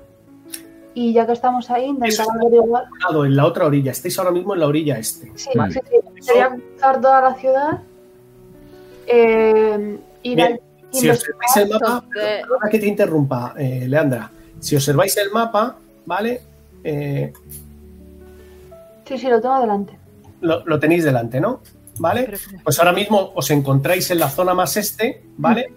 [0.92, 2.84] y ya que estamos ahí, intentar averiguar.
[3.24, 5.32] En la otra orilla, estáis ahora mismo en la orilla este.
[5.34, 5.72] Sí, Vale.
[5.72, 5.96] sí, sí.
[6.20, 7.80] Sería cruzar toda la ciudad,
[9.06, 10.60] eh, ir Bien, al-
[10.90, 14.30] Si observáis el mapa, Entonces- perdona que te interrumpa, eh, Leandra.
[14.60, 16.42] Si observáis el mapa, ¿vale?
[16.84, 17.32] Eh,
[19.06, 19.98] Sí, sí, lo tengo delante.
[20.42, 21.62] lo, lo tenéis delante, ¿no?
[21.98, 22.34] ¿Vale?
[22.62, 25.72] Pues ahora mismo os encontráis en la zona más este, ¿vale?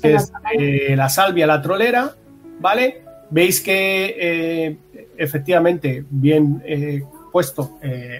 [0.00, 2.14] Que es eh, la salvia, la trolera,
[2.60, 3.04] ¿vale?
[3.30, 4.78] Veis que eh,
[5.16, 7.02] efectivamente, bien eh,
[7.32, 7.78] puesto,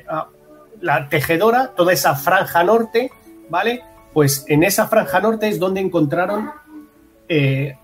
[0.09, 0.29] ah,
[0.81, 3.11] la tejedora, toda esa franja norte,
[3.49, 3.83] ¿vale?
[4.13, 6.51] Pues en esa franja norte es donde encontraron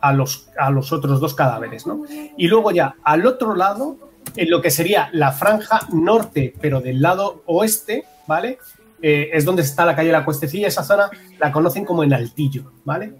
[0.01, 2.03] a, los, a los otros dos cadáveres, ¿no?
[2.37, 3.99] Y luego ya al otro lado,
[4.37, 8.59] en lo que sería la franja norte, pero del lado oeste, ¿vale?
[9.07, 12.73] Eh, es donde está la calle La Cuestecilla, esa zona la conocen como en Altillo,
[12.85, 13.13] ¿vale?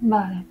[0.00, 0.44] Vale.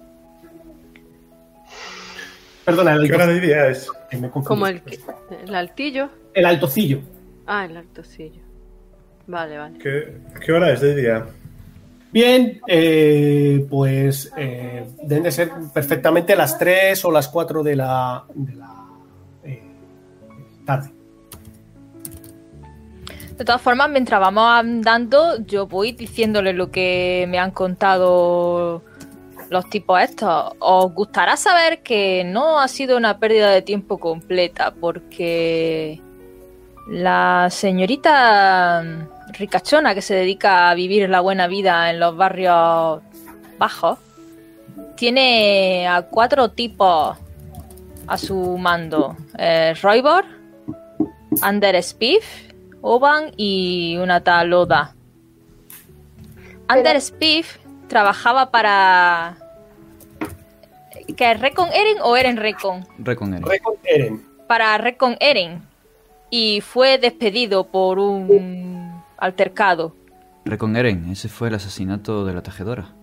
[2.66, 3.90] Perdona, el, ¿Qué hora de día es?
[4.12, 4.48] me confundí.
[4.48, 5.00] Como el, que-
[5.44, 6.10] el altillo.
[6.34, 7.00] el altocillo.
[7.48, 8.42] Ah, el altocillo.
[9.28, 9.78] Vale, vale.
[9.80, 11.26] ¿Qué, qué hora es de día?
[12.12, 18.26] Bien, eh, pues eh, deben de ser perfectamente las 3 o las 4 de la,
[18.34, 18.86] de la
[19.44, 19.64] eh,
[20.66, 20.92] tarde.
[23.38, 28.84] De todas formas, mientras vamos andando, yo voy diciéndole lo que me han contado
[29.50, 30.54] los tipos estos.
[30.60, 36.00] Os gustará saber que no ha sido una pérdida de tiempo completa, porque
[36.88, 38.84] la señorita
[39.34, 43.02] ricachona que se dedica a vivir la buena vida en los barrios
[43.58, 43.98] bajos
[44.96, 47.18] tiene a cuatro tipos
[48.08, 50.26] a su mando: eh, Roybor,
[51.82, 52.51] Spiff,
[52.82, 54.96] Oban y una tal Loda.
[56.68, 59.38] Ander Spiff trabajaba para.
[61.16, 61.34] ¿Qué?
[61.34, 62.86] ¿Recon Eren o Eren Recon?
[62.98, 63.44] Recon Eren.
[63.46, 64.26] Recon Eren.
[64.48, 65.62] Para Recon Eren.
[66.30, 69.94] Y fue despedido por un altercado.
[70.46, 72.94] Recon Eren, ese fue el asesinato de la tejedora.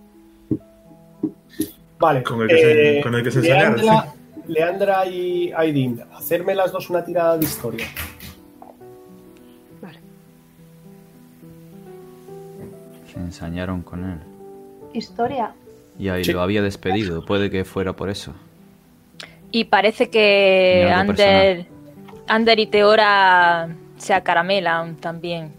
[1.99, 2.23] Vale.
[2.23, 4.15] Con el que se- con el que se Leandra,
[4.47, 7.87] Leandra y Aidin, hacerme las dos una tirada de historia.
[13.19, 14.19] Se ensañaron con él.
[14.93, 15.53] Historia.
[15.99, 16.33] Y ahí Sí.
[16.33, 18.33] lo había despedido, puede que fuera por eso.
[19.51, 21.67] Y parece que Ander,
[22.29, 25.53] Ander y Teora se acaramelan también.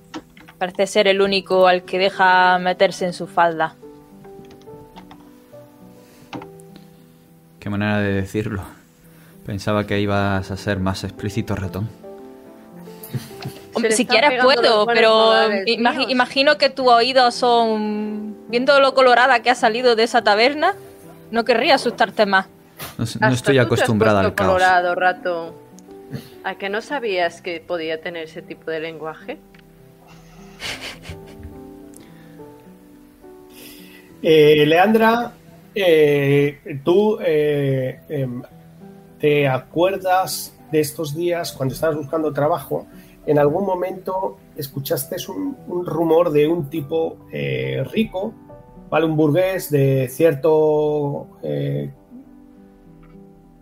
[0.57, 3.76] Parece ser el único al que deja meterse en su falda.
[7.60, 8.64] Qué manera de decirlo.
[9.45, 11.90] Pensaba que ibas a ser más explícito, ratón.
[13.91, 16.11] Si quieres puedo, pero modales imagi- míos.
[16.11, 18.35] imagino que tus oídos son...
[18.49, 20.73] Viendo lo colorada que ha salido de esa taberna,
[21.31, 22.47] no querría asustarte más.
[22.97, 24.47] No, estoy acostumbrada al caos.
[24.49, 25.53] colorado, rato.
[26.43, 29.37] ¿A que no sabías que podía tener ese tipo de lenguaje?
[34.21, 35.31] Eh, Leandra,
[35.73, 38.41] eh, tú eh, em,
[39.17, 42.85] te acuerdas de estos días cuando estabas buscando trabajo.
[43.25, 48.33] En algún momento escuchaste un, un rumor de un tipo eh, rico,
[48.89, 49.05] ¿vale?
[49.05, 51.91] Un burgués de cierto eh,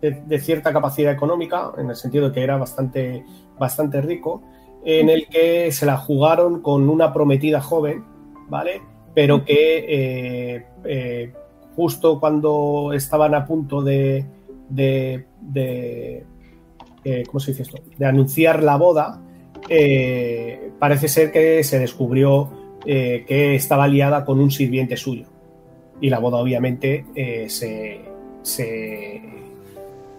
[0.00, 3.24] de, de cierta capacidad económica, en el sentido de que era bastante,
[3.58, 4.42] bastante rico,
[4.84, 8.04] en el que se la jugaron con una prometida joven,
[8.48, 8.80] ¿vale?
[9.14, 11.32] Pero que eh, eh,
[11.74, 14.24] justo cuando estaban a punto de,
[14.68, 16.24] de, de,
[17.04, 17.78] eh, ¿cómo se dice esto?
[17.98, 19.20] De anunciar la boda,
[19.68, 22.50] eh, parece ser que se descubrió
[22.86, 25.26] eh, que estaba liada con un sirviente suyo.
[26.00, 28.00] Y la boda obviamente eh, se,
[28.42, 29.20] se,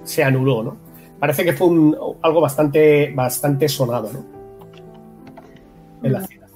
[0.03, 0.77] se anuló, ¿no?
[1.19, 4.25] Parece que fue un- algo bastante, bastante sonado, ¿no?
[6.03, 6.47] En la ciudad.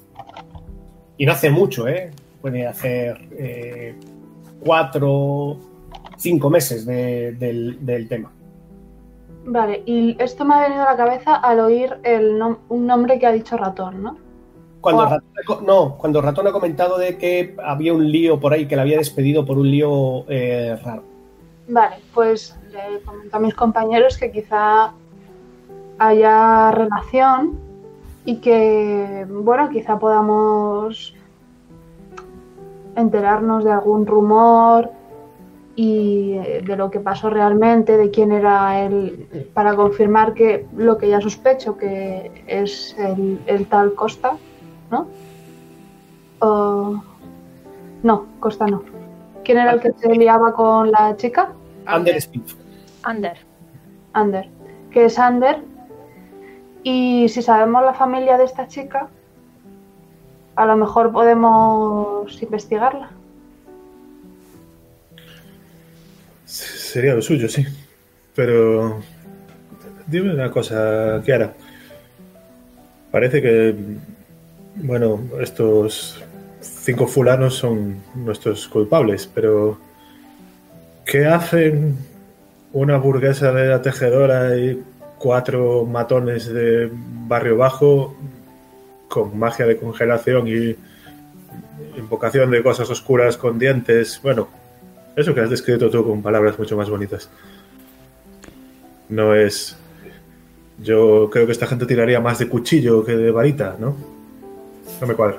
[1.16, 2.10] Y no hace mucho, ¿eh?
[2.40, 3.94] Puede hacer
[4.64, 5.56] cuatro,
[6.18, 8.30] cinco meses de- del, del tema.
[9.46, 13.18] Vale, y esto me ha venido a la cabeza al oír el nom- un nombre
[13.18, 14.16] que ha dicho ratón, ¿no?
[14.80, 15.04] Cuando.
[15.06, 18.82] Ratón, no, cuando Ratón ha comentado de que había un lío por ahí, que le
[18.82, 21.02] había despedido por un lío eh, raro.
[21.68, 24.92] Vale, pues le comento a mis compañeros que quizá
[25.98, 27.58] haya relación
[28.26, 31.14] y que, bueno, quizá podamos
[32.96, 34.90] enterarnos de algún rumor
[35.76, 41.08] y de lo que pasó realmente, de quién era él, para confirmar que lo que
[41.08, 44.36] ya sospecho, que es el, el tal Costa,
[44.90, 45.08] ¿no?
[46.40, 47.02] O-
[48.02, 48.82] no, Costa no.
[49.44, 51.52] ¿Quién era el que se liaba con la chica?
[51.86, 52.22] Ander.
[53.02, 53.38] Ander.
[54.12, 54.48] Ander,
[54.90, 55.62] que es Ander.
[56.82, 59.08] Y si sabemos la familia de esta chica,
[60.56, 63.10] a lo mejor podemos investigarla.
[66.94, 67.66] Sería lo suyo, sí.
[68.36, 69.00] Pero
[70.06, 71.52] dime una cosa, Kiara.
[73.10, 73.74] Parece que,
[74.76, 76.22] bueno, estos
[76.60, 79.76] cinco fulanos son nuestros culpables, pero
[81.04, 81.96] ¿qué hacen
[82.72, 84.80] una burguesa de la tejedora y
[85.18, 88.16] cuatro matones de barrio bajo
[89.08, 90.76] con magia de congelación y
[91.98, 94.20] invocación de cosas oscuras con dientes?
[94.22, 94.46] Bueno,
[95.16, 97.28] eso que has descrito tú con palabras mucho más bonitas.
[99.08, 99.76] No es.
[100.82, 103.94] Yo creo que esta gente tiraría más de cuchillo que de varita, ¿no?
[105.00, 105.38] No me cuadra.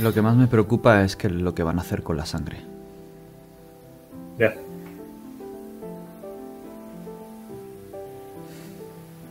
[0.00, 2.58] Lo que más me preocupa es que lo que van a hacer con la sangre.
[4.38, 4.54] Ya.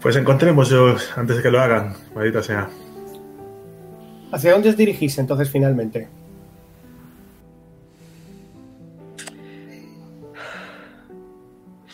[0.02, 2.70] Pues encontrémoslos antes de que lo hagan, maldita sea.
[4.32, 6.08] ¿Hacia dónde os dirigís entonces finalmente?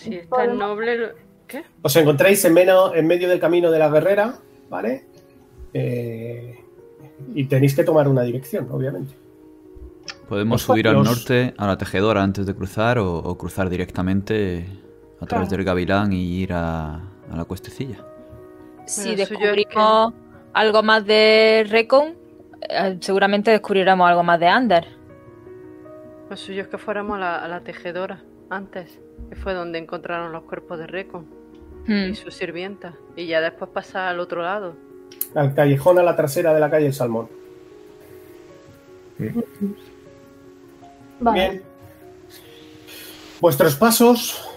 [0.04, 1.14] Si es tan noble.
[1.48, 1.64] ¿Qué?
[1.82, 4.36] Os encontráis en, meno- en medio del camino de la guerrera,
[4.70, 5.06] ¿vale?
[5.74, 6.58] Eh,
[7.36, 9.14] y tenéis que tomar una dirección, obviamente.
[10.28, 14.66] Podemos subir al norte a la tejedora antes de cruzar o, o cruzar directamente
[15.20, 15.58] a través Claro.
[15.58, 17.98] del gavilán y ir a, a la cuestecilla.
[18.86, 20.14] Si descubrimos
[20.54, 22.16] algo más de Recon,
[22.68, 24.88] eh, seguramente descubriremos algo más de Ander.
[26.30, 29.00] Lo suyo es que fuéramos a la, a la tejedora antes,
[29.30, 31.42] que fue donde encontraron los cuerpos de Recon
[31.88, 32.12] Hmm.
[32.12, 32.94] y sus sirvientas.
[33.16, 34.74] Y ya después pasar al otro lado.
[35.34, 37.28] Al callejón a la trasera de la calle El Salmón.
[41.20, 41.40] Vale.
[41.40, 41.62] Bien.
[43.40, 44.48] Vuestros pasos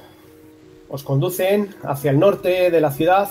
[0.89, 3.29] os conducen hacia el norte de la ciudad.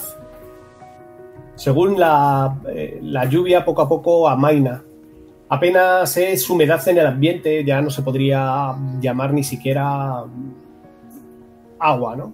[1.56, 4.84] Según la, eh, la lluvia, poco a poco amaina.
[5.50, 10.24] Apenas es humedad en el ambiente, ya no se podría llamar ni siquiera
[11.84, 12.34] agua, ¿no?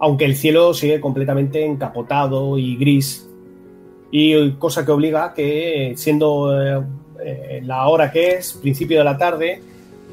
[0.00, 3.28] Aunque el cielo sigue completamente encapotado y gris.
[4.10, 6.82] Y cosa que obliga a que, siendo eh,
[7.24, 9.62] eh, la hora que es, principio de la tarde,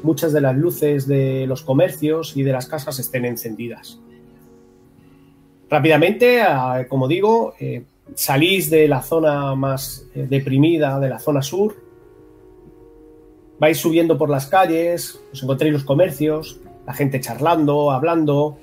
[0.02, 3.98] muchas de las luces de los comercios y de las casas estén encendidas.
[5.68, 6.42] Rápidamente,
[6.88, 7.84] como digo, eh,
[8.14, 11.76] salís de la zona más deprimida, de la zona sur,
[13.60, 16.58] vais subiendo por las calles, os encontréis los comercios,
[16.90, 18.58] la gente charlando, hablando.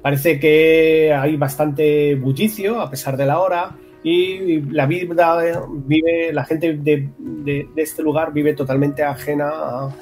[0.00, 6.44] Parece que hay bastante bullicio a pesar de la hora y la vida vive, la
[6.44, 9.92] gente de este lugar vive totalmente ajena a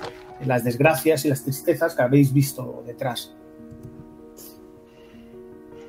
[0.45, 3.35] las desgracias y las tristezas que habéis visto detrás.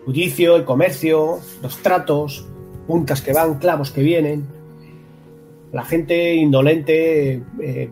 [0.06, 2.48] Bullicio, el comercio, los tratos,
[2.88, 4.48] puntas que van, clavos que vienen.
[5.73, 7.90] La gente indolente eh,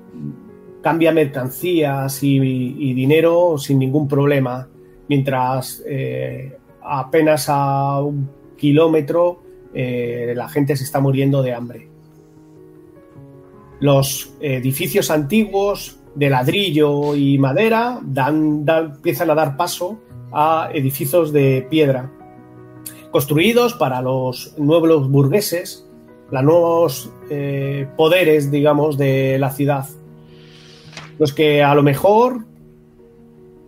[0.82, 4.68] cambia mercancías y, dinero sin ningún problema,
[5.08, 9.42] mientras eh, apenas a un kilómetro
[9.74, 11.88] eh, la gente se está muriendo de hambre.
[13.80, 20.00] Los edificios antiguos de ladrillo y madera dan- empiezan a dar paso
[20.32, 22.12] a edificios de piedra,
[23.12, 25.88] construidos para los nuevos burgueses,
[26.32, 29.86] los nuevos eh, poderes, digamos, de la ciudad.
[31.20, 32.46] Los que a lo mejor,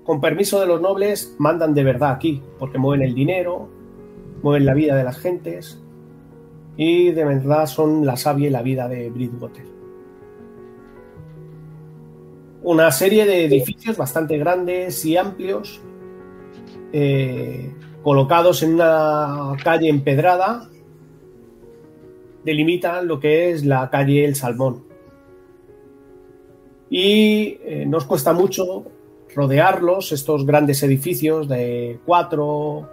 [0.05, 3.69] con permiso de los nobles, mandan de verdad aquí, porque mueven el dinero,
[4.41, 5.83] mueven la vida de las gentes
[6.77, 9.65] y de verdad son la savia y la vida de Bridgewater.
[12.63, 15.81] Una serie de edificios bastante grandes y amplios,
[16.93, 17.73] eh,
[18.03, 20.69] colocados en una calle empedrada,
[22.45, 24.90] delimitan lo que es la calle El Salmón.
[26.93, 28.83] Y eh, nos cuesta mucho
[29.33, 32.89] rodearlos, estos grandes edificios de cuatro,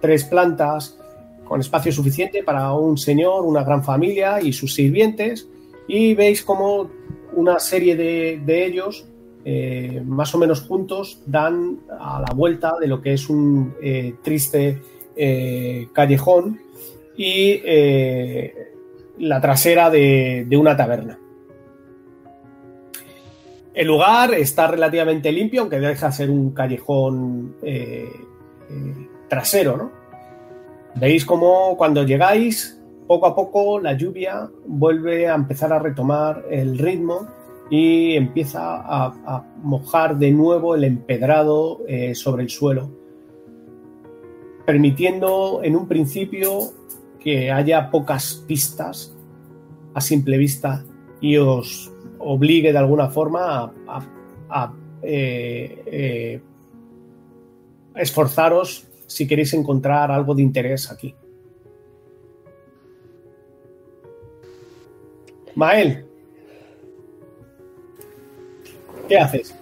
[0.00, 0.96] tres plantas,
[1.44, 5.48] con espacio suficiente para un señor, una gran familia y sus sirvientes.
[5.88, 6.88] Y veis como
[7.32, 9.04] una serie de, de ellos,
[9.44, 14.14] eh, más o menos juntos, dan a la vuelta de lo que es un eh,
[14.22, 14.80] triste
[15.92, 16.60] callejón
[17.14, 17.60] y
[19.18, 21.18] la trasera de una taberna.
[23.72, 28.10] El lugar está relativamente limpio, aunque deja ser un callejón eh,
[28.68, 29.90] eh, trasero, ¿no?
[30.96, 36.78] Veis como cuando llegáis, poco a poco la lluvia vuelve a empezar a retomar el
[36.78, 37.28] ritmo
[37.70, 42.90] y empieza a, mojar de nuevo el empedrado eh, sobre el suelo,
[44.66, 46.72] permitiendo en un principio
[47.20, 49.14] que haya pocas pistas
[49.94, 50.84] a simple vista
[51.20, 51.89] y os
[52.20, 54.06] obligue de alguna forma a, a-
[54.50, 54.72] a,
[55.02, 56.40] eh, eh,
[57.96, 61.14] esforzaros si queréis encontrar algo de interés aquí.
[65.54, 66.04] Mael,
[69.08, 69.54] ¿qué haces?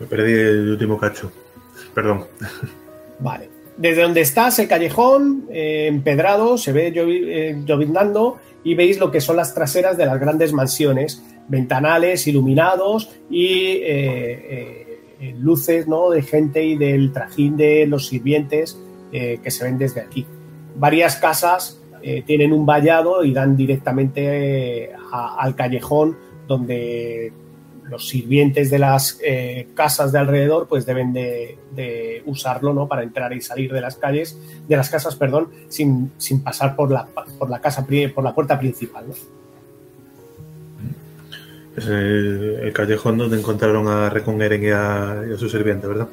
[0.00, 1.30] Me perdí el último cacho.
[1.94, 2.24] Perdón.
[3.20, 3.48] Vale.
[3.78, 9.20] Desde donde estás, el callejón eh, empedrado, se ve llovi- lloviznando y veis lo que
[9.20, 16.10] son las traseras de las grandes mansiones, ventanales iluminados y eh, eh, luces ¿no?
[16.10, 18.76] de gente y del trajín de los sirvientes
[19.12, 20.26] eh, que se ven desde aquí.
[20.74, 21.80] Varias casas
[22.24, 26.16] tienen un vallado y dan directamente al callejón
[26.46, 27.32] donde
[27.90, 32.88] los sirvientes de las eh, casas de alrededor pues deben de, de usarlo ¿no?
[32.88, 36.90] para entrar y salir de las calles, de las casas, perdón, sin, sin pasar por
[36.90, 37.06] la,
[37.38, 39.06] por la casa, por la puerta principal.
[39.08, 39.14] ¿no?
[41.76, 46.08] Es el, el callejón donde encontraron a Recongeren y a, y a su sirviente, ¿verdad?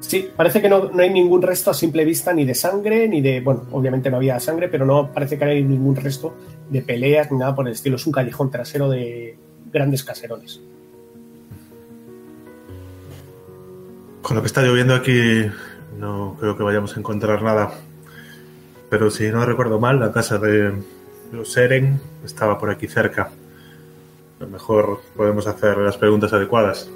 [0.00, 3.20] Sí, parece que no, no hay ningún resto a simple vista ni de sangre, ni
[3.20, 3.40] de.
[3.40, 6.34] Bueno, obviamente no había sangre, pero no parece que hay ningún resto
[6.68, 7.96] de peleas ni nada por el estilo.
[7.96, 9.38] Es un callejón trasero de
[9.72, 10.60] grandes caserones.
[14.22, 15.50] Con lo que está lloviendo aquí,
[15.98, 17.72] no creo que vayamos a encontrar nada.
[18.88, 20.72] Pero si no recuerdo mal, la casa de
[21.32, 23.30] los Eren estaba por aquí cerca.
[24.38, 26.88] A lo mejor podemos hacer las preguntas adecuadas.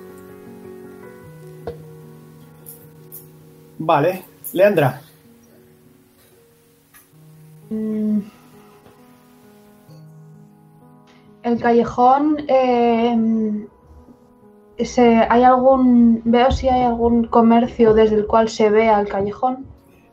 [3.79, 5.01] Vale, Leandra.
[7.71, 8.21] Mm.
[11.43, 12.45] El callejón.
[12.49, 13.67] eh,
[14.79, 16.23] se- ¿Hay algún.
[16.25, 19.67] Veo si hay algún comercio desde el cual se vea el callejón?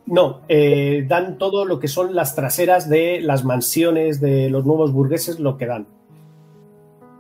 [0.06, 4.92] No, eh, dan todo lo que son las traseras de las mansiones de los nuevos
[4.92, 5.88] burgueses, lo que dan.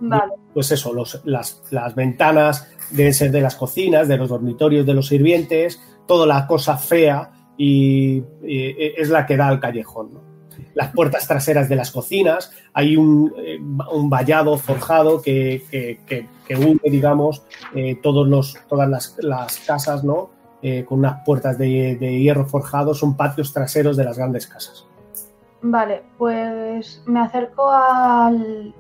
[0.01, 0.33] Vale.
[0.53, 4.93] Pues eso, los- las, las ventanas deben ser de las cocinas, de los dormitorios de
[4.93, 10.13] los sirvientes, toda la cosa fea y, y es la que da al callejón.
[10.13, 10.32] ¿no?
[10.75, 16.55] Las puertas traseras de las cocinas, hay un, eh, un vallado forjado que, que, que-
[16.55, 17.43] une, digamos,
[17.73, 20.29] eh, todos los, todas las, las casas, ¿no?
[20.61, 24.85] Eh, con unas puertas de, de hierro forjado, son patios traseros de las grandes casas.
[25.61, 28.73] Vale, pues me acerco al-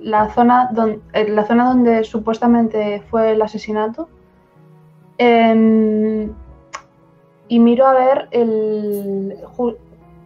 [0.00, 4.08] la, zona don- eh, la zona donde supuestamente fue el asesinato
[5.18, 6.32] em,
[7.48, 9.36] y miro a ver el,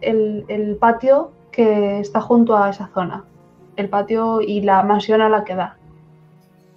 [0.09, 3.23] el, el patio que está junto a esa zona,
[3.75, 5.77] el patio y la mansión a la que da.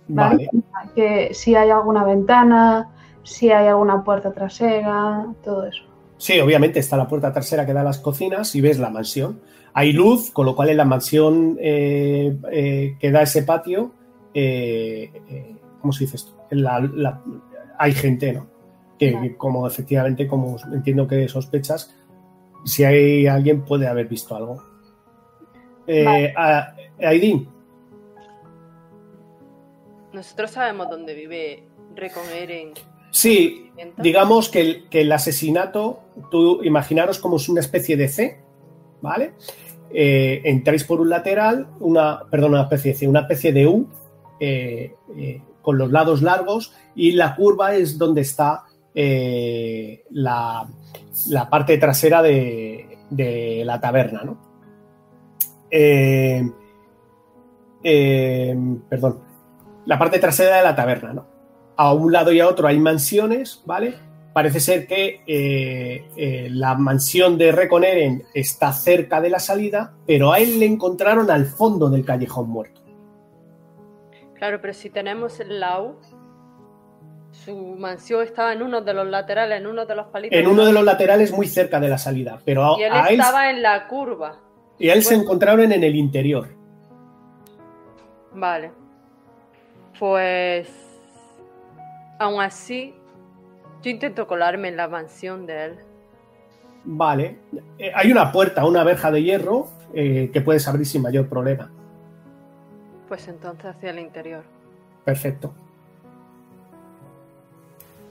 [0.09, 0.49] Vale.
[0.73, 0.91] ¿vale?
[0.95, 2.89] Que si hay alguna ventana,
[3.23, 5.83] si hay alguna puerta trasera, todo eso.
[6.17, 9.41] Sí, obviamente está la puerta trasera que da a las cocinas y ves la mansión.
[9.75, 13.93] Hay luz, con lo cual en la mansión eh, eh, que da ese patio,
[14.35, 15.13] eh,
[15.81, 16.33] ¿cómo se dice esto?
[16.51, 17.21] En la- la-
[17.79, 18.47] hay gente, ¿no?
[18.99, 21.95] Que como efectivamente, como entiendo que sospechas,
[22.65, 24.63] si hay alguien puede haber visto algo.
[25.87, 26.35] Eh, Vale.
[26.37, 27.49] a- Aidín,
[30.13, 31.65] Nosotros sabemos dónde vive
[31.95, 32.73] Recongeren.
[33.11, 38.41] sí, digamos que el, que el asesinato, tú imaginaros como es una especie de C,
[39.01, 39.33] ¿vale?
[39.93, 43.87] Eh, entráis por un lateral, una, perdón, una especie de C, una especie de U,
[44.41, 48.65] eh, eh, con los lados largos, y la curva es donde está
[48.95, 50.69] eh, la,
[51.29, 54.39] la parte trasera de, de la taberna, ¿no?
[55.71, 56.51] Eh,
[57.83, 58.57] eh,
[58.89, 59.21] perdón,
[59.87, 61.39] la parte trasera de la taberna, ¿no?
[61.79, 63.95] a un lado y a otro hay mansiones, ¿vale?
[64.33, 70.41] Parece ser que eh, la mansión de Reconeren está cerca de la salida, pero a
[70.41, 72.81] él le encontraron al fondo del callejón muerto.
[74.35, 76.01] Claro, pero si tenemos el Lau,
[77.49, 80.39] su mansión estaba en uno de los laterales, en uno de los palitos.
[80.39, 83.19] En uno de los laterales muy cerca de la salida, pero Y él a él,
[83.19, 84.39] estaba en la curva.
[84.79, 86.49] y a él se encontraron en el interior.
[88.35, 88.71] Vale.
[89.99, 90.69] Pues.
[92.19, 92.95] Aún así,
[93.83, 95.79] yo intento colarme en la mansión de él.
[96.85, 97.39] Vale.
[97.79, 101.71] Eh, hay una puerta, una verja de hierro eh, que puedes abrir sin mayor problema.
[103.09, 104.45] Pues entonces hacia el interior.
[105.07, 105.55] Perfecto.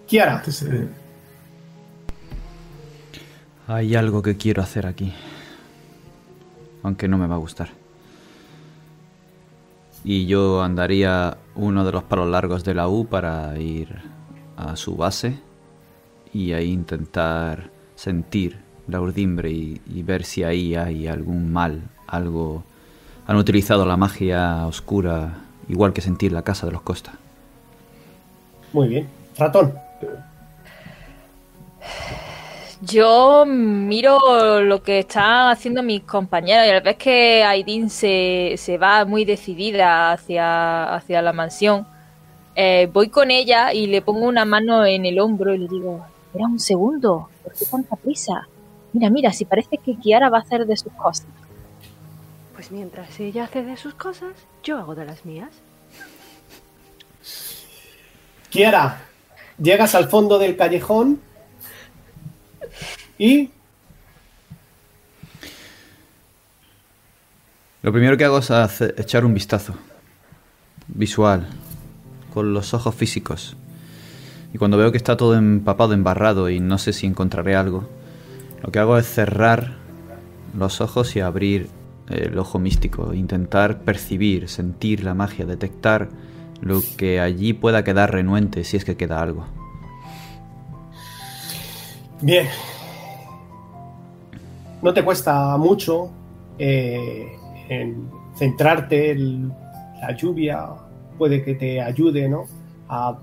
[0.07, 0.87] Kiara, Antes, eh,
[3.67, 5.13] Hay algo que quiero hacer aquí.
[6.83, 7.69] Aunque no me va a gustar.
[10.05, 13.89] Y yo andaría uno de los palos largos de la U para ir
[14.55, 15.39] a su base
[16.33, 22.63] y ahí intentar sentir la urdimbre y, y ver si ahí hay algún mal, algo...
[23.27, 27.11] Han utilizado la magia oscura igual que sentir la casa de los Costa.
[28.71, 29.07] muy bien.
[29.37, 29.73] Ratón,
[32.81, 38.77] Yo miro lo que están haciendo mis compañeros y al vez que Aidin se, se
[38.77, 41.87] va muy decidida hacia, hacia la mansión,
[42.55, 46.05] eh, voy con ella y le pongo una mano en el hombro y le digo,
[46.27, 48.47] espera un segundo, ¿por qué tanta prisa?
[48.93, 51.27] Mira, mira, si parece que Kiara va a hacer de sus cosas.
[52.53, 54.33] Pues mientras ella hace de sus cosas,
[54.63, 55.49] yo hago de las mías.
[58.51, 59.01] Kiara,
[59.57, 61.21] llegas al fondo del callejón
[63.17, 63.49] y
[67.83, 69.75] Lo primero que hago es hacer- echar un vistazo.
[70.89, 71.47] visual,
[72.33, 73.55] con los ojos físicos.
[74.53, 77.89] Y cuando veo que está todo empapado, embarrado y no sé si encontraré algo,
[78.63, 79.73] lo que hago es cerrar
[80.57, 81.67] los ojos y abrir
[82.09, 86.07] el ojo místico, intentar percibir, sentir la magia, detectar
[86.61, 89.45] lo que allí pueda quedar renuente si es que queda algo.
[92.21, 92.47] Bien.
[94.81, 96.09] No te cuesta mucho
[96.57, 97.27] eh,
[97.69, 100.67] en centrarte, la lluvia
[101.17, 102.45] puede que te ayude ¿no?
[102.89, 103.17] a,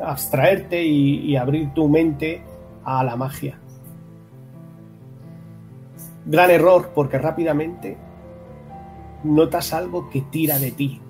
[0.00, 2.42] abstraerte y abrir tu mente
[2.84, 3.58] a la magia.
[6.24, 7.96] Gran error porque rápidamente
[9.24, 11.00] notas algo que tira de ti,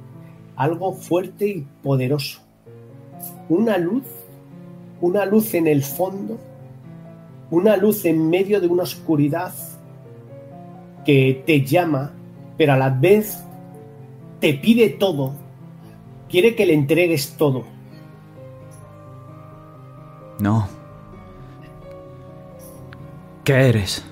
[0.57, 2.41] algo fuerte y poderoso.
[3.49, 4.05] Una luz,
[5.03, 6.39] una luz en el fondo,
[7.51, 9.53] una luz en medio de una oscuridad
[11.05, 12.13] que te llama,
[12.57, 13.43] pero a la vez
[14.41, 15.35] te pide todo,
[16.31, 17.65] quiere que le entregues todo.
[20.39, 20.69] No.
[23.45, 24.05] ¿Qué eres?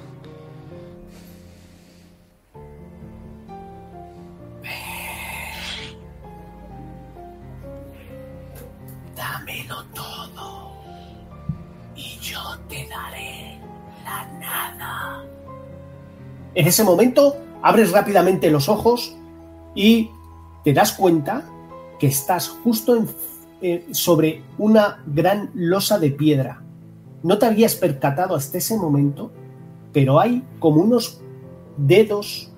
[16.61, 19.17] En ese momento abres rápidamente los ojos
[19.75, 20.11] y
[20.63, 21.47] te das cuenta
[21.99, 23.03] que estás justo
[23.63, 26.63] eh, sobre una gran losa de piedra.
[27.23, 29.31] No te habías percatado hasta ese momento,
[29.91, 31.23] pero hay como unos
[31.79, 32.53] dedos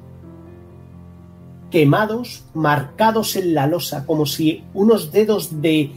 [1.71, 5.93] quemados, marcados en la losa, como si unos dedos de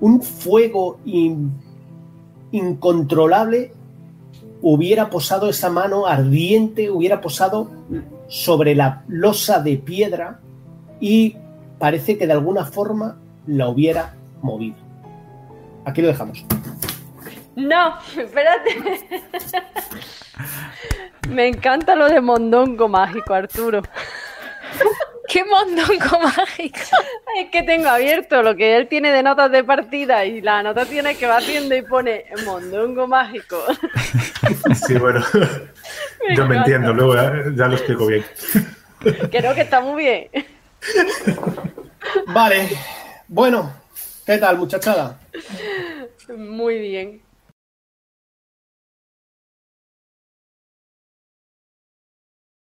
[0.00, 1.52] un fuego in-
[2.52, 3.74] incontrolable
[4.62, 7.70] hubiera posado esa mano ardiente, hubiera posado
[8.28, 10.40] sobre la losa de piedra
[11.00, 11.36] y
[11.78, 13.16] parece que de alguna forma
[13.46, 14.76] la hubiera movido.
[15.84, 16.44] Aquí lo dejamos.
[17.56, 18.76] No, espérate.
[21.28, 23.82] Me encanta lo de mondongo mágico, Arturo.
[25.30, 26.96] ¡Qué mondongo mágico!
[27.38, 31.16] Es que tengo abierto lo que él tiene de notas de partida y la anotaciones
[31.18, 33.64] que va haciendo y pone mondongo mágico.
[34.74, 35.24] Sí, bueno.
[36.26, 38.24] Me Yo me entiendo, luego ya, ya lo explico bien.
[39.30, 40.28] Creo que está muy bien.
[42.26, 42.68] Vale,
[43.28, 43.72] bueno,
[44.26, 45.20] ¿qué tal muchachada?
[46.36, 47.22] Muy bien.